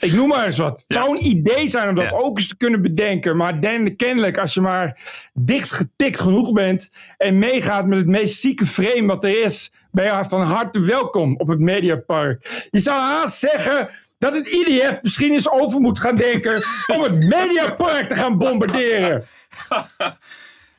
Ik 0.00 0.12
noem 0.12 0.28
maar 0.28 0.46
eens 0.46 0.58
wat. 0.58 0.84
Het 0.86 0.96
zou 0.96 1.10
een 1.10 1.26
idee 1.26 1.68
zijn 1.68 1.88
om 1.88 1.94
dat 1.94 2.12
ook 2.12 2.38
eens 2.38 2.48
te 2.48 2.56
kunnen 2.56 2.82
bedenken. 2.82 3.36
Maar 3.36 3.60
den, 3.60 3.96
kennelijk, 3.96 4.38
als 4.38 4.54
je 4.54 4.60
maar 4.60 5.00
dichtgetikt 5.34 6.20
genoeg 6.20 6.52
bent. 6.52 6.90
en 7.16 7.38
meegaat 7.38 7.86
met 7.86 7.98
het 7.98 8.06
meest 8.06 8.40
zieke 8.40 8.66
frame 8.66 9.06
wat 9.06 9.24
er 9.24 9.42
is. 9.42 9.72
ben 9.90 10.04
je 10.04 10.24
van 10.28 10.42
harte 10.42 10.80
welkom 10.80 11.36
op 11.36 11.48
het 11.48 11.58
Mediapark. 11.58 12.66
Je 12.70 12.78
zou 12.78 13.00
haast 13.00 13.38
zeggen 13.38 13.88
dat 14.18 14.34
het 14.34 14.46
IDF 14.46 14.98
misschien 15.02 15.32
eens 15.32 15.50
over 15.50 15.80
moet 15.80 16.00
gaan 16.00 16.16
denken. 16.16 16.62
om 16.96 17.02
het 17.02 17.14
Mediapark 17.14 18.08
te 18.08 18.14
gaan 18.14 18.38
bombarderen. 18.38 19.24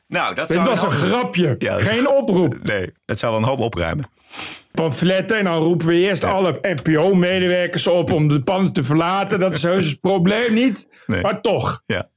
Nou, 0.06 0.34
dat 0.34 0.48
Dit 0.48 0.56
zou 0.56 0.68
was 0.68 0.82
een 0.82 0.90
hoop- 0.92 0.98
grapje. 1.10 1.54
Ja, 1.58 1.78
Geen 1.78 2.08
oproep. 2.08 2.58
Nee, 2.62 2.92
dat 3.04 3.18
zou 3.18 3.32
wel 3.32 3.40
een 3.42 3.48
hoop 3.48 3.58
opruimen. 3.58 4.04
pamfletten. 4.72 5.36
En 5.38 5.44
dan 5.44 5.58
roepen 5.58 5.86
we 5.86 5.94
eerst 5.94 6.24
alle 6.24 6.58
NPO-medewerkers 6.62 7.86
op 7.86 8.10
om 8.10 8.28
de 8.28 8.42
pannen 8.42 8.72
te 8.72 8.84
verlaten. 8.84 9.38
Dat 9.38 9.54
is 9.54 9.62
heus 9.62 9.86
het 9.86 10.00
probleem 10.00 10.54
niet. 10.54 10.86
Nee. 11.06 11.20
Maar 11.22 11.40
toch. 11.40 11.82
Ja. 11.86 12.08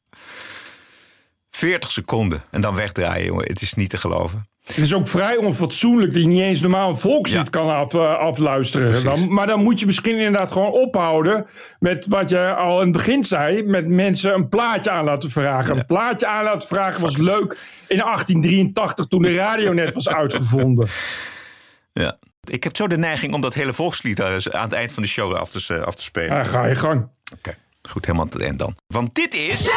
40 1.50 1.92
seconden 1.92 2.44
en 2.52 2.62
dan 2.62 2.76
wegdraaien, 2.76 3.26
jongen. 3.26 3.46
Het 3.48 3.62
is 3.62 3.74
niet 3.74 3.90
te 3.90 3.98
geloven. 3.98 4.48
Het 4.64 4.78
is 4.78 4.94
ook 4.94 5.08
vrij 5.08 5.38
onfatsoenlijk 5.38 6.14
dat 6.14 6.22
je 6.22 6.28
niet 6.28 6.42
eens 6.42 6.62
normaal 6.62 6.90
een 6.90 6.96
volkslied 6.96 7.50
kan 7.50 7.70
af, 7.70 7.94
eh, 7.94 8.18
afluisteren. 8.18 9.04
Dan, 9.04 9.34
maar 9.34 9.48
dan 9.48 9.64
moet 9.64 9.80
je 9.80 9.86
misschien 9.86 10.18
inderdaad 10.18 10.52
gewoon 10.52 10.72
ophouden 10.72 11.46
met 11.80 12.06
wat 12.08 12.30
je 12.30 12.54
al 12.54 12.80
in 12.80 12.88
het 12.88 12.92
begin 12.92 13.24
zei. 13.24 13.64
Met 13.64 13.88
mensen 13.88 14.34
een 14.34 14.50
plaatje 14.50 14.92
aan 14.92 15.06
laten 15.06 15.30
vragen. 15.30 15.78
Een 15.78 15.86
plaatje 15.86 16.28
aan 16.28 16.44
laten 16.44 16.68
vragen 16.68 17.02
was 17.02 17.18
leuk 17.18 17.58
in 17.88 17.98
1883 17.98 19.06
toen 19.06 19.22
de 19.22 19.36
radio 19.36 19.74
net 19.74 19.94
was 19.94 20.10
uitgevonden. 20.22 20.88
Ja. 21.92 22.18
Ik 22.50 22.64
heb 22.64 22.76
zo 22.76 22.88
de 22.88 22.98
neiging 22.98 23.34
om 23.34 23.42
dat 23.42 23.54
hele 23.54 23.74
volkslied 23.74 24.20
eh, 24.20 24.36
aan 24.50 24.64
het 24.64 24.74
eind 24.74 24.94
van 24.94 25.04
de 25.04 25.10
show 25.10 25.34
af 25.34 25.50
te, 25.50 25.84
af 25.86 25.96
te 25.96 26.04
spelen. 26.04 26.36
Ja, 26.36 26.44
ga 26.44 26.66
je 26.66 26.76
gang. 26.76 27.08
Oké, 27.34 27.56
goed, 27.90 28.06
helemaal 28.06 28.28
tot 28.28 28.34
het 28.34 28.44
eind 28.44 28.60
dan. 28.60 28.76
Want 28.88 29.16
dit 29.16 29.34
is... 29.34 29.70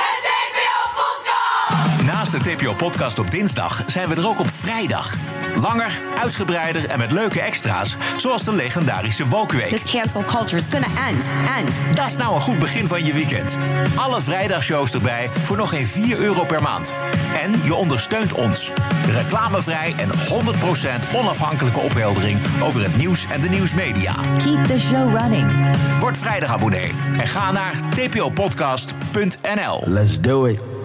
Naast 2.04 2.30
de 2.32 2.38
TPO-podcast 2.38 3.18
op 3.18 3.30
dinsdag 3.30 3.82
zijn 3.86 4.08
we 4.08 4.14
er 4.14 4.28
ook 4.28 4.40
op 4.40 4.50
vrijdag. 4.50 5.14
Langer, 5.56 5.98
uitgebreider 6.18 6.88
en 6.88 6.98
met 6.98 7.12
leuke 7.12 7.40
extra's, 7.40 7.96
zoals 8.16 8.44
de 8.44 8.52
legendarische 8.52 9.26
Wokweek. 9.26 9.68
This 9.68 9.92
cancel 9.92 10.24
culture 10.24 10.56
is 10.56 10.68
gonna 10.70 11.08
end. 11.08 11.28
End. 11.58 11.96
Dat 11.96 12.06
is 12.06 12.16
nou 12.16 12.34
een 12.34 12.40
goed 12.40 12.58
begin 12.58 12.86
van 12.86 13.04
je 13.04 13.12
weekend. 13.12 13.56
Alle 13.96 14.20
vrijdagshows 14.20 14.90
erbij 14.90 15.30
voor 15.42 15.56
nog 15.56 15.70
geen 15.70 15.86
4 15.86 16.18
euro 16.18 16.44
per 16.44 16.62
maand. 16.62 16.92
En 17.42 17.60
je 17.64 17.74
ondersteunt 17.74 18.32
ons. 18.32 18.70
Reclamevrij 19.10 19.94
en 19.96 20.08
100% 20.08 20.12
onafhankelijke 21.14 21.80
opheldering 21.80 22.40
over 22.62 22.82
het 22.82 22.96
nieuws 22.96 23.26
en 23.26 23.40
de 23.40 23.48
nieuwsmedia. 23.48 24.14
Keep 24.38 24.64
the 24.64 24.78
show 24.78 25.16
running. 25.16 25.76
Word 25.98 26.18
vrijdag 26.18 26.52
abonnee 26.52 26.94
en 27.18 27.26
ga 27.26 27.52
naar 27.52 27.88
tpopodcast.nl. 27.88 29.82
Let's 29.84 30.20
do 30.20 30.44
it. 30.44 30.75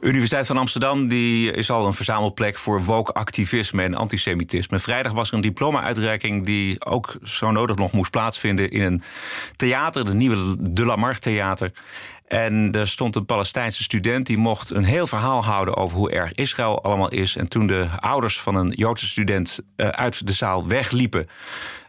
Universiteit 0.00 0.46
van 0.46 0.56
Amsterdam 0.56 1.08
die 1.08 1.52
is 1.52 1.70
al 1.70 1.86
een 1.86 1.92
verzamelplek 1.92 2.58
voor 2.58 2.84
woke-activisme 2.84 3.82
en 3.82 3.94
antisemitisme. 3.94 4.78
Vrijdag 4.78 5.12
was 5.12 5.28
er 5.28 5.34
een 5.34 5.40
diploma-uitreiking 5.40 6.44
die 6.44 6.84
ook 6.84 7.16
zo 7.22 7.50
nodig 7.50 7.76
nog 7.76 7.92
moest 7.92 8.10
plaatsvinden 8.10 8.70
in 8.70 8.82
een 8.82 9.02
theater, 9.56 10.04
de 10.04 10.14
nieuwe 10.14 10.56
De 10.60 10.84
La 10.84 10.96
Mar 10.96 11.18
Theater. 11.18 11.70
En 12.26 12.72
er 12.72 12.88
stond 12.88 13.14
een 13.14 13.24
Palestijnse 13.24 13.82
student 13.82 14.26
die 14.26 14.36
mocht 14.36 14.70
een 14.70 14.84
heel 14.84 15.06
verhaal 15.06 15.44
houden 15.44 15.76
over 15.76 15.96
hoe 15.96 16.10
erg 16.10 16.32
Israël 16.32 16.82
allemaal 16.82 17.10
is. 17.10 17.36
En 17.36 17.48
toen 17.48 17.66
de 17.66 17.88
ouders 17.96 18.40
van 18.40 18.54
een 18.54 18.72
Joodse 18.76 19.06
student 19.06 19.58
eh, 19.76 19.88
uit 19.88 20.26
de 20.26 20.32
zaal 20.32 20.66
wegliepen, 20.66 21.26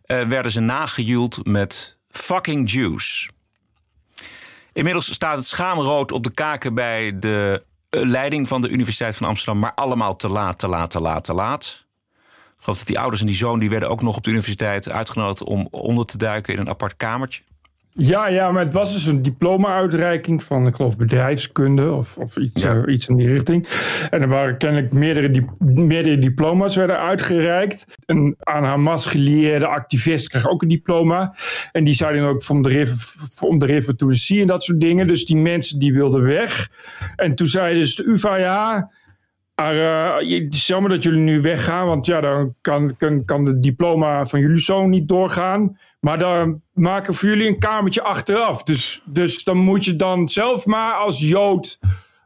eh, 0.06 0.28
werden 0.28 0.52
ze 0.52 0.60
nagejoeld 0.60 1.46
met 1.48 1.98
fucking 2.10 2.72
Jews. 2.72 3.30
Inmiddels 4.74 5.14
staat 5.14 5.38
het 5.38 5.48
schaamrood 5.48 6.12
op 6.12 6.24
de 6.24 6.32
kaken 6.32 6.74
bij 6.74 7.20
de 7.20 7.68
leiding 7.90 8.48
van 8.48 8.62
de 8.62 8.70
Universiteit 8.70 9.16
van 9.16 9.28
Amsterdam, 9.28 9.60
maar 9.60 9.74
allemaal 9.74 10.16
te 10.16 10.28
laat, 10.28 10.60
te 10.60 10.68
laat, 10.68 10.92
te 10.92 11.00
laat, 11.00 11.24
te 11.24 11.34
laat. 11.34 11.88
Ik 12.58 12.66
geloof 12.66 12.78
dat 12.78 12.88
die 12.88 13.00
ouders 13.00 13.22
en 13.22 13.28
die 13.28 13.36
zoon 13.36 13.60
die 13.60 13.70
werden 13.70 13.90
ook 13.90 14.02
nog 14.02 14.18
op 14.18 14.24
de 14.24 14.30
universiteit 14.30 14.90
uitgenodigd 14.90 15.44
om 15.44 15.68
onder 15.72 16.06
te 16.06 16.18
duiken 16.18 16.54
in 16.54 16.60
een 16.60 16.70
apart 16.70 16.98
kamertje. 16.98 17.42
Ja, 18.02 18.28
ja, 18.28 18.52
maar 18.52 18.64
het 18.64 18.74
was 18.74 18.94
dus 18.94 19.06
een 19.06 19.22
diploma-uitreiking 19.22 20.44
van, 20.44 20.68
ik 20.68 20.76
geloof, 20.76 20.98
bedrijfskunde 20.98 21.92
of, 21.92 22.18
of 22.18 22.38
iets, 22.38 22.62
Ja. 22.62 22.76
eh, 22.76 22.94
iets 22.94 23.08
in 23.08 23.16
die 23.16 23.28
richting. 23.28 23.68
En 24.10 24.22
er 24.22 24.28
waren 24.28 24.58
kennelijk 24.58 24.92
meerdere, 24.94 25.46
meerdere 25.60 26.20
diploma's 26.20 26.76
werden 26.76 27.00
uitgereikt. 27.00 27.86
Een 28.06 28.36
aan 28.40 28.64
Hamas 28.64 29.08
gelieerde 29.08 29.68
activist 29.68 30.30
kreeg 30.30 30.50
ook 30.50 30.62
een 30.62 30.68
diploma. 30.68 31.34
En 31.72 31.84
die 31.84 31.94
zou 31.94 32.14
dan 32.16 32.28
ook 32.28 32.42
from 32.44 32.62
the 32.62 32.70
river, 32.70 32.96
from 33.34 33.60
the 33.60 33.66
river 33.66 33.96
to 33.96 34.08
the 34.08 34.16
sea 34.16 34.42
en 34.42 34.48
dat 34.48 34.64
soort 34.64 34.80
dingen. 34.80 35.08
Dus 35.08 35.26
die 35.26 35.38
mensen 35.38 35.80
die 35.80 35.94
wilden 35.94 36.24
weg. 36.24 36.70
En 37.16 37.36
toen 37.36 37.48
zei 37.48 37.80
dus 37.80 37.96
de 37.96 38.04
UvA, 38.08 38.38
ja... 38.38 38.92
Maar 39.60 39.76
eh, 39.76 40.42
het 40.44 40.54
is 40.54 40.68
jammer 40.68 40.90
dat 40.90 41.04
jullie 41.04 41.20
nu 41.20 41.42
weggaan, 41.42 41.88
want 41.88 42.06
ja, 42.06 42.22
dan 42.22 42.56
kan, 42.62 42.96
kan, 42.98 43.26
kan 43.26 43.46
de 43.46 43.60
diploma 43.60 44.26
van 44.26 44.40
jullie 44.40 44.60
zoon 44.60 44.90
niet 44.90 45.08
doorgaan. 45.08 45.78
Maar 46.00 46.18
dan 46.18 46.62
maken 46.74 47.12
we 47.12 47.18
voor 47.18 47.30
jullie 47.30 47.48
een 47.48 47.60
kamertje 47.60 48.02
achteraf. 48.02 48.64
Dus, 48.64 49.02
dus 49.06 49.44
dan 49.44 49.58
moet 49.58 49.86
je 49.86 49.96
dan 49.96 50.30
zelf 50.30 50.66
maar 50.66 50.94
als 50.94 51.20
Jood, 51.20 51.80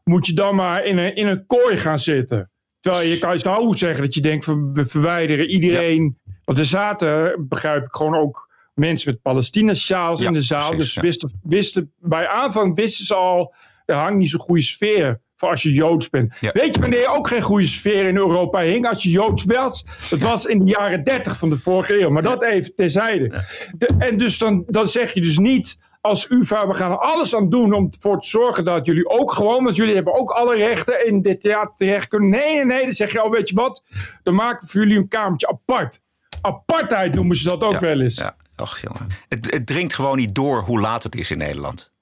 moet 0.04 0.26
je 0.26 0.34
dan 0.34 0.56
maar 0.56 0.86
in 0.86 0.98
een, 0.98 1.16
in 1.16 1.28
een 1.28 1.46
kooi 1.46 1.78
gaan 1.78 2.00
zitten. 2.00 2.52
Terwijl 2.80 3.08
je 3.08 3.18
kan 3.18 3.40
zou 3.40 3.78
zeggen 3.78 4.04
dat 4.04 4.14
je 4.14 4.22
denkt, 4.22 4.46
van, 4.46 4.74
we 4.74 4.86
verwijderen 4.86 5.50
iedereen. 5.50 6.18
Want 6.46 6.58
er 6.58 6.66
zaten, 6.66 7.46
begrijp 7.50 7.84
ik, 7.84 7.96
gewoon 7.96 8.16
ook 8.16 8.50
mensen 8.74 9.12
met 9.12 9.22
Palestina-sjaals 9.22 10.20
Ja, 10.20 10.28
in 10.28 10.34
de 10.34 10.42
zaal. 10.42 10.70
precies, 10.70 10.78
dus 10.78 10.94
ja. 10.94 11.02
wisten, 11.02 11.40
wisten, 11.44 11.94
bij 12.00 12.28
aanvang 12.28 12.76
wisten 12.76 13.06
ze 13.06 13.16
al, 13.16 13.54
er 13.86 13.96
hangt 13.96 14.18
niet 14.18 14.30
zo'n 14.30 14.40
goede 14.40 14.62
sfeer 14.62 15.22
voor 15.44 15.52
als 15.52 15.64
je 15.64 15.72
Joods 15.72 16.10
bent. 16.10 16.38
Ja. 16.40 16.52
Weet 16.52 16.76
je 16.76 16.82
wanneer 16.82 17.10
ook 17.10 17.28
geen 17.28 17.42
goede 17.42 17.66
sfeer 17.66 18.08
in 18.08 18.18
Europa 18.18 18.60
hing 18.60 18.88
als 18.88 19.04
je 19.04 19.10
Joods 19.10 19.44
werd? 19.44 19.84
Dat 20.10 20.20
was 20.20 20.46
in 20.46 20.66
de 20.66 20.72
jaren 20.72 21.04
30 21.04 21.38
van 21.38 21.50
de 21.50 21.58
vorige 21.58 22.02
eeuw. 22.02 22.10
Maar 22.10 22.24
dat 22.24 22.44
even 22.44 22.76
terzijde. 22.76 23.42
De, 23.78 23.90
en 23.98 24.18
dus 24.18 24.38
dan, 24.38 24.64
dan 24.68 24.88
zeg 24.88 25.14
je 25.14 25.22
dus 25.22 25.38
niet 25.38 25.78
als 26.02 26.30
UvA, 26.30 26.68
we 26.68 26.74
gaan 26.74 26.92
er 26.92 26.98
alles 26.98 27.36
aan 27.36 27.50
doen 27.50 27.74
om 27.74 27.88
ervoor 27.90 28.22
te 28.22 28.28
zorgen 28.28 28.64
dat 28.64 28.86
jullie 28.86 29.10
ook 29.10 29.32
gewoon, 29.32 29.64
want 29.64 29.76
jullie 29.76 29.96
hebben 29.96 30.14
ook 30.14 30.32
alle 30.32 30.56
rechten 30.56 31.06
in 31.06 31.22
dit 31.22 31.42
theater 31.42 31.74
terecht 31.78 32.08
kunnen. 32.08 32.30
Nee, 32.30 32.56
nee, 32.56 32.66
nee, 32.66 32.84
dan 32.84 32.94
zeg 32.94 33.12
je, 33.12 33.24
oh 33.24 33.32
weet 33.32 33.50
je 33.50 33.56
wat, 33.56 33.84
dan 34.24 34.36
maken 34.36 34.66
we 34.66 34.72
voor 34.72 34.82
jullie 34.82 34.98
een 34.98 35.08
kamertje 35.08 35.48
apart. 35.48 36.02
Apartheid 36.42 37.16
noemen 37.16 37.36
ze 37.36 37.44
dat 37.44 37.64
ook 37.64 37.80
wel 37.80 38.02
eens. 38.02 38.16
Ja, 38.16 38.36
ach 38.56 38.82
jongen. 38.82 39.08
Het, 39.30 39.52
het 39.54 39.66
dringt 39.66 39.94
gewoon 39.94 40.18
niet 40.18 40.36
door 40.36 40.62
hoe 40.62 40.80
laat 40.80 41.04
het 41.04 41.16
is 41.16 41.32
in 41.32 41.38
Nederland. 41.38 41.93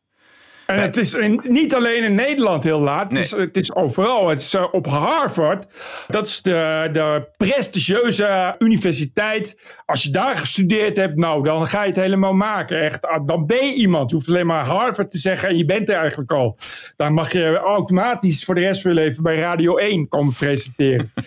En 0.75 0.81
het 0.81 0.97
is 0.97 1.13
in- 1.13 1.41
niet 1.43 1.75
alleen 1.75 2.03
in 2.03 2.15
Nederland 2.15 2.63
heel 2.63 2.79
laat. 2.79 3.09
Het, 3.11 3.19
is, 3.19 3.31
het 3.31 3.57
is 3.57 3.75
overal. 3.75 4.27
Het 4.29 4.39
is 4.39 4.53
eh, 4.53 4.65
op 4.71 4.87
Harvard. 4.87 5.65
Dat 6.07 6.27
is 6.27 6.41
de, 6.41 6.89
de 6.91 7.27
prestigieuze 7.37 8.55
universiteit. 8.59 9.59
Als 9.85 10.03
je 10.03 10.09
daar 10.09 10.35
gestudeerd 10.35 10.97
hebt, 10.97 11.15
nou, 11.17 11.43
dan 11.43 11.67
ga 11.67 11.81
je 11.81 11.87
het 11.87 11.95
helemaal 11.95 12.33
maken. 12.33 12.81
Echt, 12.81 13.05
Ah, 13.05 13.25
dan 13.25 13.45
ben 13.45 13.65
je 13.65 13.73
iemand. 13.73 14.09
Je 14.09 14.15
hoeft 14.15 14.27
alleen 14.27 14.45
maar 14.45 14.65
Harvard 14.65 15.09
te 15.09 15.17
zeggen 15.17 15.49
en 15.49 15.57
je 15.57 15.65
bent 15.65 15.89
er 15.89 15.95
eigenlijk 15.95 16.31
al. 16.31 16.57
Dan 16.95 17.13
mag 17.13 17.31
je 17.31 17.55
automatisch 17.57 18.43
voor 18.45 18.55
de 18.55 18.61
rest 18.61 18.81
van 18.81 18.93
je 18.93 18.99
leven 18.99 19.23
bij 19.23 19.35
Radio 19.39 19.77
1 19.77 20.07
komen 20.07 20.33
presenteren. 20.33 21.11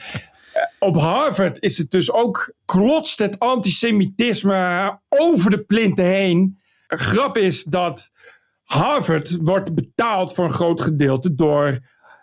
Eh, 0.54 0.62
Op 0.78 0.96
Harvard 0.96 1.56
is 1.62 1.78
het 1.78 1.90
dus 1.90 2.12
ook, 2.12 2.52
klotst 2.64 3.18
het 3.18 3.38
antisemitisme 3.38 4.98
over 5.08 5.50
de 5.50 5.58
plinten 5.64 6.04
heen. 6.04 6.58
Een 6.88 6.98
grap 6.98 7.36
is 7.36 7.64
dat 7.64 8.10
Harvard 8.64 9.36
wordt 9.40 9.74
betaald 9.74 10.34
voor 10.34 10.44
een 10.44 10.52
groot 10.52 10.80
gedeelte 10.80 11.34
door 11.34 11.78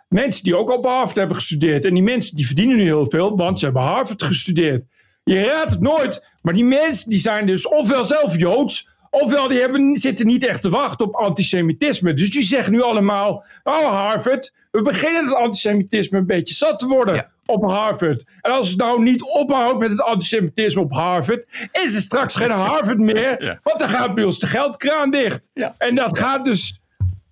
mensen 0.08 0.44
die 0.44 0.56
ook 0.56 0.70
op 0.70 0.84
Harvard 0.84 1.16
hebben 1.16 1.36
gestudeerd. 1.36 1.84
En 1.84 1.94
die 1.94 2.02
mensen 2.02 2.36
die 2.36 2.46
verdienen 2.46 2.76
nu 2.76 2.82
heel 2.82 3.10
veel, 3.10 3.36
want 3.36 3.58
ze 3.58 3.64
hebben 3.64 3.82
Harvard 3.82 4.22
gestudeerd. 4.22 4.84
Je 5.24 5.44
raadt 5.44 5.70
het 5.70 5.80
nooit, 5.80 6.36
maar 6.42 6.54
die 6.54 6.64
mensen 6.64 7.08
die 7.08 7.18
zijn 7.18 7.46
dus 7.46 7.68
ofwel 7.68 8.04
zelf 8.04 8.38
Joods, 8.38 8.88
ofwel 9.12 9.48
die 9.48 9.60
hebben, 9.60 9.96
zitten 9.96 10.26
niet 10.26 10.44
echt 10.44 10.62
te 10.62 10.70
wachten 10.70 11.06
op 11.06 11.14
antisemitisme. 11.14 12.14
Dus 12.14 12.30
die 12.30 12.42
zeggen 12.42 12.72
nu 12.72 12.82
allemaal, 12.82 13.44
oh 13.62 13.90
Harvard, 13.90 14.52
we 14.70 14.82
beginnen 14.82 15.24
het 15.24 15.34
antisemitisme 15.34 16.18
een 16.18 16.26
beetje 16.26 16.54
zat 16.54 16.78
te 16.78 16.86
worden 16.86 17.26
op 17.46 17.70
Harvard. 17.70 18.24
En 18.40 18.50
als 18.50 18.68
het 18.68 18.78
nou 18.78 19.02
niet 19.02 19.22
ophoudt 19.22 19.78
met 19.78 19.90
het 19.90 20.00
antisemitisme 20.00 20.80
op 20.80 20.92
Harvard, 20.92 21.68
is 21.72 21.94
er 21.94 22.00
straks 22.00 22.36
geen 22.36 22.50
Harvard 22.50 22.98
meer, 22.98 23.36
want 23.64 23.78
dan 23.78 23.88
gaat 23.88 24.14
bij 24.14 24.24
ons 24.24 24.38
de 24.38 24.46
geldkraan 24.46 25.10
dicht. 25.10 25.50
En 25.78 25.94
dat 25.94 26.18
gaat 26.18 26.44
dus 26.44 26.80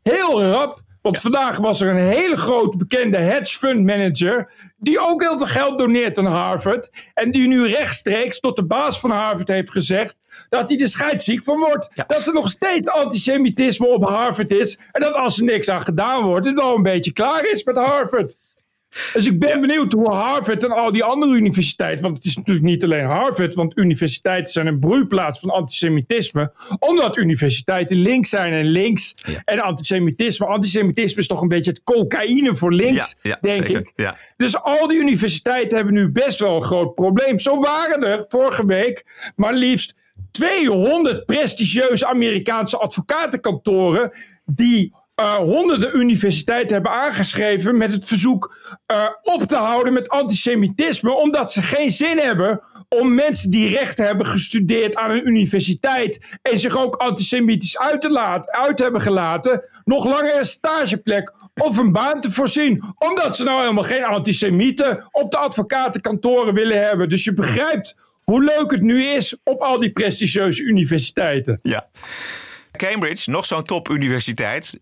heel 0.03 0.43
rap. 0.43 0.83
Want 1.03 1.19
vandaag 1.19 1.57
was 1.57 1.81
er 1.81 1.89
een 1.89 2.09
hele 2.09 2.37
grote 2.37 2.77
bekende 2.77 3.17
hedge 3.17 3.59
fund 3.59 3.85
manager. 3.85 4.53
die 4.77 5.01
ook 5.01 5.23
heel 5.23 5.37
veel 5.37 5.47
geld 5.47 5.79
doneert 5.79 6.19
aan 6.19 6.27
Harvard. 6.27 6.91
En 7.15 7.31
die 7.31 7.47
nu 7.47 7.67
rechtstreeks 7.67 8.41
tot 8.41 8.57
de 8.57 8.65
baas 8.65 9.01
van 9.01 9.11
Harvard 9.11 9.49
heeft 9.49 9.71
gezegd. 9.71 10.19
dat 10.49 10.69
hij 10.69 10.79
er 10.79 10.89
scheidsziek 10.89 11.45
van 11.45 11.59
wordt. 11.59 11.91
Dat 12.07 12.27
er 12.27 12.33
nog 12.33 12.49
steeds 12.49 12.89
antisemitisme 12.89 13.87
op 13.87 14.05
Harvard 14.05 14.53
is. 14.53 14.79
En 14.93 15.01
dat 15.01 15.13
als 15.13 15.39
er 15.39 15.45
niks 15.45 15.69
aan 15.69 15.83
gedaan 15.83 16.25
wordt. 16.25 16.47
het 16.47 16.55
wel 16.55 16.75
een 16.75 16.83
beetje 16.83 17.13
klaar 17.13 17.51
is 17.51 17.65
met 17.65 17.77
Harvard. 17.77 18.37
Dus 19.13 19.27
ik 19.27 19.39
ben 19.39 19.61
benieuwd 19.61 19.93
hoe 19.93 20.13
Harvard 20.13 20.65
en 20.65 20.71
al 20.71 20.91
die 20.91 21.05
andere 21.05 21.33
universiteiten. 21.33 22.03
Want 22.03 22.17
het 22.17 22.27
is 22.27 22.37
natuurlijk 22.37 22.67
niet 22.67 22.85
alleen 22.85 23.05
Harvard. 23.05 23.55
Want 23.55 23.77
universiteiten 23.77 24.53
zijn 24.53 24.67
een 24.67 24.79
broeiplaats 24.79 25.41
van 25.41 25.51
antisemitisme. 25.51 26.53
Omdat 26.79 27.17
universiteiten 27.17 27.97
links 27.97 28.29
zijn 28.29 28.53
en 28.53 28.65
links. 28.65 29.15
En 29.45 29.61
antisemitisme. 29.61 30.47
Antisemitisme 30.47 31.21
is 31.21 31.27
toch 31.27 31.43
een 31.43 31.49
beetje 31.49 31.71
het 31.71 31.83
cocaïne 31.83 32.55
voor 32.55 32.73
links, 32.73 33.17
Ja, 33.23 33.39
denk 33.41 33.67
zeker. 33.67 33.81
ik. 33.81 33.93
Ja. 33.97 34.17
Dus 34.37 34.57
al 34.63 34.87
die 34.87 34.99
universiteiten 34.99 35.77
hebben 35.77 35.95
nu 35.95 36.11
best 36.11 36.39
wel 36.39 36.55
een 36.55 36.63
groot 36.63 36.95
probleem. 36.95 37.39
Zo 37.39 37.61
waren 37.61 38.05
er 38.05 38.25
vorige 38.29 38.67
week 38.67 39.05
maar 39.37 39.55
liefst 39.55 39.95
200 40.31 41.27
prestigieuze 41.27 42.07
Amerikaanse 42.07 42.79
advocatenkantoren. 42.79 44.11
die 44.45 44.93
eh, 45.21 45.35
honderden 45.35 45.97
universiteiten 45.97 46.75
hebben 46.75 46.93
aangeschreven 46.93 47.77
met 47.77 47.91
het 47.91 48.05
verzoek 48.05 48.57
eh, 48.87 49.07
op 49.23 49.43
te 49.43 49.57
houden 49.57 49.93
met 49.93 50.09
antisemitisme, 50.09 51.15
omdat 51.15 51.53
ze 51.53 51.63
geen 51.63 51.91
zin 51.91 52.19
hebben 52.19 52.63
om 52.89 53.15
mensen 53.15 53.51
die 53.51 53.69
recht 53.69 53.99
hebben 53.99 54.27
gestudeerd 54.27 54.97
aan 54.97 55.11
een 55.11 55.27
universiteit 55.27 56.39
en 56.43 56.59
zich 56.59 56.79
ook 56.79 56.97
antisemitisch 56.97 57.79
uit, 57.79 58.01
te 58.01 58.45
uit 58.51 58.79
hebben 58.79 59.01
gelaten, 59.01 59.65
nog 59.85 60.05
langer 60.05 60.37
een 60.37 60.45
stageplek 60.45 61.33
of 61.55 61.77
een 61.77 61.93
baan 61.93 62.21
te 62.21 62.31
voorzien, 62.31 62.83
omdat 62.99 63.37
ze 63.37 63.45
nou 63.45 63.61
helemaal 63.61 63.85
geen 63.85 64.05
antisemieten 64.05 65.09
op 65.11 65.31
de 65.31 65.37
advocatenkantoren 65.37 66.55
willen 66.55 66.85
hebben. 66.85 67.09
Dus 67.09 67.25
je 67.25 67.35
begrijpt 67.35 67.97
hoe 68.25 68.45
leuk 68.45 68.71
het 68.71 68.83
nu 68.83 69.05
is 69.05 69.37
op 69.45 69.61
al 69.61 69.79
die 69.79 69.93
prestigieuze 69.93 70.63
universiteiten. 70.63 71.59
Ja. 71.63 71.89
Cambridge, 72.77 73.31
nog 73.31 73.47
zo'n 73.47 73.63
topuniversiteit, 73.63 74.81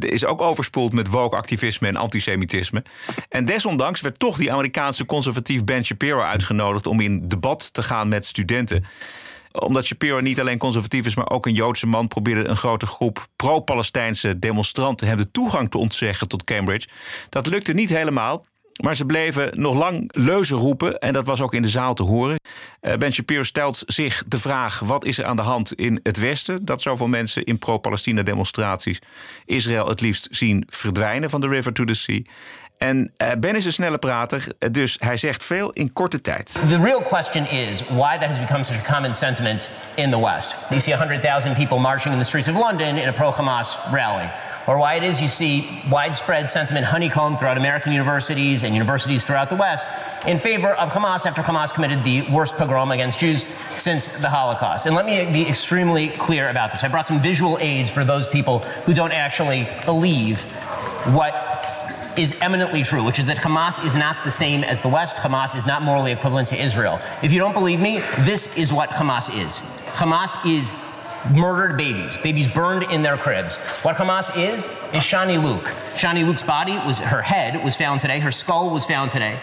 is 0.00 0.24
ook 0.24 0.40
overspoeld 0.40 0.92
met 0.92 1.08
woke-activisme 1.08 1.88
en 1.88 1.96
antisemitisme. 1.96 2.84
En 3.28 3.44
desondanks 3.44 4.00
werd 4.00 4.18
toch 4.18 4.36
die 4.36 4.52
Amerikaanse 4.52 5.06
conservatief 5.06 5.64
Ben 5.64 5.84
Shapiro 5.84 6.20
uitgenodigd 6.20 6.86
om 6.86 7.00
in 7.00 7.28
debat 7.28 7.72
te 7.72 7.82
gaan 7.82 8.08
met 8.08 8.24
studenten. 8.24 8.84
Omdat 9.52 9.84
Shapiro 9.84 10.20
niet 10.20 10.40
alleen 10.40 10.58
conservatief 10.58 11.06
is, 11.06 11.14
maar 11.14 11.30
ook 11.30 11.46
een 11.46 11.54
Joodse 11.54 11.86
man, 11.86 12.08
probeerde 12.08 12.48
een 12.48 12.56
grote 12.56 12.86
groep 12.86 13.26
pro-Palestijnse 13.36 14.38
demonstranten 14.38 15.06
hem 15.06 15.16
de 15.16 15.30
toegang 15.30 15.70
te 15.70 15.78
ontzeggen 15.78 16.28
tot 16.28 16.44
Cambridge. 16.44 16.88
Dat 17.28 17.46
lukte 17.46 17.72
niet 17.72 17.90
helemaal. 17.90 18.44
Maar 18.80 18.96
ze 18.96 19.04
bleven 19.04 19.60
nog 19.60 19.74
lang 19.74 20.10
leuzen 20.14 20.56
roepen 20.56 20.98
en 20.98 21.12
dat 21.12 21.26
was 21.26 21.40
ook 21.40 21.54
in 21.54 21.62
de 21.62 21.68
zaal 21.68 21.94
te 21.94 22.02
horen. 22.02 22.40
Eh, 22.80 22.96
Ben 22.96 23.12
Shapiro 23.12 23.42
stelt 23.42 23.82
zich 23.86 24.24
de 24.26 24.38
vraag: 24.38 24.78
wat 24.78 25.04
is 25.04 25.18
er 25.18 25.24
aan 25.24 25.36
de 25.36 25.42
hand 25.42 25.72
in 25.72 26.00
het 26.02 26.18
Westen? 26.18 26.64
Dat 26.64 26.82
zoveel 26.82 27.08
mensen 27.08 27.44
in 27.44 27.58
pro-Palestina 27.58 28.22
demonstraties 28.22 28.98
Israël 29.44 29.88
het 29.88 30.00
liefst 30.00 30.28
zien 30.30 30.66
verdwijnen 30.68 31.30
van 31.30 31.40
de 31.40 31.48
River 31.48 31.72
to 31.72 31.84
the 31.84 31.94
Sea. 31.94 32.22
En 32.82 33.12
eh, 33.16 33.30
Ben 33.38 33.56
is 33.56 33.64
een 33.64 33.72
snelle 33.72 33.98
prater, 33.98 34.46
eh, 34.58 34.68
dus 34.70 34.96
hij 35.00 35.16
zegt 35.16 35.44
veel 35.44 35.70
in 35.70 35.92
korte 35.92 36.20
tijd. 36.20 36.52
The 36.68 36.80
real 36.80 37.02
question 37.02 37.50
is 37.50 37.82
why 37.88 38.18
that 38.18 38.28
has 38.28 38.40
become 38.40 38.64
such 38.64 38.76
a 38.88 38.92
common 38.92 39.14
sentiment 39.14 39.68
in 39.94 40.10
the 40.10 40.20
West. 40.20 40.56
You 40.68 40.80
see 40.80 40.96
100,000 40.96 41.54
people 41.54 41.78
marching 41.78 42.14
in 42.14 42.20
the 42.20 42.26
streets 42.26 42.48
of 42.48 42.58
London 42.58 42.96
in 42.96 43.08
a 43.08 43.12
pro 43.12 43.32
Hamas 43.32 43.78
rally. 43.92 44.30
Or 44.66 44.78
why 44.78 44.94
it 44.94 45.02
is 45.02 45.20
you 45.20 45.28
see 45.28 45.68
widespread 45.90 46.48
sentiment 46.48 46.86
honeycombed 46.86 47.38
throughout 47.38 47.56
American 47.56 47.92
universities 47.92 48.62
and 48.62 48.74
universities 48.74 49.26
throughout 49.26 49.50
the 49.50 49.56
West 49.56 49.88
in 50.26 50.38
favor 50.38 50.70
of 50.74 50.90
Hamas 50.90 51.26
after 51.26 51.42
Hamas 51.42 51.74
committed 51.74 52.02
the 52.04 52.22
worst 52.30 52.56
pogrom 52.56 52.92
against 52.92 53.18
Jews 53.18 53.44
since 53.74 54.06
the 54.20 54.30
Holocaust. 54.30 54.86
And 54.86 54.94
let 54.94 55.04
me 55.04 55.24
be 55.32 55.48
extremely 55.48 56.08
clear 56.08 56.48
about 56.48 56.70
this. 56.70 56.84
I 56.84 56.88
brought 56.88 57.08
some 57.08 57.20
visual 57.20 57.58
aids 57.60 57.90
for 57.90 58.04
those 58.04 58.28
people 58.28 58.60
who 58.86 58.94
don't 58.94 59.12
actually 59.12 59.66
believe 59.84 60.42
what 61.12 61.34
is 62.18 62.40
eminently 62.42 62.82
true, 62.82 63.02
which 63.02 63.18
is 63.18 63.26
that 63.26 63.38
Hamas 63.38 63.84
is 63.84 63.96
not 63.96 64.16
the 64.24 64.30
same 64.30 64.64
as 64.64 64.80
the 64.80 64.88
West. 64.88 65.16
Hamas 65.16 65.56
is 65.56 65.66
not 65.66 65.82
morally 65.82 66.12
equivalent 66.12 66.48
to 66.48 66.62
Israel. 66.62 67.00
If 67.22 67.32
you 67.32 67.38
don't 67.38 67.54
believe 67.54 67.80
me, 67.80 68.00
this 68.20 68.56
is 68.56 68.72
what 68.72 68.90
Hamas 68.90 69.28
is. 69.42 69.60
Hamas 69.92 70.36
is 70.46 70.70
murdered 71.30 71.76
babies, 71.76 72.16
babies 72.16 72.48
burned 72.48 72.84
in 72.90 73.02
their 73.02 73.16
cribs. 73.16 73.56
What 73.84 73.96
Hamas 73.96 74.36
is, 74.36 74.66
is 74.94 75.02
Shani 75.02 75.42
Luke. 75.42 75.64
Shani 75.94 76.26
Luke's 76.26 76.42
body 76.42 76.78
was, 76.78 76.98
her 76.98 77.22
head 77.22 77.62
was 77.64 77.76
found 77.76 78.00
today, 78.00 78.20
her 78.20 78.32
skull 78.32 78.70
was 78.70 78.84
found 78.84 79.10
today. 79.10 79.38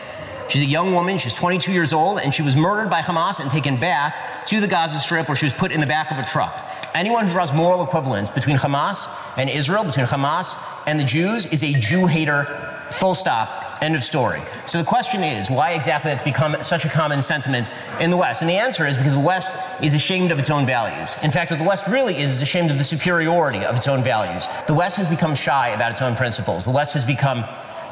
She's 0.49 0.63
a 0.63 0.65
young 0.65 0.93
woman, 0.93 1.19
she's 1.19 1.35
22 1.35 1.71
years 1.71 1.93
old, 1.93 2.19
and 2.19 2.33
she 2.33 2.41
was 2.41 2.55
murdered 2.55 2.89
by 2.89 3.01
Hamas 3.01 3.39
and 3.39 3.51
taken 3.51 3.77
back 3.77 4.45
to 4.47 4.59
the 4.59 4.67
Gaza 4.67 4.97
Strip 4.97 5.27
where 5.27 5.35
she 5.35 5.45
was 5.45 5.53
put 5.53 5.71
in 5.71 5.79
the 5.79 5.85
back 5.85 6.09
of 6.09 6.17
a 6.17 6.23
truck. 6.23 6.65
Anyone 6.95 7.27
who 7.27 7.33
draws 7.33 7.53
moral 7.53 7.83
equivalence 7.83 8.31
between 8.31 8.57
Hamas 8.57 9.07
and 9.37 9.47
Israel, 9.47 9.83
between 9.83 10.07
Hamas 10.07 10.57
and 10.87 10.99
the 10.99 11.03
Jews, 11.03 11.45
is 11.45 11.63
a 11.63 11.71
Jew 11.73 12.07
hater, 12.07 12.45
full 12.89 13.13
stop. 13.13 13.68
End 13.81 13.95
of 13.95 14.03
story. 14.03 14.41
So 14.65 14.77
the 14.77 14.83
question 14.83 15.23
is, 15.23 15.49
why 15.49 15.71
exactly 15.71 16.11
that's 16.11 16.23
become 16.23 16.61
such 16.63 16.83
a 16.83 16.89
common 16.89 17.21
sentiment 17.21 17.71
in 18.01 18.09
the 18.09 18.17
West? 18.17 18.41
And 18.41 18.49
the 18.49 18.57
answer 18.57 18.85
is 18.85 18.97
because 18.97 19.13
the 19.13 19.21
West 19.21 19.55
is 19.81 19.93
ashamed 19.93 20.31
of 20.31 20.39
its 20.39 20.49
own 20.49 20.65
values. 20.65 21.15
In 21.23 21.31
fact, 21.31 21.49
what 21.49 21.57
the 21.57 21.65
West 21.65 21.87
really 21.87 22.17
is 22.17 22.31
is 22.31 22.41
ashamed 22.41 22.71
of 22.71 22.77
the 22.77 22.83
superiority 22.83 23.63
of 23.63 23.77
its 23.77 23.87
own 23.87 24.03
values. 24.03 24.47
The 24.67 24.73
West 24.73 24.97
has 24.97 25.07
become 25.07 25.33
shy 25.33 25.69
about 25.69 25.91
its 25.91 26.01
own 26.01 26.15
principles. 26.15 26.65
The 26.65 26.71
West 26.71 26.93
has 26.93 27.05
become 27.05 27.45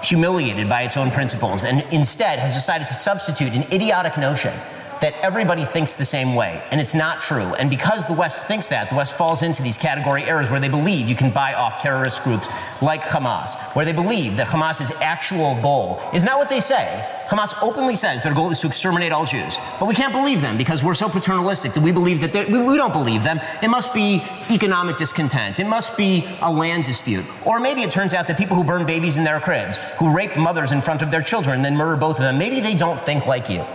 humiliated 0.04 0.68
by 0.68 0.84
its 0.84 0.98
own 0.98 1.10
principles 1.10 1.64
and 1.64 1.82
instead 1.92 2.38
has 2.40 2.54
decided 2.54 2.88
to 2.88 2.94
substitute 2.94 3.54
an 3.54 3.64
idiotic 3.72 4.18
notion 4.18 4.54
that 5.02 5.14
everybody 5.22 5.64
thinks 5.66 5.96
the 5.96 6.06
same 6.06 6.36
way, 6.36 6.62
and 6.72 6.82
it's 6.82 6.94
not 6.94 7.22
true. 7.22 7.54
And 7.56 7.70
because 7.70 8.06
the 8.06 8.14
West 8.14 8.48
thinks 8.48 8.70
that, 8.70 8.90
the 8.90 8.96
West 8.96 9.18
falls 9.18 9.44
into 9.44 9.62
these 9.62 9.78
category 9.78 10.24
errors 10.24 10.50
where 10.50 10.60
they 10.60 10.70
believe 10.70 11.10
you 11.10 11.16
can 11.16 11.30
buy 11.30 11.54
off 11.54 11.82
terrorist 11.82 12.24
groups 12.24 12.48
like 12.82 13.04
Hamas, 13.04 13.56
where 13.76 13.86
they 13.86 13.94
believe 13.94 14.38
that 14.38 14.48
Hamas's 14.48 14.92
actual 15.02 15.60
goal 15.62 16.02
is 16.14 16.24
not 16.24 16.38
what 16.38 16.50
they 16.50 16.60
say. 16.60 17.06
Hamas 17.28 17.54
openly 17.62 17.96
says 17.96 18.24
their 18.24 18.34
goal 18.34 18.50
is 18.52 18.60
to 18.60 18.68
exterminate 18.68 19.12
all 19.12 19.26
Jews, 19.26 19.58
but 19.80 19.86
we 19.86 19.94
can't 19.94 20.14
believe 20.14 20.42
them 20.42 20.58
because 20.58 20.82
we're 20.82 20.94
so 20.94 21.10
paternalistic 21.10 21.74
that 21.74 21.84
we 21.84 21.92
believe 21.92 22.22
that 22.22 22.48
we, 22.48 22.78
don't 22.78 22.94
believe 22.94 23.24
them. 23.24 23.40
It 23.62 23.68
must 23.68 23.94
be 23.94 24.24
economic 24.50 24.96
discontent. 24.96 25.60
It 25.60 25.68
must 25.68 25.98
be 25.98 26.26
a 26.42 26.50
land 26.50 26.86
dispute. 26.86 27.26
Or 27.46 27.60
maybe 27.60 27.82
it 27.82 27.92
turns 27.92 28.14
out 28.14 28.28
that 28.28 28.38
people 28.38 28.56
who 28.56 28.64
burn 28.64 28.86
babies 28.86 29.18
in 29.18 29.26
their 29.26 29.42
cribs, 29.42 29.78
who 29.98 30.10
rape 30.10 30.38
mothers 30.38 30.72
in 30.72 30.80
front 30.80 31.02
of 31.02 31.12
their 31.12 31.22
children, 31.22 31.62
then 31.62 31.76
murder 31.76 31.98
both 31.98 32.18
of 32.18 32.24
them, 32.24 32.38
maybe 32.38 32.62
they 32.62 32.76
don't 32.76 33.00
think 33.00 33.28
like 33.28 33.50
you. 33.50 33.66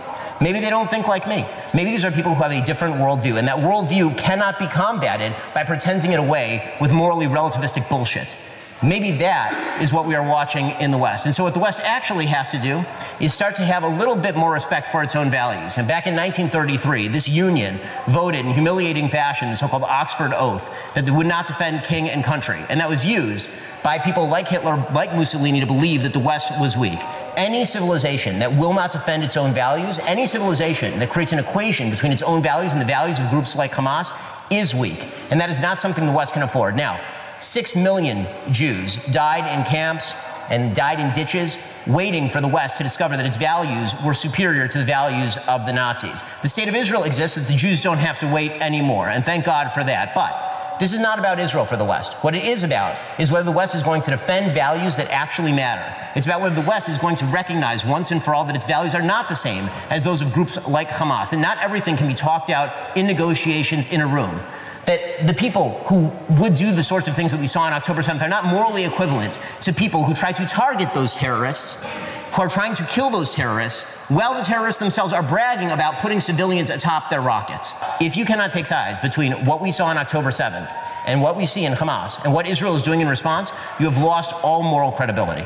Maybe 0.41 0.59
they 0.59 0.69
don't 0.69 0.89
think 0.89 1.07
like 1.07 1.27
me. 1.27 1.45
Maybe 1.73 1.91
these 1.91 2.05
are 2.05 2.11
people 2.11 2.33
who 2.35 2.43
have 2.43 2.51
a 2.51 2.61
different 2.61 2.95
worldview, 2.95 3.37
and 3.37 3.47
that 3.47 3.57
worldview 3.57 4.17
cannot 4.17 4.59
be 4.59 4.67
combated 4.67 5.35
by 5.53 5.63
pretending 5.63 6.11
it 6.11 6.19
away 6.19 6.75
with 6.81 6.91
morally 6.91 7.27
relativistic 7.27 7.89
bullshit. 7.89 8.37
Maybe 8.83 9.11
that 9.11 9.79
is 9.81 9.93
what 9.93 10.05
we 10.05 10.13
are 10.13 10.27
watching 10.27 10.71
in 10.81 10.91
the 10.91 10.97
West. 10.97 11.25
And 11.25 11.33
so, 11.33 11.43
what 11.43 11.53
the 11.53 11.59
West 11.59 11.79
actually 11.81 12.25
has 12.25 12.51
to 12.51 12.59
do 12.59 12.83
is 13.19 13.33
start 13.33 13.55
to 13.55 13.63
have 13.63 13.83
a 13.83 13.87
little 13.87 14.15
bit 14.15 14.35
more 14.35 14.51
respect 14.51 14.87
for 14.87 15.01
its 15.01 15.15
own 15.15 15.29
values. 15.29 15.77
And 15.77 15.87
back 15.87 16.05
in 16.05 16.15
1933, 16.15 17.07
this 17.07 17.29
union 17.29 17.79
voted 18.07 18.45
in 18.45 18.53
humiliating 18.53 19.07
fashion 19.07 19.49
the 19.49 19.55
so 19.55 19.67
called 19.67 19.83
Oxford 19.83 20.33
Oath 20.33 20.93
that 20.95 21.05
they 21.05 21.11
would 21.11 21.27
not 21.27 21.47
defend 21.47 21.83
king 21.83 22.09
and 22.09 22.23
country. 22.23 22.59
And 22.69 22.79
that 22.81 22.89
was 22.89 23.05
used 23.05 23.49
by 23.83 23.99
people 23.99 24.27
like 24.27 24.47
Hitler, 24.47 24.75
like 24.93 25.13
Mussolini, 25.15 25.59
to 25.59 25.65
believe 25.65 26.03
that 26.03 26.13
the 26.13 26.19
West 26.19 26.59
was 26.59 26.77
weak. 26.77 26.99
Any 27.35 27.63
civilization 27.65 28.39
that 28.39 28.51
will 28.51 28.73
not 28.73 28.91
defend 28.91 29.23
its 29.23 29.37
own 29.37 29.53
values, 29.53 29.99
any 29.99 30.25
civilization 30.25 30.99
that 30.99 31.09
creates 31.09 31.31
an 31.31 31.39
equation 31.39 31.89
between 31.89 32.11
its 32.11 32.21
own 32.21 32.41
values 32.41 32.73
and 32.73 32.81
the 32.81 32.85
values 32.85 33.19
of 33.19 33.29
groups 33.29 33.55
like 33.55 33.71
Hamas, 33.71 34.11
is 34.51 34.75
weak. 34.75 35.07
And 35.31 35.39
that 35.39 35.49
is 35.49 35.59
not 35.59 35.79
something 35.79 36.05
the 36.05 36.11
West 36.11 36.33
can 36.33 36.43
afford. 36.43 36.75
Now, 36.75 36.99
six 37.39 37.75
million 37.75 38.27
Jews 38.51 38.97
died 39.07 39.45
in 39.57 39.65
camps 39.65 40.13
and 40.49 40.75
died 40.75 40.99
in 40.99 41.11
ditches, 41.11 41.57
waiting 41.87 42.29
for 42.29 42.41
the 42.41 42.47
West 42.47 42.77
to 42.77 42.83
discover 42.83 43.15
that 43.17 43.25
its 43.25 43.37
values 43.37 43.93
were 44.05 44.13
superior 44.13 44.67
to 44.67 44.77
the 44.77 44.85
values 44.85 45.37
of 45.47 45.65
the 45.65 45.73
Nazis. 45.73 46.21
The 46.41 46.47
state 46.47 46.67
of 46.67 46.75
Israel 46.75 47.03
exists 47.03 47.37
that 47.37 47.47
the 47.47 47.57
Jews 47.57 47.81
don't 47.81 47.97
have 47.97 48.19
to 48.19 48.27
wait 48.27 48.51
anymore, 48.61 49.07
and 49.07 49.23
thank 49.23 49.45
God 49.45 49.71
for 49.71 49.83
that. 49.83 50.13
But 50.13 50.53
this 50.79 50.91
is 50.91 50.99
not 50.99 51.19
about 51.19 51.39
Israel 51.39 51.65
for 51.65 51.77
the 51.77 51.85
West. 51.85 52.13
What 52.23 52.35
it 52.35 52.43
is 52.43 52.63
about 52.63 52.97
is 53.19 53.31
whether 53.31 53.45
the 53.45 53.51
West 53.51 53.75
is 53.75 53.83
going 53.83 54.01
to 54.01 54.11
defend 54.11 54.53
values 54.53 54.95
that 54.97 55.09
actually 55.11 55.53
matter. 55.53 55.95
It's 56.15 56.25
about 56.25 56.41
whether 56.41 56.55
the 56.59 56.67
West 56.67 56.89
is 56.89 56.97
going 56.97 57.15
to 57.17 57.25
recognize 57.27 57.85
once 57.85 58.11
and 58.11 58.21
for 58.21 58.33
all 58.33 58.43
that 58.45 58.55
its 58.55 58.65
values 58.65 58.95
are 58.95 59.01
not 59.01 59.29
the 59.29 59.35
same 59.35 59.65
as 59.89 60.03
those 60.03 60.21
of 60.21 60.33
groups 60.33 60.57
like 60.67 60.89
Hamas, 60.89 61.29
that 61.29 61.37
not 61.37 61.57
everything 61.59 61.95
can 61.95 62.07
be 62.07 62.13
talked 62.13 62.49
out 62.49 62.97
in 62.97 63.05
negotiations 63.05 63.87
in 63.87 64.01
a 64.01 64.07
room. 64.07 64.39
That 64.85 65.27
the 65.27 65.33
people 65.33 65.79
who 65.85 66.11
would 66.41 66.55
do 66.55 66.71
the 66.71 66.83
sorts 66.83 67.07
of 67.07 67.15
things 67.15 67.31
that 67.31 67.39
we 67.39 67.47
saw 67.47 67.61
on 67.61 67.73
October 67.73 68.01
7th 68.01 68.21
are 68.21 68.29
not 68.29 68.45
morally 68.45 68.83
equivalent 68.83 69.39
to 69.61 69.71
people 69.71 70.03
who 70.03 70.13
try 70.13 70.31
to 70.33 70.45
target 70.45 70.93
those 70.93 71.15
terrorists 71.15 71.85
who 72.33 72.41
are 72.41 72.49
trying 72.49 72.73
to 72.73 72.83
kill 72.85 73.09
those 73.09 73.33
terrorists 73.33 73.95
while 74.09 74.33
the 74.33 74.41
terrorists 74.41 74.79
themselves 74.79 75.13
are 75.13 75.21
bragging 75.21 75.71
about 75.71 75.95
putting 75.95 76.19
civilians 76.19 76.69
atop 76.69 77.09
their 77.09 77.21
rockets. 77.21 77.73
If 78.01 78.17
you 78.17 78.25
cannot 78.25 78.49
take 78.49 78.65
sides 78.65 78.99
between 78.99 79.45
what 79.45 79.61
we 79.61 79.71
saw 79.71 79.85
on 79.85 79.97
October 79.97 80.29
7th 80.29 80.73
and 81.05 81.21
what 81.21 81.37
we 81.37 81.45
see 81.45 81.65
in 81.65 81.73
Hamas 81.73 82.23
and 82.23 82.33
what 82.33 82.47
Israel 82.47 82.73
is 82.73 82.81
doing 82.81 83.01
in 83.01 83.07
response, 83.07 83.51
you 83.79 83.85
have 83.85 84.03
lost 84.03 84.33
all 84.43 84.63
moral 84.63 84.91
credibility. 84.91 85.45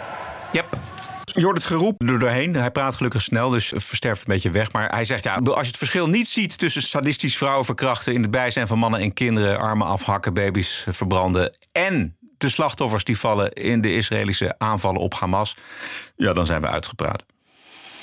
Yep. 0.54 0.76
Je 1.34 1.44
hoort 1.44 1.58
het 1.58 1.66
geroep 1.66 2.02
er 2.02 2.20
doorheen. 2.20 2.56
Hij 2.56 2.72
praat 2.72 2.96
gelukkig 2.96 3.22
snel, 3.22 3.50
dus 3.50 3.74
versterft 3.76 4.20
een 4.20 4.34
beetje 4.34 4.52
weg. 4.52 4.72
Maar 4.72 4.90
hij 4.90 5.04
zegt, 5.04 5.24
ja, 5.24 5.36
als 5.36 5.62
je 5.62 5.68
het 5.68 5.78
verschil 5.78 6.08
niet 6.08 6.28
ziet 6.28 6.58
tussen 6.58 6.82
sadistisch 6.82 7.38
vrouwen 7.38 7.66
verkrachten... 7.66 8.14
in 8.14 8.22
het 8.22 8.32
bijzijn 8.32 8.68
van 8.68 8.80
mannen 8.80 9.00
en 9.00 9.14
kinderen, 9.14 9.60
armen 9.60 9.88
afhakken, 9.88 10.34
baby's 10.34 10.86
verbranden... 10.90 11.52
en 11.72 12.18
de 12.38 12.50
slachtoffers 12.50 13.04
die 13.04 13.18
vallen 13.18 13.52
in 13.54 13.82
de 13.82 13.94
Israëlische 13.94 14.56
aanvallen 14.58 15.02
op 15.02 15.14
Hamas... 15.14 15.56
ja, 16.16 16.34
dan 16.34 16.46
zijn 16.46 16.62
we 16.62 16.68
uitgepraat. 16.68 17.26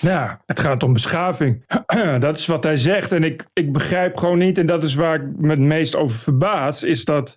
Ja, 0.01 0.41
het 0.47 0.61
gaat 0.61 0.83
om 0.83 0.93
beschaving. 0.93 1.65
dat 2.19 2.39
is 2.39 2.47
wat 2.47 2.65
hij 2.65 2.77
zegt. 2.77 3.13
En 3.13 3.25
ik, 3.25 3.45
ik 3.53 3.73
begrijp 3.73 4.17
gewoon 4.17 4.39
niet, 4.39 4.59
en 4.59 4.67
dat 4.67 4.83
is 4.83 4.95
waar 4.95 5.15
ik 5.15 5.23
me 5.37 5.51
het 5.51 5.59
meest 5.59 5.97
over 5.97 6.19
verbaas, 6.19 6.83
is 6.83 7.05
dat 7.05 7.37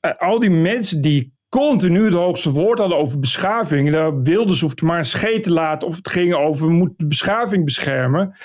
eh, 0.00 0.10
al 0.12 0.38
die 0.38 0.50
mensen 0.50 1.00
die 1.00 1.35
continu 1.56 2.04
het 2.04 2.14
hoogste 2.14 2.52
woord 2.52 2.78
hadden 2.78 2.98
over 2.98 3.18
beschaving, 3.18 3.92
daar 3.92 4.22
wilden 4.22 4.56
ze 4.56 4.68
maar 4.82 4.98
een 4.98 5.04
scheet 5.04 5.42
te 5.42 5.52
laten 5.52 5.88
of 5.88 5.96
het 5.96 6.08
ging 6.08 6.34
over 6.34 6.66
we 6.66 6.72
moeten 6.72 6.94
de 6.98 7.06
beschaving 7.06 7.64
beschermen. 7.64 8.36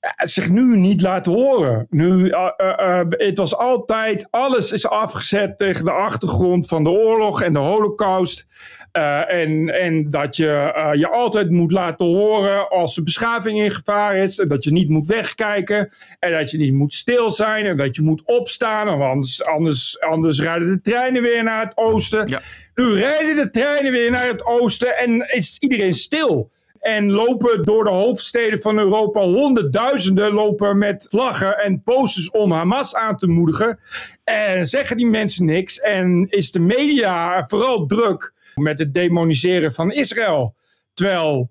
eh, 0.00 0.10
zich 0.26 0.50
nu 0.50 0.76
niet 0.76 1.00
laten 1.00 1.32
horen. 1.32 1.86
Nu, 1.90 2.28
eh, 2.28 2.50
eh, 2.56 3.06
het 3.08 3.38
was 3.38 3.56
altijd, 3.56 4.26
alles 4.30 4.72
is 4.72 4.88
afgezet 4.88 5.58
tegen 5.58 5.84
de 5.84 5.90
achtergrond 5.90 6.66
van 6.66 6.84
de 6.84 6.90
oorlog 6.90 7.42
en 7.42 7.52
de 7.52 7.58
holocaust. 7.58 8.46
Eh, 8.94 9.32
en, 9.32 9.80
en 9.80 10.02
dat 10.02 10.36
je 10.36 10.72
eh, 10.74 10.90
je 10.94 11.08
altijd 11.08 11.50
moet 11.50 11.72
laten 11.72 12.06
horen 12.06 12.68
als 12.68 12.94
de 12.94 13.02
beschaving 13.02 13.58
in 13.58 13.70
gevaar 13.70 14.16
is. 14.16 14.38
En 14.38 14.48
dat 14.48 14.64
je 14.64 14.72
niet 14.72 14.88
moet 14.88 15.06
wegkijken. 15.06 15.92
En 16.18 16.32
dat 16.32 16.50
je 16.50 16.58
niet 16.58 16.72
moet 16.72 16.94
stil 16.94 17.30
zijn. 17.30 17.64
En 17.64 17.76
dat 17.76 17.96
je 17.96 18.02
moet 18.02 18.22
opstaan. 18.24 18.86
Want 18.86 19.02
anders, 19.02 19.44
anders, 19.44 20.00
anders 20.00 20.40
rijden 20.40 20.68
de 20.68 20.80
treinen 20.80 21.22
weer 21.22 21.42
naar 21.42 21.64
het 21.64 21.76
oosten. 21.76 22.40
Nu 22.74 22.94
rijden 22.94 23.36
de 23.36 23.50
treinen 23.50 23.92
weer 23.92 24.10
naar 24.10 24.26
het 24.26 24.46
oosten. 24.46 24.96
En 24.96 25.28
is 25.30 25.56
iedereen 25.58 25.94
stil. 25.94 26.50
En 26.80 27.10
lopen 27.10 27.62
door 27.62 27.84
de 27.84 27.90
hoofdsteden 27.90 28.58
van 28.58 28.78
Europa 28.78 29.20
honderdduizenden 29.20 30.32
lopen 30.32 30.78
met 30.78 31.06
vlaggen 31.10 31.58
en 31.58 31.82
posters 31.82 32.30
om 32.30 32.52
Hamas 32.52 32.94
aan 32.94 33.16
te 33.16 33.26
moedigen. 33.26 33.78
En 34.24 34.66
zeggen 34.66 34.96
die 34.96 35.06
mensen 35.06 35.44
niks. 35.44 35.80
En 35.80 36.26
is 36.30 36.50
de 36.50 36.60
media 36.60 37.44
vooral 37.46 37.86
druk 37.86 38.33
met 38.54 38.78
het 38.78 38.94
demoniseren 38.94 39.72
van 39.72 39.92
Israël. 39.92 40.54
Terwijl 40.94 41.50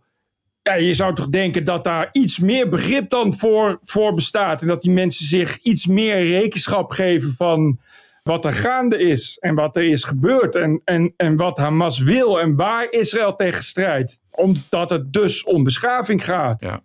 ja, 0.61 0.73
je 0.73 0.93
zou 0.93 1.15
toch 1.15 1.29
denken 1.29 1.63
dat 1.63 1.83
daar 1.83 2.09
iets 2.11 2.39
meer 2.39 2.69
begrip 2.69 3.09
dan 3.09 3.33
voor, 3.33 3.77
voor 3.81 4.13
bestaat. 4.13 4.61
En 4.61 4.67
dat 4.67 4.81
die 4.81 4.91
mensen 4.91 5.25
zich 5.25 5.57
iets 5.57 5.87
meer 5.87 6.27
rekenschap 6.27 6.91
geven 6.91 7.33
van 7.33 7.79
wat 8.23 8.45
er 8.45 8.53
gaande 8.53 8.97
is. 8.97 9.37
En 9.39 9.55
wat 9.55 9.75
er 9.75 9.83
is 9.83 10.03
gebeurd. 10.03 10.55
En, 10.55 10.81
en, 10.85 11.13
en 11.17 11.35
wat 11.35 11.57
Hamas 11.57 11.99
wil. 11.99 12.39
En 12.39 12.55
waar 12.55 12.87
Israël 12.89 13.35
tegen 13.35 13.63
strijdt. 13.63 14.21
Omdat 14.31 14.89
het 14.89 15.13
dus 15.13 15.43
om 15.43 15.63
beschaving 15.63 16.25
gaat. 16.25 16.61
Ja. 16.61 16.81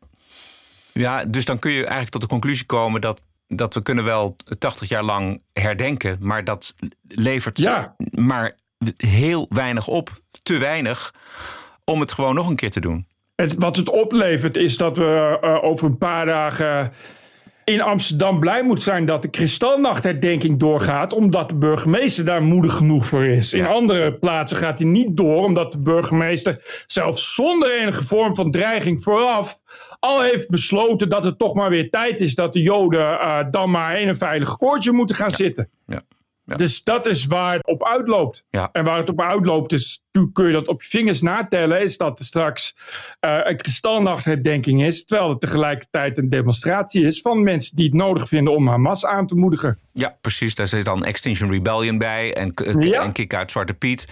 Ja, 0.92 1.24
dus 1.24 1.44
dan 1.44 1.58
kun 1.58 1.70
je 1.70 1.80
eigenlijk 1.80 2.10
tot 2.10 2.20
de 2.20 2.26
conclusie 2.28 2.66
komen 2.66 3.00
dat, 3.00 3.22
dat 3.46 3.74
we 3.74 3.82
kunnen 3.82 4.04
wel 4.04 4.36
80 4.58 4.88
jaar 4.88 5.02
lang 5.02 5.42
herdenken, 5.52 6.16
maar 6.20 6.44
dat 6.44 6.74
levert 7.08 7.58
Ja. 7.58 7.94
maar 8.10 8.56
heel 8.96 9.46
weinig 9.48 9.88
op, 9.88 10.10
te 10.42 10.58
weinig, 10.58 11.14
om 11.84 12.00
het 12.00 12.12
gewoon 12.12 12.34
nog 12.34 12.48
een 12.48 12.56
keer 12.56 12.70
te 12.70 12.80
doen. 12.80 13.06
Het, 13.34 13.54
wat 13.58 13.76
het 13.76 13.88
oplevert 13.88 14.56
is 14.56 14.76
dat 14.76 14.96
we 14.96 15.38
eh, 15.40 15.64
over 15.64 15.86
een 15.86 15.98
paar 15.98 16.26
dagen 16.26 16.92
in 17.68 17.80
Amsterdam 17.80 18.40
blij 18.40 18.62
moeten 18.62 18.84
zijn 18.84 19.04
dat 19.04 19.22
de 19.22 19.30
Kristalnachtherdenking 19.30 20.58
doorgaat, 20.58 21.12
omdat 21.12 21.48
de 21.48 21.54
burgemeester 21.54 22.24
daar 22.24 22.42
moedig 22.42 22.72
genoeg 22.72 23.06
voor 23.06 23.24
is. 23.24 23.52
In 23.52 23.66
andere 23.66 24.14
plaatsen 24.14 24.58
gaat 24.58 24.78
hij 24.78 24.88
niet 24.88 25.16
door, 25.16 25.44
omdat 25.44 25.72
de 25.72 25.78
burgemeester 25.78 26.84
zelfs 26.86 27.34
zonder 27.34 27.80
enige 27.80 28.04
vorm 28.04 28.34
van 28.34 28.50
dreiging 28.50 29.02
vooraf 29.02 29.60
al 30.00 30.22
heeft 30.22 30.48
besloten 30.48 31.08
dat 31.08 31.24
het 31.24 31.38
toch 31.38 31.54
maar 31.54 31.70
weer 31.70 31.90
tijd 31.90 32.20
is 32.20 32.34
dat 32.34 32.52
de 32.52 32.62
Joden 32.62 33.20
eh, 33.20 33.38
dan 33.50 33.70
maar 33.70 34.00
in 34.00 34.08
een 34.08 34.16
veilig 34.16 34.56
koortje 34.56 34.92
moeten 34.92 35.16
gaan 35.16 35.30
zitten. 35.30 35.68
Ja. 35.86 36.00
Dus 36.56 36.82
dat 36.82 37.06
is 37.06 37.26
waar 37.26 37.54
het 37.54 37.66
op 37.66 37.84
uitloopt. 37.84 38.44
Ja. 38.50 38.68
En 38.72 38.84
waar 38.84 38.98
het 38.98 39.08
op 39.08 39.20
uitloopt, 39.20 39.70
dus 39.70 40.02
toen 40.10 40.32
kun 40.32 40.46
je 40.46 40.52
dat 40.52 40.68
op 40.68 40.82
je 40.82 40.88
vingers 40.88 41.20
natellen, 41.20 41.80
is 41.82 41.96
dat 41.96 42.18
er 42.18 42.24
straks 42.24 42.74
eh, 43.20 43.38
een 43.42 43.56
kristalnachtherdenking 43.56 44.84
is, 44.84 45.04
terwijl 45.04 45.28
het 45.28 45.40
tegelijkertijd 45.40 46.18
een 46.18 46.28
demonstratie 46.28 47.04
is 47.04 47.20
van 47.20 47.42
mensen 47.42 47.76
die 47.76 47.84
het 47.84 47.94
nodig 47.94 48.28
vinden 48.28 48.54
om 48.54 48.68
Hamas 48.68 49.06
aan 49.06 49.26
te 49.26 49.34
moedigen. 49.34 49.78
Ja, 49.92 50.16
precies. 50.20 50.54
Daar 50.54 50.68
zit 50.68 50.84
dan 50.84 51.04
Extinction 51.04 51.50
Rebellion 51.50 51.98
bij 51.98 52.34
en, 52.34 52.52
Ja. 52.80 53.12
en 53.14 53.28
uit 53.28 53.50
Zwarte 53.50 53.74
Piet. 53.74 54.06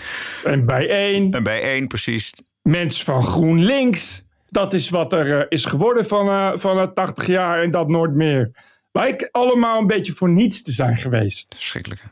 En 0.45 0.67
bij 0.67 0.89
één. 0.89 1.31
En 1.31 1.43
bij 1.43 1.63
één, 1.63 1.87
precies. 1.87 2.33
Mensen 2.63 3.05
van 3.05 3.25
GroenLinks. 3.25 4.25
Dat 4.49 4.73
is 4.73 4.91
wat 4.91 5.13
er 5.13 5.39
eh, 5.39 5.47
is 5.49 5.65
geworden 5.65 6.07
van, 6.07 6.29
eh 6.29 6.51
van 6.55 6.79
eh, 6.79 6.87
80 6.87 7.27
jaar 7.27 7.63
en 7.63 7.71
dat 7.71 7.89
nooit 7.89 8.15
meer. 8.15 8.51
Lijkt 8.93 9.33
allemaal 9.33 9.81
een 9.81 9.87
beetje 9.87 10.13
voor 10.13 10.29
niets 10.31 10.63
te 10.63 10.73
zijn 10.73 10.97
geweest. 10.97 11.55
Verschrikkelijk. 11.55 12.03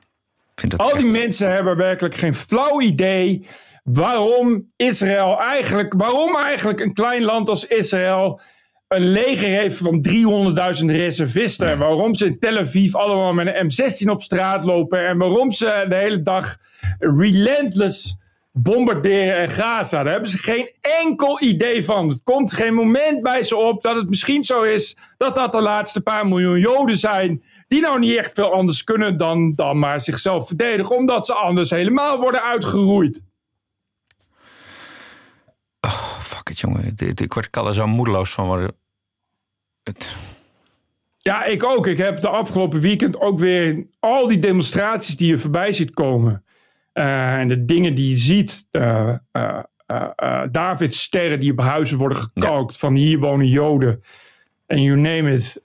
Ik 0.64 0.70
vind 0.70 0.82
dat 0.82 0.92
Al 0.92 0.96
die 0.98 1.06
echt- 1.06 1.18
mensen 1.18 1.52
hebben 1.52 1.76
werkelijk 1.76 2.14
geen 2.14 2.34
flauw 2.34 2.80
idee 2.80 3.46
waarom 3.82 4.72
Israël 4.76 5.40
eigenlijk, 5.40 5.94
waarom 5.96 6.36
eigenlijk 6.36 6.80
een 6.80 6.92
klein 6.92 7.22
land 7.22 7.48
als 7.48 7.66
Israël 7.66 8.40
een 8.88 9.08
leger 9.10 9.48
heeft 9.48 9.76
van 9.76 10.00
300.000 10.02 10.90
reservisten. 10.90 11.68
En 11.68 11.78
waarom 11.78 12.14
ze 12.14 12.26
in 12.26 12.38
Tel 12.38 12.58
Aviv 12.58 12.94
allemaal 12.94 13.32
met 13.32 13.46
een 13.46 13.70
M16 13.72 14.10
op 14.10 14.22
straat 14.22 14.64
lopen. 14.64 15.06
En 15.06 15.18
waarom 15.18 15.50
ze 15.50 15.86
de 15.88 15.94
hele 15.94 16.22
dag 16.22 16.56
relentless 16.98 18.16
bombarderen 18.52 19.42
in 19.42 19.50
Gaza. 19.50 20.02
Daar 20.02 20.12
hebben 20.12 20.30
ze 20.30 20.38
geen 20.38 20.70
enkel 21.02 21.42
idee 21.42 21.84
van. 21.84 22.08
Het 22.08 22.20
komt 22.24 22.52
geen 22.52 22.74
moment 22.74 23.22
bij 23.22 23.42
ze 23.42 23.56
op 23.56 23.82
dat 23.82 23.96
het 23.96 24.08
misschien 24.08 24.44
zo 24.44 24.62
is 24.62 24.96
dat 25.16 25.34
dat 25.34 25.52
de 25.52 25.60
laatste 25.60 26.00
paar 26.00 26.26
miljoen 26.26 26.58
Joden 26.58 26.96
zijn. 26.96 27.42
Die 27.68 27.80
nou 27.80 27.98
niet 27.98 28.16
echt 28.16 28.32
veel 28.32 28.52
anders 28.52 28.84
kunnen 28.84 29.16
dan, 29.16 29.54
dan 29.54 29.78
maar 29.78 30.00
zichzelf 30.00 30.46
verdedigen. 30.46 30.96
Omdat 30.96 31.26
ze 31.26 31.34
anders 31.34 31.70
helemaal 31.70 32.18
worden 32.18 32.42
uitgeroeid. 32.42 33.22
Fuck 36.20 36.48
it, 36.50 36.58
jongen. 36.60 36.94
Ik 37.14 37.32
word 37.32 37.56
er 37.56 37.74
zo 37.74 37.86
moedeloos 37.86 38.32
van 38.32 38.46
worden. 38.46 38.72
Het, 39.82 40.16
Ja, 41.16 41.44
ik 41.44 41.64
ook. 41.64 41.86
Ik 41.86 41.98
heb 41.98 42.20
de 42.20 42.28
afgelopen 42.28 42.80
weekend 42.80 43.20
ook 43.20 43.38
weer 43.38 43.86
al 44.00 44.26
die 44.26 44.38
demonstraties 44.38 45.16
die 45.16 45.28
je 45.28 45.38
voorbij 45.38 45.72
ziet 45.72 45.90
komen. 45.94 46.44
eh, 46.92 47.34
en 47.34 47.48
de 47.48 47.64
dingen 47.64 47.94
die 47.94 48.10
je 48.10 48.16
ziet. 48.16 48.66
eh, 48.70 49.14
eh, 49.86 50.42
Davidsterren 50.50 51.40
die 51.40 51.52
op 51.52 51.60
huizen 51.60 51.98
worden 51.98 52.18
gekalkt. 52.18 52.76
Van 52.76 52.94
hier 52.94 53.18
wonen 53.18 53.46
Joden. 53.48 54.02
En 54.66 54.82
you 54.82 54.96
name 54.96 55.34
it. 55.34 55.60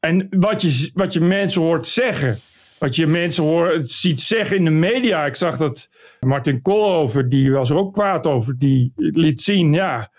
En 0.00 0.26
wat 0.30 0.62
je, 0.62 0.90
wat 0.94 1.12
je 1.12 1.20
mensen 1.20 1.62
hoort 1.62 1.86
zeggen. 1.86 2.38
Wat 2.78 2.96
je 2.96 3.06
mensen 3.06 3.44
hoort, 3.44 3.90
ziet 3.90 4.20
zeggen 4.20 4.56
in 4.56 4.64
de 4.64 4.70
media. 4.70 5.26
Ik 5.26 5.36
zag 5.36 5.56
dat 5.56 5.88
Martin 6.20 6.62
Koolhoven, 6.62 7.28
die 7.28 7.52
was 7.52 7.70
er 7.70 7.76
ook 7.76 7.92
kwaad 7.92 8.26
over. 8.26 8.58
Die 8.58 8.92
liet 8.96 9.40
zien, 9.40 9.72
ja, 9.72 10.10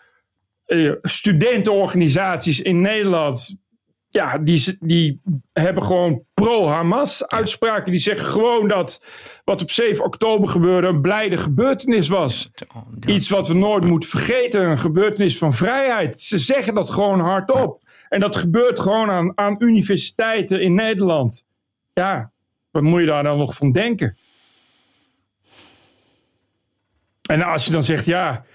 eh, 0.66 0.92
studentenorganisaties 1.02 2.62
in 2.62 2.82
Nederland. 2.82 3.56
Ja, 4.10 4.38
die, 4.38 4.78
die 4.80 5.22
hebben 5.54 5.84
gewoon 5.84 6.24
pro-Hamas 6.34 7.28
uitspraken. 7.28 7.92
Die 7.92 8.02
zeggen 8.02 8.26
gewoon 8.26 8.68
dat 8.68 9.06
wat 9.44 9.62
op 9.62 9.72
7 9.72 10.06
oktober 10.06 10.50
gebeurde 10.50 10.88
een 10.88 11.02
blijde 11.02 11.38
gebeurtenis 11.38 12.08
was. 12.08 12.52
Iets 13.08 13.30
wat 13.30 13.48
we 13.48 13.54
nooit 13.54 13.84
moeten 13.84 14.10
vergeten. 14.10 14.62
Een 14.62 14.80
gebeurtenis 14.80 15.38
van 15.38 15.54
vrijheid. 15.54 16.22
Ze 16.22 16.38
zeggen 16.38 16.74
dat 16.74 16.90
gewoon 16.90 17.20
hardop. 17.20 17.81
En 18.12 18.20
dat 18.20 18.36
gebeurt 18.36 18.80
gewoon 18.80 19.10
aan, 19.10 19.38
aan 19.38 19.56
universiteiten 19.60 20.62
in 20.62 20.74
Nederland. 20.74 21.48
Ja, 21.94 22.32
wat 22.72 22.84
moet 22.84 23.00
je 23.00 23.06
daar 23.06 23.24
dan 23.24 23.38
nog 23.38 23.56
van 23.56 23.72
denken? 23.72 24.18
En 27.30 27.42
als 27.42 27.66
je 27.66 27.72
dan 27.72 27.84
zegt, 27.84 28.06
ja, 28.06 28.46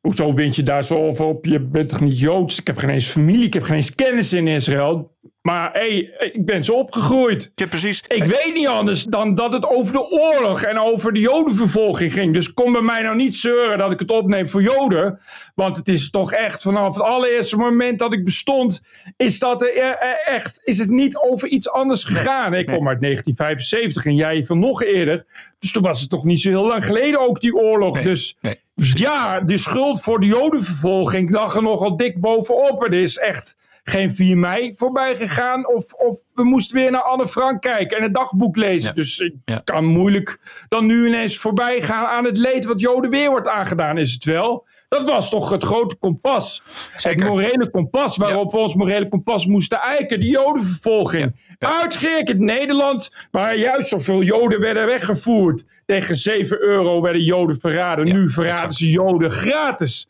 hoezo 0.00 0.32
wint 0.32 0.56
je 0.56 0.62
daar 0.62 0.84
zo 0.84 1.06
over 1.06 1.24
op? 1.24 1.44
Je 1.44 1.60
bent 1.60 1.88
toch 1.88 2.00
niet 2.00 2.18
Joods? 2.18 2.60
Ik 2.60 2.66
heb 2.66 2.76
geen 2.76 2.90
eens 2.90 3.08
familie, 3.08 3.46
ik 3.46 3.54
heb 3.54 3.62
geen 3.62 3.76
eens 3.76 3.94
kennis 3.94 4.32
in 4.32 4.48
Israël. 4.48 5.16
Maar 5.42 5.72
hé, 5.72 5.78
hey, 5.78 6.30
ik 6.32 6.44
ben 6.44 6.64
zo 6.64 6.72
opgegroeid. 6.72 7.52
Ja, 7.54 7.66
precies. 7.66 8.02
Ik 8.08 8.24
weet 8.24 8.54
niet 8.54 8.66
anders 8.66 9.04
dan 9.04 9.34
dat 9.34 9.52
het 9.52 9.66
over 9.66 9.92
de 9.92 10.10
oorlog 10.10 10.62
en 10.62 10.78
over 10.78 11.12
de 11.12 11.20
jodenvervolging 11.20 12.12
ging. 12.12 12.32
Dus 12.32 12.52
kom 12.52 12.72
bij 12.72 12.82
mij 12.82 13.02
nou 13.02 13.16
niet 13.16 13.34
zeuren 13.34 13.78
dat 13.78 13.92
ik 13.92 13.98
het 13.98 14.10
opneem 14.10 14.48
voor 14.48 14.62
joden. 14.62 15.20
Want 15.54 15.76
het 15.76 15.88
is 15.88 16.10
toch 16.10 16.32
echt 16.32 16.62
vanaf 16.62 16.94
het 16.94 17.02
allereerste 17.02 17.56
moment 17.56 17.98
dat 17.98 18.12
ik 18.12 18.24
bestond... 18.24 18.82
is, 19.16 19.38
dat 19.38 19.62
er, 19.62 19.96
echt, 20.24 20.60
is 20.64 20.78
het 20.78 20.90
niet 20.90 21.16
over 21.16 21.48
iets 21.48 21.70
anders 21.70 22.04
gegaan. 22.04 22.54
Ik 22.54 22.66
kom 22.66 22.88
uit 22.88 23.00
1975 23.00 24.06
en 24.06 24.14
jij 24.14 24.44
van 24.44 24.58
nog 24.58 24.82
eerder. 24.82 25.24
Dus 25.58 25.72
toen 25.72 25.82
was 25.82 26.00
het 26.00 26.10
toch 26.10 26.24
niet 26.24 26.40
zo 26.40 26.48
heel 26.48 26.66
lang 26.66 26.84
geleden 26.84 27.20
ook 27.20 27.40
die 27.40 27.54
oorlog. 27.54 28.02
dus, 28.02 28.36
ja, 28.74 29.40
de 29.40 29.58
schuld 29.58 30.00
voor 30.00 30.20
de 30.20 30.26
jodenvervolging 30.26 31.30
lag 31.30 31.54
er 31.54 31.62
nogal 31.62 31.96
dik 31.96 32.20
bovenop. 32.20 32.82
Er 32.82 32.92
is 32.92 33.18
echt 33.18 33.56
geen 33.90 34.10
4 34.10 34.38
mei 34.38 34.74
voorbij 34.76 35.16
gegaan. 35.16 35.68
Of, 35.68 35.92
of 35.92 36.20
we 36.34 36.44
moesten 36.44 36.76
weer 36.76 36.90
naar 36.90 37.02
Anne 37.02 37.28
Frank 37.28 37.60
kijken 37.60 37.96
en 37.96 38.02
het 38.02 38.14
dagboek 38.14 38.56
lezen. 38.56 38.94
Dus 38.94 39.18
ik 39.18 39.34
kan 39.64 39.84
moeilijk 39.84 40.38
dan 40.68 40.86
nu 40.86 41.06
ineens 41.06 41.38
voorbij 41.38 41.80
gaan 41.80 42.06
aan 42.06 42.24
het 42.24 42.36
leed 42.36 42.64
wat 42.64 42.80
Joden 42.80 43.10
weer 43.10 43.30
wordt 43.30 43.48
aangedaan. 43.48 43.98
Is 43.98 44.12
het 44.12 44.24
wel? 44.24 44.66
Dat 44.88 45.04
was 45.04 45.30
toch 45.30 45.50
het 45.50 45.64
grote 45.64 45.96
kompas. 45.96 46.62
Het 46.92 47.24
morele 47.24 47.70
kompas 47.70 48.16
waarop 48.16 48.52
we 48.52 48.58
ons 48.58 48.74
morele 48.74 49.08
kompas 49.08 49.46
moesten 49.46 49.78
eiken. 49.78 50.20
Die 50.20 50.30
Jodenvervolging. 50.30 51.56
Uitgerekend 51.58 52.38
Nederland, 52.38 53.14
waar 53.30 53.56
juist 53.56 53.88
zoveel 53.88 54.22
Joden 54.22 54.60
werden 54.60 54.86
weggevoerd. 54.86 55.64
Tegen 55.86 56.16
7 56.16 56.60
euro 56.60 57.00
werden 57.00 57.22
Joden 57.22 57.60
verraden. 57.60 58.04
nu 58.04 58.30
verraden 58.30 58.72
ze 58.72 58.90
Joden 58.90 59.30
gratis. 59.30 60.08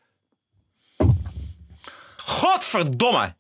Godverdomme! 2.16 3.38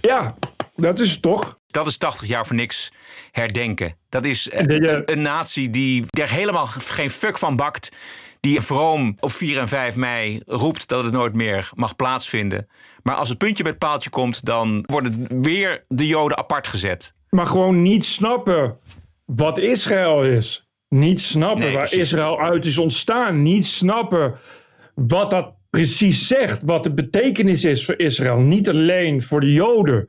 Ja, 0.00 0.34
dat 0.76 1.00
is 1.00 1.10
het 1.10 1.22
toch? 1.22 1.58
Dat 1.66 1.86
is 1.86 1.96
80 1.96 2.28
jaar 2.28 2.46
voor 2.46 2.56
niks 2.56 2.92
herdenken. 3.30 3.96
Dat 4.08 4.24
is 4.24 4.48
eh, 4.48 4.78
ja. 4.78 4.92
een, 4.92 5.12
een 5.12 5.22
natie 5.22 5.70
die 5.70 6.04
er 6.10 6.30
helemaal 6.30 6.66
geen 6.66 7.10
fuck 7.10 7.38
van 7.38 7.56
bakt. 7.56 7.92
Die 8.40 8.60
vroom 8.60 9.16
op 9.20 9.32
4 9.32 9.58
en 9.58 9.68
5 9.68 9.96
mei 9.96 10.42
roept 10.46 10.88
dat 10.88 11.04
het 11.04 11.12
nooit 11.12 11.34
meer 11.34 11.70
mag 11.74 11.96
plaatsvinden. 11.96 12.68
Maar 13.02 13.14
als 13.14 13.28
het 13.28 13.38
puntje 13.38 13.64
met 13.64 13.78
paaltje 13.78 14.10
komt, 14.10 14.44
dan 14.44 14.84
worden 14.86 15.42
weer 15.42 15.84
de 15.88 16.06
Joden 16.06 16.38
apart 16.38 16.68
gezet. 16.68 17.14
Maar 17.30 17.46
gewoon 17.46 17.82
niet 17.82 18.04
snappen 18.04 18.78
wat 19.24 19.58
Israël 19.58 20.24
is. 20.24 20.68
Niet 20.88 21.20
snappen 21.20 21.64
Nee, 21.64 21.74
waar. 21.74 21.92
Israël 21.92 22.40
uit 22.40 22.66
is 22.66 22.78
ontstaan. 22.78 23.42
Niet 23.42 23.66
snappen 23.66 24.34
wat 24.94 25.30
dat 25.30 25.54
precies 25.70 26.26
zegt. 26.26 26.62
Wat 26.64 26.84
de 26.84 26.94
betekenis 26.94 27.64
is 27.64 27.84
voor 27.84 27.98
Israël. 27.98 28.36
Niet 28.38 28.68
alleen 28.68 29.22
voor 29.22 29.40
de 29.40 29.52
Joden, 29.52 30.08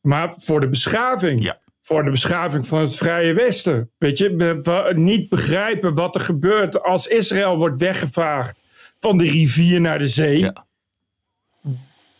maar 0.00 0.34
voor 0.36 0.60
de 0.60 0.68
beschaving. 0.68 1.52
Voor 1.82 2.04
de 2.04 2.10
beschaving 2.10 2.66
van 2.66 2.80
het 2.80 2.96
Vrije 2.96 3.32
Westen. 3.32 3.90
Weet 3.98 4.18
je, 4.18 4.34
we- 4.36 4.60
we- 4.60 4.92
niet 4.96 5.28
begrijpen 5.28 5.94
wat 5.94 6.14
er 6.14 6.20
gebeurt 6.20 6.82
als 6.82 7.06
Israël 7.06 7.56
wordt 7.56 7.78
weggevaagd 7.78 8.62
van 9.00 9.16
de 9.18 9.24
rivier 9.30 9.80
naar 9.80 9.98
de 9.98 10.06
zee. 10.06 10.50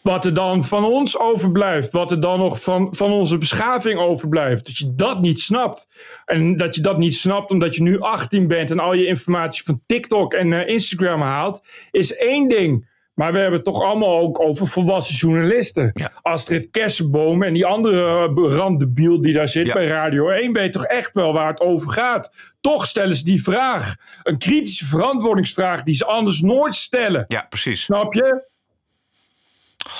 Wat 0.02 0.24
er 0.24 0.34
dan 0.34 0.64
van 0.64 0.84
ons 0.84 1.18
overblijft. 1.18 1.92
Wat 1.92 2.10
er 2.10 2.20
dan 2.20 2.38
nog 2.38 2.62
van, 2.62 2.94
van 2.94 3.12
onze 3.12 3.38
beschaving 3.38 3.98
overblijft. 3.98 4.66
Dat 4.66 4.76
je 4.76 4.94
dat 4.94 5.20
niet 5.20 5.40
snapt. 5.40 5.88
En 6.24 6.56
dat 6.56 6.74
je 6.74 6.80
dat 6.80 6.98
niet 6.98 7.14
snapt 7.14 7.50
omdat 7.50 7.74
je 7.74 7.82
nu 7.82 8.00
18 8.00 8.46
bent 8.46 8.70
en 8.70 8.78
al 8.78 8.94
je 8.94 9.06
informatie 9.06 9.64
van 9.64 9.82
TikTok 9.86 10.34
en 10.34 10.52
eh, 10.52 10.68
Instagram 10.68 11.20
haalt, 11.20 11.62
is 11.90 12.16
één 12.16 12.48
ding. 12.48 12.90
Maar 13.14 13.32
we 13.32 13.38
hebben 13.38 13.56
het 13.56 13.64
toch 13.64 13.82
allemaal 13.82 14.18
ook 14.18 14.40
over 14.40 14.66
volwassen 14.66 15.14
journalisten. 15.14 15.92
Astrid 16.22 16.70
Kersenboom 16.70 17.42
en 17.42 17.52
die 17.52 17.66
andere 17.66 18.28
uh, 18.36 18.56
randdebiel 18.56 19.20
die 19.20 19.32
daar 19.32 19.48
zit 19.48 19.72
bij 19.72 19.86
Radio 19.86 20.28
1 20.28 20.52
weet 20.52 20.72
toch 20.72 20.84
echt 20.84 21.14
wel 21.14 21.32
waar 21.32 21.48
het 21.48 21.60
over 21.60 21.90
gaat. 21.90 22.34
Toch 22.60 22.86
stellen 22.86 23.16
ze 23.16 23.24
die 23.24 23.42
vraag. 23.42 23.94
Een 24.22 24.38
kritische 24.38 24.86
verantwoordingsvraag 24.86 25.82
die 25.82 25.94
ze 25.94 26.04
anders 26.04 26.40
nooit 26.40 26.74
stellen. 26.74 27.24
Ja, 27.28 27.46
precies. 27.48 27.82
Snap 27.82 28.14
je? 28.14 28.50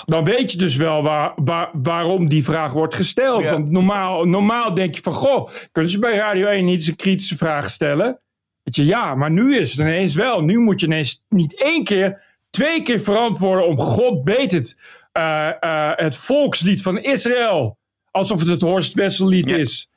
Dan 0.04 0.24
weet 0.24 0.52
je 0.52 0.58
dus 0.58 0.76
wel 0.76 1.02
waar, 1.02 1.32
waar, 1.36 1.70
waarom 1.72 2.28
die 2.28 2.44
vraag 2.44 2.72
wordt 2.72 2.94
gesteld. 2.94 3.44
Want 3.50 3.70
normaal, 3.70 4.24
normaal 4.24 4.74
denk 4.74 4.94
je 4.94 5.00
van, 5.02 5.12
goh, 5.12 5.48
kunnen 5.72 5.90
ze 5.90 5.98
bij 5.98 6.16
Radio 6.16 6.46
1 6.46 6.64
niet 6.64 6.74
eens 6.74 6.86
een 6.86 6.96
kritische 6.96 7.36
vraag 7.36 7.70
stellen? 7.70 8.20
Weet 8.62 8.76
je, 8.76 8.84
ja, 8.84 9.14
maar 9.14 9.30
nu 9.30 9.56
is 9.56 9.70
het 9.70 9.80
ineens 9.80 10.14
wel. 10.14 10.40
Nu 10.40 10.58
moet 10.58 10.80
je 10.80 10.86
ineens 10.86 11.22
niet 11.28 11.60
één 11.62 11.84
keer, 11.84 12.20
twee 12.50 12.82
keer 12.82 13.00
verantwoorden 13.00 13.66
om 13.66 13.78
God 13.78 14.24
beet 14.24 14.52
het. 14.52 14.78
eh, 15.12 15.48
eh, 15.60 15.90
het 15.96 16.16
volkslied 16.16 16.82
van 16.82 16.98
Israël. 16.98 17.78
Alsof 18.10 18.40
het 18.40 18.48
het 18.48 18.60
Horst 18.60 18.94
Wessel-lied 18.94 19.48
is. 19.48 19.90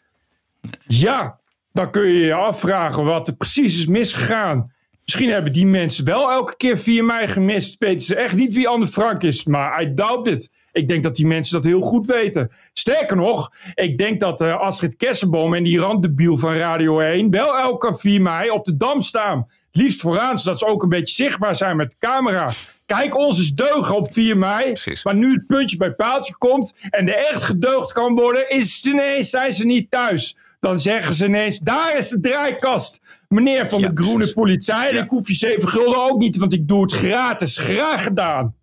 Ja, 0.87 1.39
dan 1.71 1.91
kun 1.91 2.07
je 2.07 2.19
je 2.25 2.33
afvragen 2.33 3.03
wat 3.03 3.27
er 3.27 3.35
precies 3.35 3.77
is 3.77 3.85
misgegaan. 3.85 4.73
Misschien 5.05 5.29
hebben 5.29 5.53
die 5.53 5.65
mensen 5.65 6.05
wel 6.05 6.31
elke 6.31 6.57
keer 6.57 6.77
4 6.77 7.05
mei 7.05 7.27
gemist. 7.27 7.79
Weten 7.79 8.05
ze 8.05 8.15
echt 8.15 8.35
niet 8.35 8.53
wie 8.53 8.67
Anne 8.67 8.87
Frank 8.87 9.23
is. 9.23 9.43
Maar 9.43 9.81
I 9.81 9.93
doubt 9.93 10.27
it. 10.27 10.51
Ik 10.71 10.87
denk 10.87 11.03
dat 11.03 11.15
die 11.15 11.27
mensen 11.27 11.53
dat 11.55 11.63
heel 11.63 11.81
goed 11.81 12.05
weten. 12.05 12.51
Sterker 12.73 13.17
nog, 13.17 13.51
ik 13.73 13.97
denk 13.97 14.19
dat 14.19 14.41
eh, 14.41 14.59
Astrid 14.59 14.95
Kessenboom 14.95 15.53
en 15.53 15.63
die 15.63 15.79
randdebiel 15.79 16.37
van 16.37 16.53
Radio 16.53 16.99
1 16.99 17.29
wel 17.29 17.57
elke 17.57 17.95
4 17.97 18.21
mei 18.21 18.49
op 18.49 18.65
de 18.65 18.77
Dam 18.77 19.01
staan. 19.01 19.37
Het 19.67 19.83
liefst 19.83 20.01
vooraan, 20.01 20.39
zodat 20.39 20.59
ze 20.59 20.65
ook 20.65 20.83
een 20.83 20.89
beetje 20.89 21.15
zichtbaar 21.15 21.55
zijn 21.55 21.75
met 21.75 21.89
de 21.89 21.97
camera. 21.99 22.51
Kijk, 22.85 23.17
ons 23.17 23.39
is 23.39 23.53
deugen 23.53 23.95
op 23.95 24.11
4 24.11 24.37
mei. 24.37 24.73
Maar 25.03 25.15
nu 25.15 25.33
het 25.33 25.47
puntje 25.47 25.77
bij 25.77 25.91
paaltje 25.91 26.37
komt 26.37 26.75
en 26.89 27.07
er 27.09 27.25
echt 27.25 27.43
gedeugd 27.43 27.91
kan 27.91 28.15
worden, 28.15 28.49
is 28.49 28.75
het 28.75 28.93
ineens, 28.93 29.29
zijn 29.29 29.53
ze 29.53 29.65
niet 29.65 29.91
thuis. 29.91 30.37
Dan 30.65 30.77
zeggen 30.77 31.13
ze 31.13 31.25
ineens, 31.25 31.59
daar 31.59 31.97
is 31.97 32.09
de 32.09 32.19
draaikast. 32.19 33.01
Meneer 33.27 33.67
van 33.67 33.81
de 33.81 33.91
groene 33.93 34.33
politie, 34.33 34.73
en 34.73 34.97
ik 34.97 35.09
hoef 35.09 35.27
je 35.27 35.33
7 35.33 35.67
gulden 35.67 36.03
ook 36.03 36.17
niet, 36.19 36.37
want 36.37 36.53
ik 36.53 36.67
doe 36.67 36.81
het 36.81 36.91
gratis. 36.91 37.57
Graag 37.57 38.03
gedaan. 38.03 38.55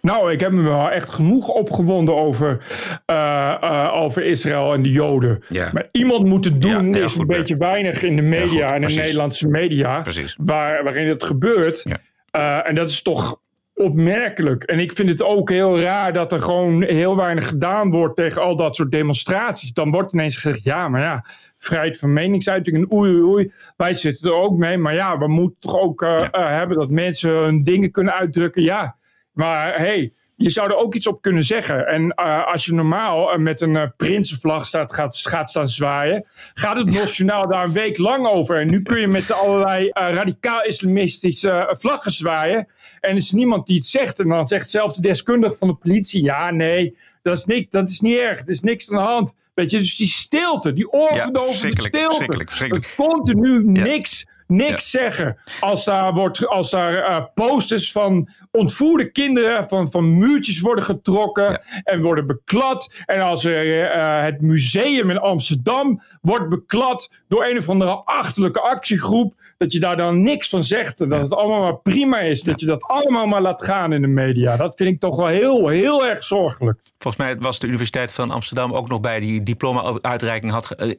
Nou, 0.00 0.32
ik 0.32 0.40
heb 0.40 0.52
me 0.52 0.62
wel 0.62 0.90
echt 0.90 1.08
genoeg 1.08 1.48
opgewonden 1.48 2.14
over, 2.14 2.64
eh, 3.06 3.56
eh, 3.60 3.94
over 3.94 4.22
Israël 4.22 4.74
en 4.74 4.82
de 4.82 4.90
Joden. 4.90 5.42
Ja. 5.48 5.70
Maar 5.72 5.88
iemand 5.92 6.24
moet 6.24 6.44
het 6.44 6.62
doen, 6.62 6.94
is 6.94 7.12
goed, 7.12 7.20
een 7.20 7.26
Bert. 7.26 7.38
beetje 7.38 7.56
weinig 7.56 8.02
in 8.02 8.16
de 8.16 8.22
media 8.22 8.66
goed, 8.66 8.74
en 8.74 8.80
de 8.80 8.80
precies. 8.80 8.96
Nederlandse 8.96 9.48
media. 9.48 10.02
Waar, 10.36 10.84
waarin 10.84 11.08
het 11.08 11.24
gebeurt. 11.24 11.86
Eh, 12.30 12.68
en 12.68 12.74
dat 12.74 12.90
is 12.90 13.02
toch 13.02 13.40
opmerkelijk. 13.86 14.62
En 14.62 14.78
ik 14.78 14.92
vind 14.92 15.08
het 15.08 15.22
ook 15.22 15.50
heel 15.50 15.80
raar 15.80 16.12
dat 16.12 16.32
er 16.32 16.38
gewoon 16.38 16.82
heel 16.82 17.16
weinig 17.16 17.48
gedaan 17.48 17.90
wordt 17.90 18.16
tegen 18.16 18.42
al 18.42 18.56
dat 18.56 18.76
soort 18.76 18.90
demonstraties. 18.90 19.72
Dan 19.72 19.90
wordt 19.90 20.12
ineens 20.12 20.36
gezegd, 20.36 20.62
ja, 20.62 20.88
maar 20.88 21.00
ja, 21.00 21.24
vrijheid 21.56 21.98
van 21.98 22.12
meningsuiting 22.12 22.76
en 22.76 22.92
oei, 22.92 23.10
oei, 23.12 23.22
oei. 23.22 23.52
Wij 23.76 23.92
zitten 23.92 24.30
er 24.30 24.36
ook 24.36 24.56
mee, 24.56 24.78
maar 24.78 24.94
ja, 24.94 25.18
we 25.18 25.28
moeten 25.28 25.60
toch 25.60 25.78
ook 25.78 26.02
eh, 26.02 26.16
eh, 26.16 26.30
hebben 26.30 26.76
dat 26.76 26.90
mensen 26.90 27.30
hun 27.30 27.62
dingen 27.62 27.90
kunnen 27.90 28.14
uitdrukken. 28.14 28.62
Ja, 28.62 28.96
maar 29.32 29.76
hey, 29.76 30.12
je 30.36 30.50
zou 30.50 30.68
er 30.68 30.76
ook 30.76 30.94
iets 30.94 31.06
op 31.06 31.22
kunnen 31.22 31.44
zeggen. 31.44 31.86
En 31.86 32.10
eh, 32.10 32.46
als 32.46 32.64
je 32.64 32.74
normaal 32.74 33.32
eh, 33.32 33.38
met 33.38 33.60
een 33.60 33.76
eh, 33.76 33.88
prinsenvlag 33.96 34.66
staat, 34.66 34.92
gaat, 34.92 35.16
gaat 35.16 35.50
staan 35.50 35.68
zwaaien, 35.68 36.26
gaat 36.54 36.76
het 36.76 36.92
nationaal 36.92 37.48
daar 37.48 37.64
een 37.64 37.72
week 37.72 37.98
lang 37.98 38.26
over. 38.26 38.60
En 38.60 38.66
nu 38.66 38.82
kun 38.82 39.00
je 39.00 39.08
met 39.08 39.32
allerlei 39.32 39.88
eh, 39.88 40.14
radicaal-islamistische 40.14 41.74
vlaggen 41.78 42.10
zwaaien. 42.10 42.68
En 43.00 43.10
er 43.10 43.16
is 43.16 43.32
niemand 43.32 43.66
die 43.66 43.76
het 43.76 43.86
zegt. 43.86 44.20
En 44.20 44.28
dan 44.28 44.46
zegt 44.46 44.70
zelfs 44.70 44.94
de 44.94 45.00
deskundige 45.00 45.54
van 45.54 45.68
de 45.68 45.74
politie: 45.74 46.24
ja, 46.24 46.50
nee. 46.50 46.96
Dat 47.22 47.36
is, 47.36 47.44
niks, 47.44 47.70
dat 47.70 47.88
is 47.88 48.00
niet 48.00 48.18
erg, 48.18 48.40
er 48.40 48.48
is 48.48 48.60
niks 48.60 48.90
aan 48.90 48.96
de 48.96 49.02
hand. 49.02 49.34
Weet 49.54 49.70
je, 49.70 49.78
dus 49.78 49.96
die 49.96 50.06
stilte, 50.06 50.72
die 50.72 50.92
oorverdovende 50.92 51.40
verschrikkelijk, 51.40 51.94
stilte. 51.94 52.08
verschrikkelijk, 52.08 52.48
verschrikkelijk. 52.48 52.94
Continu 52.96 53.64
niks, 53.64 54.26
niks 54.46 54.90
zeggen. 54.90 55.36
Als 55.60 55.84
daar, 55.84 56.12
wordt, 56.12 56.46
als 56.46 56.70
daar 56.70 56.94
eh, 56.94 57.24
posters 57.34 57.92
van 57.92 58.28
ontvoerde 58.50 59.10
kinderen 59.10 59.68
van, 59.68 59.90
van 59.90 60.18
muurtjes 60.18 60.60
worden 60.60 60.84
getrokken 60.84 61.62
en 61.84 62.02
worden 62.02 62.26
beklad. 62.26 63.02
En 63.06 63.20
als 63.20 63.44
er, 63.44 63.90
eh, 63.90 64.22
het 64.22 64.40
museum 64.40 65.10
in 65.10 65.18
Amsterdam 65.18 66.00
wordt 66.20 66.48
beklad 66.48 67.10
door 67.28 67.44
een 67.44 67.58
of 67.58 67.68
andere 67.68 67.94
achterlijke 68.04 68.60
actiegroep. 68.60 69.34
Dat 69.58 69.72
je 69.72 69.80
daar 69.80 69.96
dan 69.96 70.20
niks 70.20 70.48
van 70.48 70.62
zegt. 70.62 71.00
en 71.00 71.08
Dat 71.08 71.20
het 71.20 71.34
allemaal 71.34 71.60
maar 71.60 71.78
prima 71.78 72.18
is. 72.18 72.42
Dat 72.42 72.60
je 72.60 72.66
dat 72.66 72.84
allemaal 72.84 73.26
maar 73.26 73.42
laat 73.42 73.64
gaan 73.64 73.92
in 73.92 74.00
de 74.00 74.08
media. 74.08 74.56
Dat 74.56 74.74
vind 74.76 74.90
ik 74.90 75.00
toch 75.00 75.16
wel 75.16 75.26
heel, 75.26 75.68
heel 75.68 76.06
erg 76.06 76.24
zorgelijk. 76.24 76.78
Volgens 77.06 77.26
mij 77.26 77.36
was 77.38 77.58
de 77.58 77.66
Universiteit 77.66 78.12
van 78.12 78.30
Amsterdam 78.30 78.72
ook 78.72 78.88
nog 78.88 79.00
bij 79.00 79.20
die 79.20 79.42
diploma-uitreiking 79.42 80.52
had, 80.52 80.70
eh, 80.70 80.90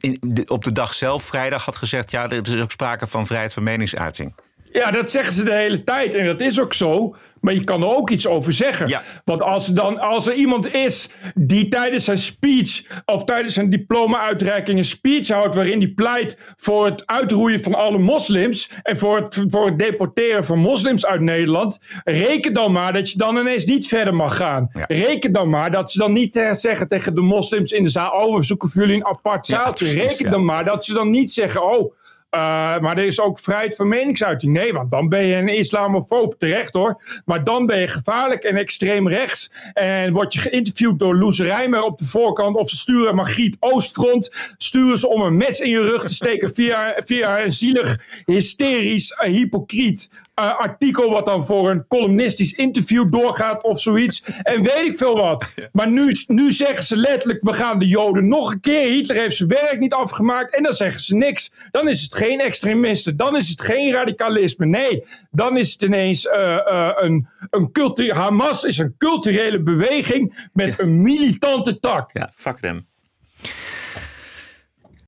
op 0.46 0.64
de 0.64 0.72
dag 0.72 0.94
zelf, 0.94 1.22
vrijdag, 1.22 1.64
had 1.64 1.76
gezegd: 1.76 2.10
ja, 2.10 2.30
er 2.30 2.48
is 2.48 2.60
ook 2.60 2.70
sprake 2.70 3.06
van 3.06 3.26
vrijheid 3.26 3.52
van 3.52 3.62
meningsuiting. 3.62 4.34
Ja, 4.72 4.90
dat 4.90 5.10
zeggen 5.10 5.32
ze 5.32 5.44
de 5.44 5.54
hele 5.54 5.84
tijd. 5.84 6.14
En 6.14 6.26
dat 6.26 6.40
is 6.40 6.60
ook 6.60 6.74
zo. 6.74 7.14
Maar 7.40 7.54
je 7.54 7.64
kan 7.64 7.82
er 7.82 7.88
ook 7.88 8.10
iets 8.10 8.26
over 8.26 8.52
zeggen. 8.52 9.00
Want 9.24 9.42
als 9.42 9.68
er, 9.68 9.74
dan, 9.74 9.98
als 9.98 10.26
er 10.26 10.34
iemand 10.34 10.74
is 10.74 11.08
die 11.34 11.68
tijdens 11.68 12.04
zijn 12.04 12.18
speech 12.18 12.82
of 13.04 13.24
tijdens 13.24 13.54
zijn 13.54 13.70
diploma-uitreiking 13.70 14.78
een 14.78 14.84
speech 14.84 15.28
houdt 15.28 15.54
waarin 15.54 15.78
hij 15.78 15.88
pleit 15.88 16.38
voor 16.56 16.84
het 16.84 17.06
uitroeien 17.06 17.62
van 17.62 17.74
alle 17.74 17.98
moslims 17.98 18.70
en 18.82 18.96
voor 18.96 19.16
het, 19.16 19.44
voor 19.46 19.66
het 19.66 19.78
deporteren 19.78 20.44
van 20.44 20.58
moslims 20.58 21.06
uit 21.06 21.20
Nederland, 21.20 21.78
reken 22.04 22.52
dan 22.52 22.72
maar 22.72 22.92
dat 22.92 23.10
je 23.10 23.18
dan 23.18 23.36
ineens 23.36 23.64
niet 23.64 23.86
verder 23.86 24.14
mag 24.14 24.36
gaan. 24.36 24.68
Reken 24.72 25.32
dan 25.32 25.50
maar 25.50 25.70
dat 25.70 25.90
ze 25.90 25.98
dan 25.98 26.12
niet 26.12 26.48
zeggen 26.52 26.88
tegen 26.88 27.14
de 27.14 27.20
moslims 27.20 27.72
in 27.72 27.82
de 27.84 27.90
zaal, 27.90 28.10
oh 28.10 28.36
we 28.36 28.42
zoeken 28.42 28.68
voor 28.68 28.80
jullie 28.80 28.96
een 28.96 29.06
apart 29.06 29.46
zaaltje. 29.46 29.90
reken 29.90 30.30
dan 30.30 30.44
maar 30.44 30.64
dat 30.64 30.84
ze 30.84 30.94
dan 30.94 31.10
niet 31.10 31.32
zeggen, 31.32 31.62
oh 31.62 31.92
maar 32.30 32.96
er 32.96 33.04
is 33.04 33.20
ook 33.20 33.38
vrijheid 33.38 33.76
van 33.76 33.88
meningsuiting. 33.88 34.52
Nee, 34.52 34.72
want 34.72 34.90
dan 34.90 35.08
ben 35.08 35.24
je 35.24 35.36
een 35.36 35.48
islamofoob. 35.48 36.38
Terecht 36.38 36.74
hoor. 36.74 37.02
Maar 37.24 37.44
dan 37.44 37.66
ben 37.66 37.78
je 37.78 37.86
gevaarlijk 37.86 38.42
en 38.42 38.56
extreem 38.56 39.08
rechts. 39.08 39.50
En 39.72 40.12
word 40.12 40.32
je 40.32 40.38
geïnterviewd 40.38 40.98
door 40.98 41.16
Loes 41.16 41.40
Rijmer 41.40 41.82
op 41.82 41.98
de 41.98 42.04
voorkant. 42.04 42.56
Of 42.56 42.68
ze 42.68 42.76
sturen 42.76 43.14
Margriet 43.14 43.56
Oostfront. 43.60 44.54
Sturen 44.58 44.98
ze 44.98 45.08
om 45.08 45.22
een 45.22 45.36
mes 45.36 45.60
in 45.60 45.70
je 45.70 45.80
rug 45.80 46.06
te 46.06 46.14
steken. 46.14 46.54
Via, 46.54 47.00
via 47.04 47.40
een 47.40 47.52
zielig, 47.52 48.22
hysterisch, 48.24 49.10
eh, 49.10 49.32
hypocriet 49.32 50.10
eh, 50.38 50.58
artikel. 50.58 51.10
Wat 51.10 51.26
dan 51.26 51.44
voor 51.44 51.70
een 51.70 51.86
columnistisch 51.88 52.52
interview 52.52 53.10
doorgaat 53.10 53.62
of 53.62 53.80
zoiets. 53.80 54.22
En 54.42 54.62
weet 54.62 54.86
ik 54.86 54.96
veel 54.98 55.16
wat. 55.16 55.46
Maar 55.72 55.90
nu, 55.90 56.14
nu 56.26 56.52
zeggen 56.52 56.84
ze 56.84 56.96
letterlijk: 56.96 57.42
we 57.42 57.52
gaan 57.52 57.78
de 57.78 57.86
Joden 57.86 58.28
nog 58.28 58.52
een 58.52 58.60
keer. 58.60 58.88
Hitler 58.88 59.16
heeft 59.16 59.36
zijn 59.36 59.48
werk 59.48 59.78
niet 59.78 59.92
afgemaakt. 59.92 60.54
En 60.56 60.62
dan 60.62 60.72
zeggen 60.72 61.00
ze 61.00 61.16
niks. 61.16 61.50
Dan 61.70 61.88
is 61.88 62.02
het 62.02 62.14
geen 62.14 62.40
extremisten. 62.40 63.16
Dan 63.16 63.36
is 63.36 63.48
het 63.48 63.60
geen 63.60 63.92
radicalisme. 63.92 64.66
Nee, 64.66 65.04
dan 65.30 65.56
is 65.56 65.72
het 65.72 65.82
ineens 65.82 66.26
eh, 66.26 66.56
eh, 66.56 66.90
een, 66.96 67.28
een 67.50 67.72
cultu- 67.72 68.12
Hamas 68.12 68.64
is 68.64 68.78
een 68.78 68.94
culturele 68.98 69.62
beweging 69.62 70.48
met 70.52 70.78
een 70.78 71.02
militante 71.02 71.78
tak. 71.80 72.10
Ja, 72.12 72.30
fuck 72.34 72.58
them. 72.58 72.86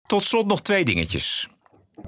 Tot 0.06 0.22
slot 0.22 0.46
nog 0.46 0.62
twee 0.62 0.84
dingetjes. 0.84 1.48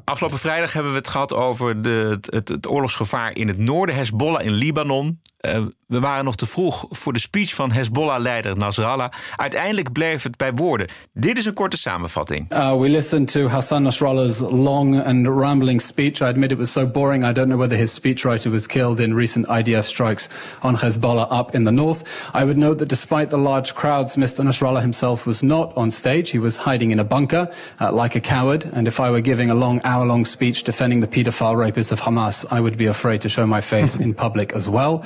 Afgelopen 0.05 0.39
vrijdag 0.39 0.73
hebben 0.73 0.93
we 0.93 0.99
het 0.99 1.09
gehad 1.09 1.35
over 1.35 1.83
de, 1.83 2.19
het, 2.31 2.49
het, 2.49 2.69
oorlogsgevaar 2.69 3.37
in 3.37 3.49
het 3.49 3.59
noorden, 3.59 3.95
Hezbollah 3.95 4.45
in 4.45 4.53
Libanon. 4.53 5.21
Eh, 5.43 5.63
we 5.87 6.01
waren 6.01 6.25
nog 6.25 6.37
te 6.37 6.47
vroeg 6.47 6.87
voor 6.91 7.13
de 7.13 7.19
speech 7.19 7.55
van 7.55 7.73
Hezbollah-leider 7.73 8.57
Nasrallah. 8.57 9.13
Uiteindelijk 9.37 9.93
bleef 9.93 10.23
het 10.23 10.37
bij 10.37 10.53
woorden. 10.53 10.89
Dit 11.13 11.39
is 11.39 11.47
een 11.47 11.55
korte 11.55 11.77
samenvatting. 11.77 12.53
Uh, 12.53 12.79
we 12.79 12.89
listened 12.89 13.33
to 13.33 13.49
Hassan 13.49 13.83
Nasrallah's 13.83 14.41
long 14.41 15.05
and 15.05 15.27
rambling 15.27 15.83
speech. 15.83 16.21
I 16.21 16.25
admit 16.25 16.51
it 16.51 16.59
was 16.59 16.73
so 16.73 16.87
boring. 16.87 17.25
I 17.25 17.33
don't 17.33 17.47
know 17.47 17.59
whether 17.59 17.79
his 17.79 18.01
speechwriter 18.01 18.51
was 18.51 18.67
killed 18.67 19.01
in 19.01 19.15
recent 19.15 19.47
IDF 19.47 19.85
strikes 19.85 20.29
on 20.61 20.77
Hezbollah 20.77 21.31
up 21.31 21.55
in 21.55 21.65
the 21.65 21.73
north. 21.73 22.03
I 22.35 22.45
would 22.45 22.57
note 22.57 22.79
that 22.79 22.89
despite 22.89 23.29
the 23.29 23.39
large 23.39 23.75
crowds, 23.75 24.17
Mr. 24.17 24.45
Nasrallah 24.45 24.81
himself 24.81 25.27
was 25.27 25.43
not 25.43 25.77
on 25.77 25.91
stage. 25.91 26.31
He 26.31 26.39
was 26.39 26.57
hiding 26.57 26.91
in 26.91 26.99
a 26.99 27.05
bunker 27.05 27.49
uh, 27.81 28.03
like 28.03 28.19
a 28.19 28.21
coward. 28.21 28.65
And 28.73 28.87
if 28.87 28.99
I 28.99 29.11
were 29.11 29.23
giving 29.23 29.51
a 29.51 29.55
long 29.55 29.81
hour 29.85 30.07
long 30.07 30.25
speech 30.25 30.63
defending 30.63 31.01
the 31.01 31.09
pedophile 31.09 31.57
rapists 31.57 31.93
of 31.93 32.01
Hamas, 32.01 32.47
I 32.51 32.61
would 32.61 32.77
be 32.77 32.87
afraid 32.87 33.21
to 33.21 33.29
show 33.29 33.47
my 33.47 33.61
face 33.61 33.99
in 33.99 34.15
public 34.15 34.53
as 34.55 34.69
well. 34.69 35.05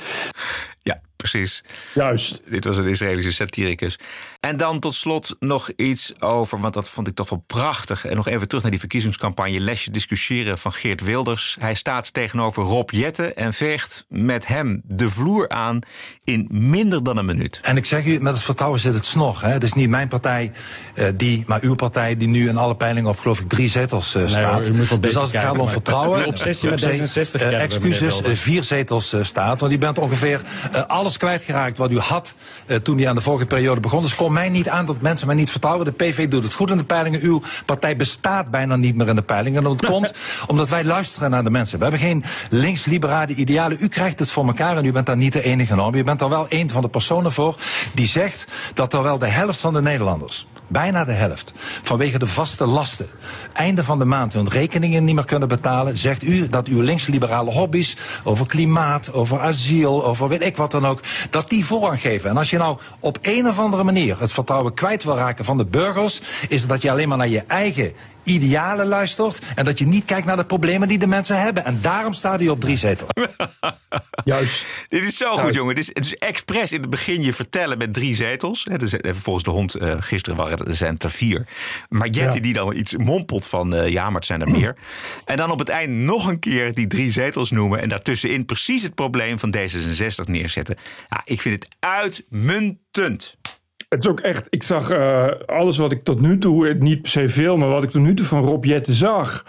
Ja, 0.85 0.99
Precies. 1.17 1.63
Juist. 1.93 2.41
Dit 2.49 2.63
was 2.63 2.77
een 2.77 2.87
Israëlische 2.87 3.31
satiricus. 3.31 3.99
En 4.39 4.57
dan 4.57 4.79
tot 4.79 4.95
slot 4.95 5.35
nog 5.39 5.71
iets 5.75 6.21
over, 6.21 6.59
want 6.59 6.73
dat 6.73 6.89
vond 6.89 7.07
ik 7.07 7.15
toch 7.15 7.29
wel 7.29 7.43
prachtig. 7.47 8.05
En 8.05 8.15
nog 8.15 8.27
even 8.27 8.47
terug 8.47 8.61
naar 8.61 8.71
die 8.71 8.79
verkiezingscampagne. 8.79 9.59
Lesje 9.59 9.91
discussiëren 9.91 10.57
van 10.57 10.73
Geert 10.73 11.01
Wilders. 11.01 11.57
Hij 11.59 11.73
staat 11.73 12.13
tegenover 12.13 12.63
Rob 12.63 12.89
Jetten 12.89 13.35
en 13.35 13.53
veegt 13.53 14.05
met 14.09 14.47
hem 14.47 14.81
de 14.85 15.09
vloer 15.09 15.49
aan 15.49 15.79
in 16.23 16.47
minder 16.51 17.03
dan 17.03 17.17
een 17.17 17.25
minuut. 17.25 17.59
En 17.63 17.77
ik 17.77 17.85
zeg 17.85 18.05
u, 18.05 18.19
met 18.19 18.33
het 18.33 18.43
vertrouwen 18.43 18.79
zit 18.79 18.93
het 18.93 19.05
snog. 19.05 19.41
Hè? 19.41 19.49
Het 19.49 19.63
is 19.63 19.73
niet 19.73 19.89
mijn 19.89 20.07
partij, 20.07 20.51
eh, 20.93 21.07
die, 21.15 21.43
maar 21.47 21.61
uw 21.61 21.75
partij, 21.75 22.17
die 22.17 22.27
nu 22.27 22.49
in 22.49 22.57
alle 22.57 22.75
peilingen 22.75 23.09
op 23.09 23.19
geloof 23.19 23.39
ik 23.39 23.49
drie 23.49 23.67
zetels 23.67 24.15
eh, 24.15 24.27
staat. 24.27 24.53
hoor, 24.53 24.67
u 24.67 24.73
moet 24.73 24.87
wel 24.87 24.97
een 24.97 25.03
dus 25.03 25.15
als 25.15 25.31
het 25.31 25.41
gaat 25.41 25.57
om 25.57 25.69
vertrouwen. 25.69 26.19
Uw 26.19 26.25
obsessie 26.25 26.69
met 26.69 26.83
eh, 26.83 26.89
D66 26.89 27.31
krijgen 27.31 27.49
we, 27.49 27.55
excuses, 27.55 28.21
vier 28.39 28.63
zetels 28.63 29.15
staat. 29.21 29.59
Want 29.59 29.71
u 29.71 29.77
bent 29.77 29.97
ongeveer 29.97 30.41
eh, 30.71 30.83
alles 31.07 31.19
kwijtgeraakt 31.19 31.77
wat 31.77 31.91
u 31.91 31.99
had 31.99 32.33
eh, 32.65 32.77
toen 32.77 32.99
u 32.99 33.03
aan 33.03 33.15
de 33.15 33.21
vorige 33.21 33.45
periode 33.45 33.81
begon. 33.81 34.01
Dus 34.01 34.15
kom 34.15 34.33
mij 34.33 34.49
niet 34.49 34.69
aan 34.69 34.85
dat 34.85 35.01
mensen 35.01 35.27
mij 35.27 35.35
niet 35.35 35.51
vertrouwen. 35.51 35.85
De 35.85 35.91
PV 35.91 36.27
doet 36.27 36.43
het 36.43 36.53
goed 36.53 36.69
in 36.69 36.77
de 36.77 36.83
peilingen. 36.83 37.21
Uw 37.21 37.41
partij 37.65 37.95
bestaat 37.95 38.51
bijna 38.51 38.75
niet 38.75 38.95
meer 38.95 39.07
in 39.07 39.15
de 39.15 39.21
peilingen. 39.21 39.57
En 39.57 39.69
dat 39.69 39.85
komt 39.91 40.13
omdat 40.47 40.69
wij 40.69 40.83
luisteren 40.83 41.29
naar 41.29 41.43
de 41.43 41.49
mensen. 41.49 41.77
We 41.77 41.83
hebben 41.83 42.01
geen 42.01 42.23
links-liberale 42.49 43.33
idealen. 43.33 43.77
U 43.79 43.87
krijgt 43.87 44.19
het 44.19 44.31
voor 44.31 44.47
elkaar 44.47 44.77
en 44.77 44.85
u 44.85 44.91
bent 44.91 45.05
daar 45.05 45.17
niet 45.17 45.33
de 45.33 45.43
enige 45.43 45.73
in. 45.73 45.95
U 45.95 46.03
bent 46.03 46.21
er 46.21 46.29
wel 46.29 46.45
een 46.49 46.69
van 46.69 46.81
de 46.81 46.89
personen 46.89 47.31
voor 47.31 47.55
die 47.93 48.07
zegt 48.07 48.47
dat 48.73 48.93
er 48.93 49.03
wel 49.03 49.19
de 49.19 49.27
helft 49.27 49.59
van 49.59 49.73
de 49.73 49.81
Nederlanders, 49.81 50.47
bijna 50.67 51.05
de 51.05 51.11
helft, 51.11 51.53
vanwege 51.83 52.19
de 52.19 52.27
vaste 52.27 52.65
lasten, 52.65 53.07
einde 53.53 53.83
van 53.83 53.99
de 53.99 54.05
maand 54.05 54.33
hun 54.33 54.49
rekeningen 54.49 55.03
niet 55.03 55.15
meer 55.15 55.25
kunnen 55.25 55.47
betalen, 55.47 55.97
zegt 55.97 56.23
u 56.23 56.49
dat 56.49 56.67
uw 56.67 56.81
links-liberale 56.81 57.51
hobby's 57.51 57.95
over 58.23 58.47
klimaat, 58.47 59.13
over 59.13 59.39
asiel, 59.39 60.05
over 60.05 60.27
weet 60.27 60.43
ik 60.43 60.57
wat 60.57 60.71
dan 60.71 60.85
ook, 60.85 61.01
dat 61.29 61.49
die 61.49 61.65
voorrang 61.65 62.01
geven. 62.01 62.29
En 62.29 62.37
als 62.37 62.49
je 62.49 62.57
nou 62.57 62.77
op 62.99 63.17
een 63.21 63.47
of 63.47 63.59
andere 63.59 63.83
manier 63.83 64.19
het 64.19 64.31
vertrouwen 64.31 64.73
kwijt 64.73 65.03
wil 65.03 65.17
raken 65.17 65.45
van 65.45 65.57
de 65.57 65.65
burgers, 65.65 66.21
is 66.49 66.67
dat 66.67 66.81
je 66.81 66.91
alleen 66.91 67.07
maar 67.07 67.17
naar 67.17 67.27
je 67.27 67.43
eigen 67.47 67.93
idealen 68.27 68.87
luistert 68.87 69.39
en 69.55 69.65
dat 69.65 69.77
je 69.79 69.85
niet 69.87 70.05
kijkt 70.05 70.25
naar 70.25 70.35
de 70.35 70.45
problemen 70.45 70.87
die 70.87 70.97
de 70.97 71.07
mensen 71.07 71.41
hebben. 71.41 71.65
En 71.65 71.79
daarom 71.81 72.13
staat 72.13 72.41
u 72.41 72.47
op 72.49 72.59
drie 72.59 72.75
zetels. 72.75 73.09
Juist. 74.23 74.85
Dit 74.89 75.03
is 75.03 75.17
zo 75.17 75.37
goed, 75.37 75.53
jongen. 75.53 75.75
Het 75.75 75.83
is, 75.83 75.87
het 75.93 76.05
is 76.05 76.15
expres 76.15 76.71
in 76.71 76.81
het 76.81 76.89
begin 76.89 77.21
je 77.21 77.33
vertellen 77.33 77.77
met 77.77 77.93
drie 77.93 78.15
zetels. 78.15 78.65
Hè, 78.69 78.77
dus, 78.77 78.93
eh, 78.97 79.13
volgens 79.13 79.43
de 79.43 79.51
hond 79.51 79.75
eh, 79.75 79.95
gisteren 79.99 80.37
waren 80.37 80.57
er, 80.57 80.73
zijn 80.73 80.93
het 80.93 81.03
er 81.03 81.11
vier. 81.11 81.47
Maar 81.89 82.07
Jetty 82.09 82.35
Ja. 82.35 82.41
die 82.41 82.53
dan 82.53 82.75
iets 82.75 82.95
mompelt 82.95 83.45
van... 83.45 83.75
eh, 83.75 83.87
ja, 83.87 84.05
maar 84.05 84.15
het 84.15 84.25
zijn 84.25 84.41
er 84.41 84.49
meer. 84.51 84.75
En 85.25 85.37
dan 85.37 85.51
op 85.51 85.59
het 85.59 85.69
eind 85.69 85.91
nog 85.91 86.27
een 86.27 86.39
keer 86.39 86.73
die 86.73 86.87
drie 86.87 87.11
zetels 87.11 87.51
noemen... 87.51 87.81
en 87.81 87.89
daartussenin 87.89 88.45
precies 88.45 88.83
het 88.83 88.95
probleem 88.95 89.39
van 89.39 89.55
D66 89.57 90.23
neerzetten. 90.25 90.75
Ja, 91.09 91.21
ik 91.23 91.41
vind 91.41 91.55
het 91.55 91.75
uitmuntend. 91.79 93.37
Het 93.89 94.03
is 94.03 94.09
ook 94.09 94.19
echt, 94.19 94.47
ik 94.49 94.63
zag 94.63 94.89
eh, 94.89 95.27
alles 95.45 95.77
wat 95.77 95.91
ik 95.91 96.03
tot 96.03 96.21
nu 96.21 96.37
toe, 96.37 96.67
eh, 96.67 96.75
niet 96.79 97.01
per 97.01 97.11
se 97.11 97.29
veel, 97.29 97.57
maar 97.57 97.69
wat 97.69 97.83
ik 97.83 97.89
tot 97.89 98.01
nu 98.01 98.13
toe 98.13 98.25
van 98.25 98.43
Rob 98.43 98.65
Jetten 98.65 98.93
zag, 98.93 99.45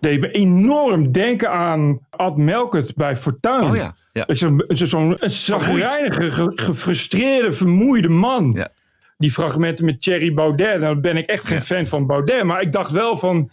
deed 0.00 0.20
me 0.20 0.30
enorm 0.30 1.12
denken 1.12 1.50
aan 1.50 1.98
Ad 2.10 2.36
Melkert 2.36 2.94
bij 2.94 3.16
Fortuyn. 3.16 3.62
Oh 3.70 3.76
ja, 3.76 3.94
ja. 4.12 4.24
Zo'n 4.28 4.64
zo'n 4.68 5.16
een 5.18 5.30
zagrijnige, 5.30 6.30
ge- 6.30 6.52
gefrustreerde, 6.54 7.52
vermoeide 7.52 8.08
man. 8.08 8.66
Die 9.18 9.30
fragmenten 9.32 9.84
met 9.84 10.00
Thierry 10.02 10.34
Baudet, 10.34 10.80
nou 10.80 11.00
ben 11.00 11.16
ik 11.16 11.26
echt 11.26 11.46
geen 11.48 11.62
fan 11.62 11.86
van 11.86 12.06
Baudet, 12.06 12.42
maar 12.44 12.60
ik 12.60 12.72
dacht 12.72 12.90
wel 12.90 13.16
van, 13.16 13.50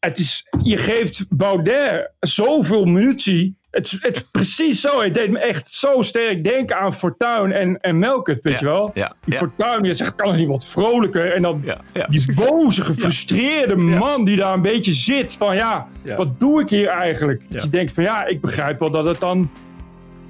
het 0.00 0.18
is, 0.18 0.46
je 0.62 0.76
geeft 0.76 1.26
Baudet 1.28 2.10
zoveel 2.20 2.84
munitie. 2.84 3.56
Het, 3.70 3.86
is- 3.86 3.98
het 4.00 4.16
is 4.16 4.22
precies 4.30 4.80
zo. 4.80 5.00
Het 5.00 5.14
deed 5.14 5.30
me 5.30 5.38
echt 5.38 5.68
zo 5.68 6.02
sterk 6.02 6.44
denken 6.44 6.78
aan 6.78 6.94
Fortuyn 6.94 7.52
en, 7.52 7.80
en 7.80 7.98
Melkert, 7.98 8.42
weet 8.42 8.58
je 8.58 8.64
wel? 8.64 8.90
ja, 8.94 9.14
die 9.24 9.32
ja. 9.32 9.38
Fortuyn, 9.38 9.82
die 9.82 9.94
zegt, 9.94 10.14
kan 10.14 10.28
het 10.28 10.38
niet 10.38 10.48
wat 10.48 10.66
vrolijker? 10.66 11.32
En 11.34 11.42
dan 11.42 11.64
die 12.08 12.34
boze, 12.34 12.82
gefrustreerde 12.82 13.76
man 13.76 14.24
die 14.24 14.36
daar 14.36 14.54
een 14.54 14.62
beetje 14.62 14.92
zit. 14.92 15.32
Van 15.36 15.56
ja, 15.56 15.88
Ja. 16.02 16.16
wat 16.16 16.40
doe 16.40 16.60
ik 16.60 16.68
hier 16.68 16.88
eigenlijk? 16.88 17.50
Dat 17.50 17.62
je 17.62 17.68
denkt 17.68 17.92
van 17.92 18.02
ja, 18.04 18.24
ik 18.26 18.40
begrijp 18.40 18.78
wel 18.78 18.90
dat 18.90 19.06
het 19.06 19.18
dan... 19.20 19.50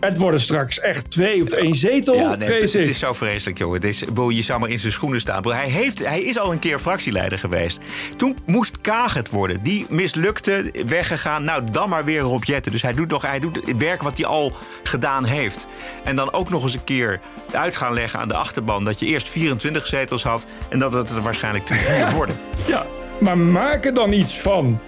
Het 0.01 0.19
worden 0.19 0.41
straks 0.41 0.81
echt 0.81 1.11
twee 1.11 1.43
of 1.43 1.51
één 1.51 1.75
zetel, 1.75 2.15
Ja, 2.15 2.35
nee, 2.37 2.53
het, 2.53 2.73
het 2.73 2.87
is 2.87 2.99
zo 2.99 3.13
vreselijk, 3.13 3.59
jongen. 3.59 3.75
Het 3.75 3.85
is, 3.85 4.05
je 4.29 4.43
zou 4.43 4.61
maar 4.61 4.71
in 4.71 4.79
zijn 4.79 4.93
schoenen 4.93 5.21
staan. 5.21 5.53
Hij, 5.53 5.69
heeft, 5.69 6.07
hij 6.07 6.23
is 6.23 6.39
al 6.39 6.53
een 6.53 6.59
keer 6.59 6.79
fractieleider 6.79 7.39
geweest. 7.39 7.81
Toen 8.17 8.37
moest 8.47 8.81
Kaag 8.81 9.15
het 9.15 9.31
worden. 9.31 9.63
Die 9.63 9.87
mislukte, 9.89 10.73
weggegaan. 10.87 11.45
Nou, 11.45 11.65
dan 11.73 11.89
maar 11.89 12.05
weer 12.05 12.21
Rob 12.21 12.45
Jetten. 12.45 12.73
Dus 12.73 12.83
hij 12.83 12.93
doet, 12.93 13.09
nog, 13.09 13.23
hij 13.23 13.39
doet 13.39 13.57
het 13.57 13.77
werk 13.77 14.03
wat 14.03 14.19
hij 14.19 14.27
al 14.27 14.53
gedaan 14.83 15.25
heeft. 15.25 15.67
En 16.05 16.17
dan 16.17 16.33
ook 16.33 16.51
nog 16.51 16.63
eens 16.63 16.75
een 16.75 16.85
keer 16.85 17.21
uit 17.53 17.77
gaan 17.77 17.93
leggen 17.93 18.21
aan 18.21 18.29
de 18.29 18.35
achterban... 18.35 18.85
dat 18.85 19.01
je 19.01 19.07
eerst 19.07 19.29
24 19.29 19.87
zetels 19.87 20.23
had... 20.23 20.47
en 20.69 20.79
dat 20.79 20.93
het 20.93 21.11
er 21.11 21.23
waarschijnlijk 21.23 21.67
te 21.67 21.75
vier 21.75 22.13
worden. 22.17 22.37
Ja, 22.67 22.87
maar 23.21 23.39
maak 23.39 23.85
er 23.85 23.95
dan 23.95 24.13
iets 24.13 24.39
van. 24.41 24.81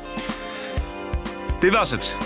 Dit 1.60 1.72
was 1.72 1.90
het. 1.90 2.16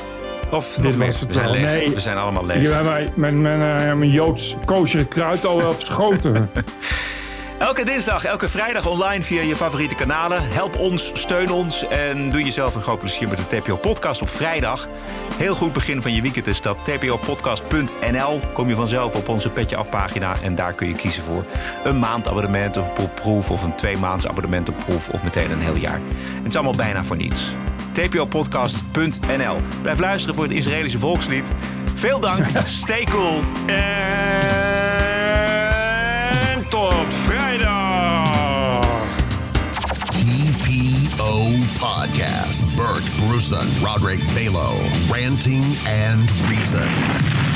Of 0.54 0.74
Dit 0.74 0.84
nog 0.84 0.96
meer. 0.96 1.14
We 1.26 1.32
zijn 1.32 1.50
leeg. 1.50 1.62
Nee. 1.62 1.94
We 1.94 2.00
zijn 2.00 2.16
allemaal 2.16 2.46
leeg. 2.46 2.62
Ik 2.62 2.72
heb 2.72 2.84
mijn, 2.84 3.10
mijn, 3.14 3.42
mijn, 3.42 3.80
eh, 3.80 3.94
mijn 3.94 4.10
Joods 4.10 4.56
koosje 4.64 5.04
kruid 5.04 5.46
al 5.46 5.56
wel 5.56 5.74
verschoten. 5.74 6.50
Elke 7.58 7.84
dinsdag, 7.84 8.24
elke 8.24 8.48
vrijdag 8.48 8.86
online 8.86 9.22
via 9.22 9.42
je 9.42 9.56
favoriete 9.56 9.94
kanalen. 9.94 10.48
Help 10.50 10.78
ons, 10.78 11.10
steun 11.14 11.50
ons 11.50 11.88
en 11.88 12.30
doe 12.30 12.42
jezelf 12.42 12.74
een 12.74 12.80
groot 12.80 12.98
plezier 12.98 13.28
met 13.28 13.38
de 13.38 13.46
TPO 13.46 13.76
Podcast 13.76 14.22
op 14.22 14.28
vrijdag. 14.28 14.88
Heel 15.36 15.54
goed 15.54 15.72
begin 15.72 16.02
van 16.02 16.12
je 16.12 16.22
weekend 16.22 16.46
is 16.46 16.60
dat. 16.60 16.78
tpopodcast.nl 16.84 18.40
kom 18.52 18.68
je 18.68 18.74
vanzelf 18.74 19.14
op 19.14 19.28
onze 19.28 19.48
Petje 19.48 19.76
Af 19.76 19.90
pagina. 19.90 20.34
En 20.42 20.54
daar 20.54 20.72
kun 20.72 20.88
je 20.88 20.94
kiezen 20.94 21.22
voor 21.22 21.44
een 21.84 21.98
maandabonnement 21.98 22.76
of 22.76 22.98
een 22.98 23.14
proef... 23.14 23.50
of 23.50 23.62
een 23.62 23.76
twee 23.76 23.96
maands 23.96 24.26
abonnement 24.26 24.68
op 24.68 24.76
proef 24.86 25.08
of 25.08 25.22
meteen 25.22 25.50
een 25.50 25.60
heel 25.60 25.76
jaar. 25.76 26.00
Het 26.36 26.46
is 26.46 26.54
allemaal 26.54 26.76
bijna 26.76 27.04
voor 27.04 27.16
niets. 27.16 27.52
tpopodcast.nl 27.94 29.56
Blijf 29.82 29.98
luisteren 30.00 30.34
voor 30.34 30.44
het 30.44 30.52
Israëlische 30.52 30.98
volkslied. 30.98 31.52
Veel 31.94 32.20
dank, 32.20 32.44
stay 32.82 33.04
cool. 33.04 33.40
En 33.66 33.88
tot 36.68 37.14
vrijdag. 37.14 38.24
TPO 41.14 41.50
Podcast. 41.78 42.76
Bert 42.76 43.04
Bruson, 43.26 43.66
Roderick 43.82 44.20
Balo. 44.34 44.76
Ranting 45.10 45.64
and 45.86 46.30
Reason. 46.48 47.53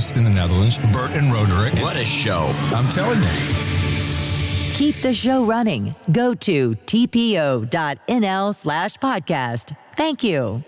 guest 0.00 0.16
in 0.16 0.24
the 0.24 0.30
Netherlands, 0.30 0.78
Bert 0.92 1.10
and 1.10 1.30
Roderick. 1.30 1.74
What 1.74 1.96
a 1.96 2.04
show. 2.04 2.50
I'm 2.74 2.88
telling 2.88 3.20
you. 3.20 3.28
Keep 4.74 4.94
the 5.02 5.12
show 5.12 5.44
running. 5.44 5.94
Go 6.10 6.32
to 6.36 6.70
tpo.nl 6.86 8.54
slash 8.54 8.94
podcast. 8.94 9.76
Thank 9.96 10.24
you. 10.24 10.64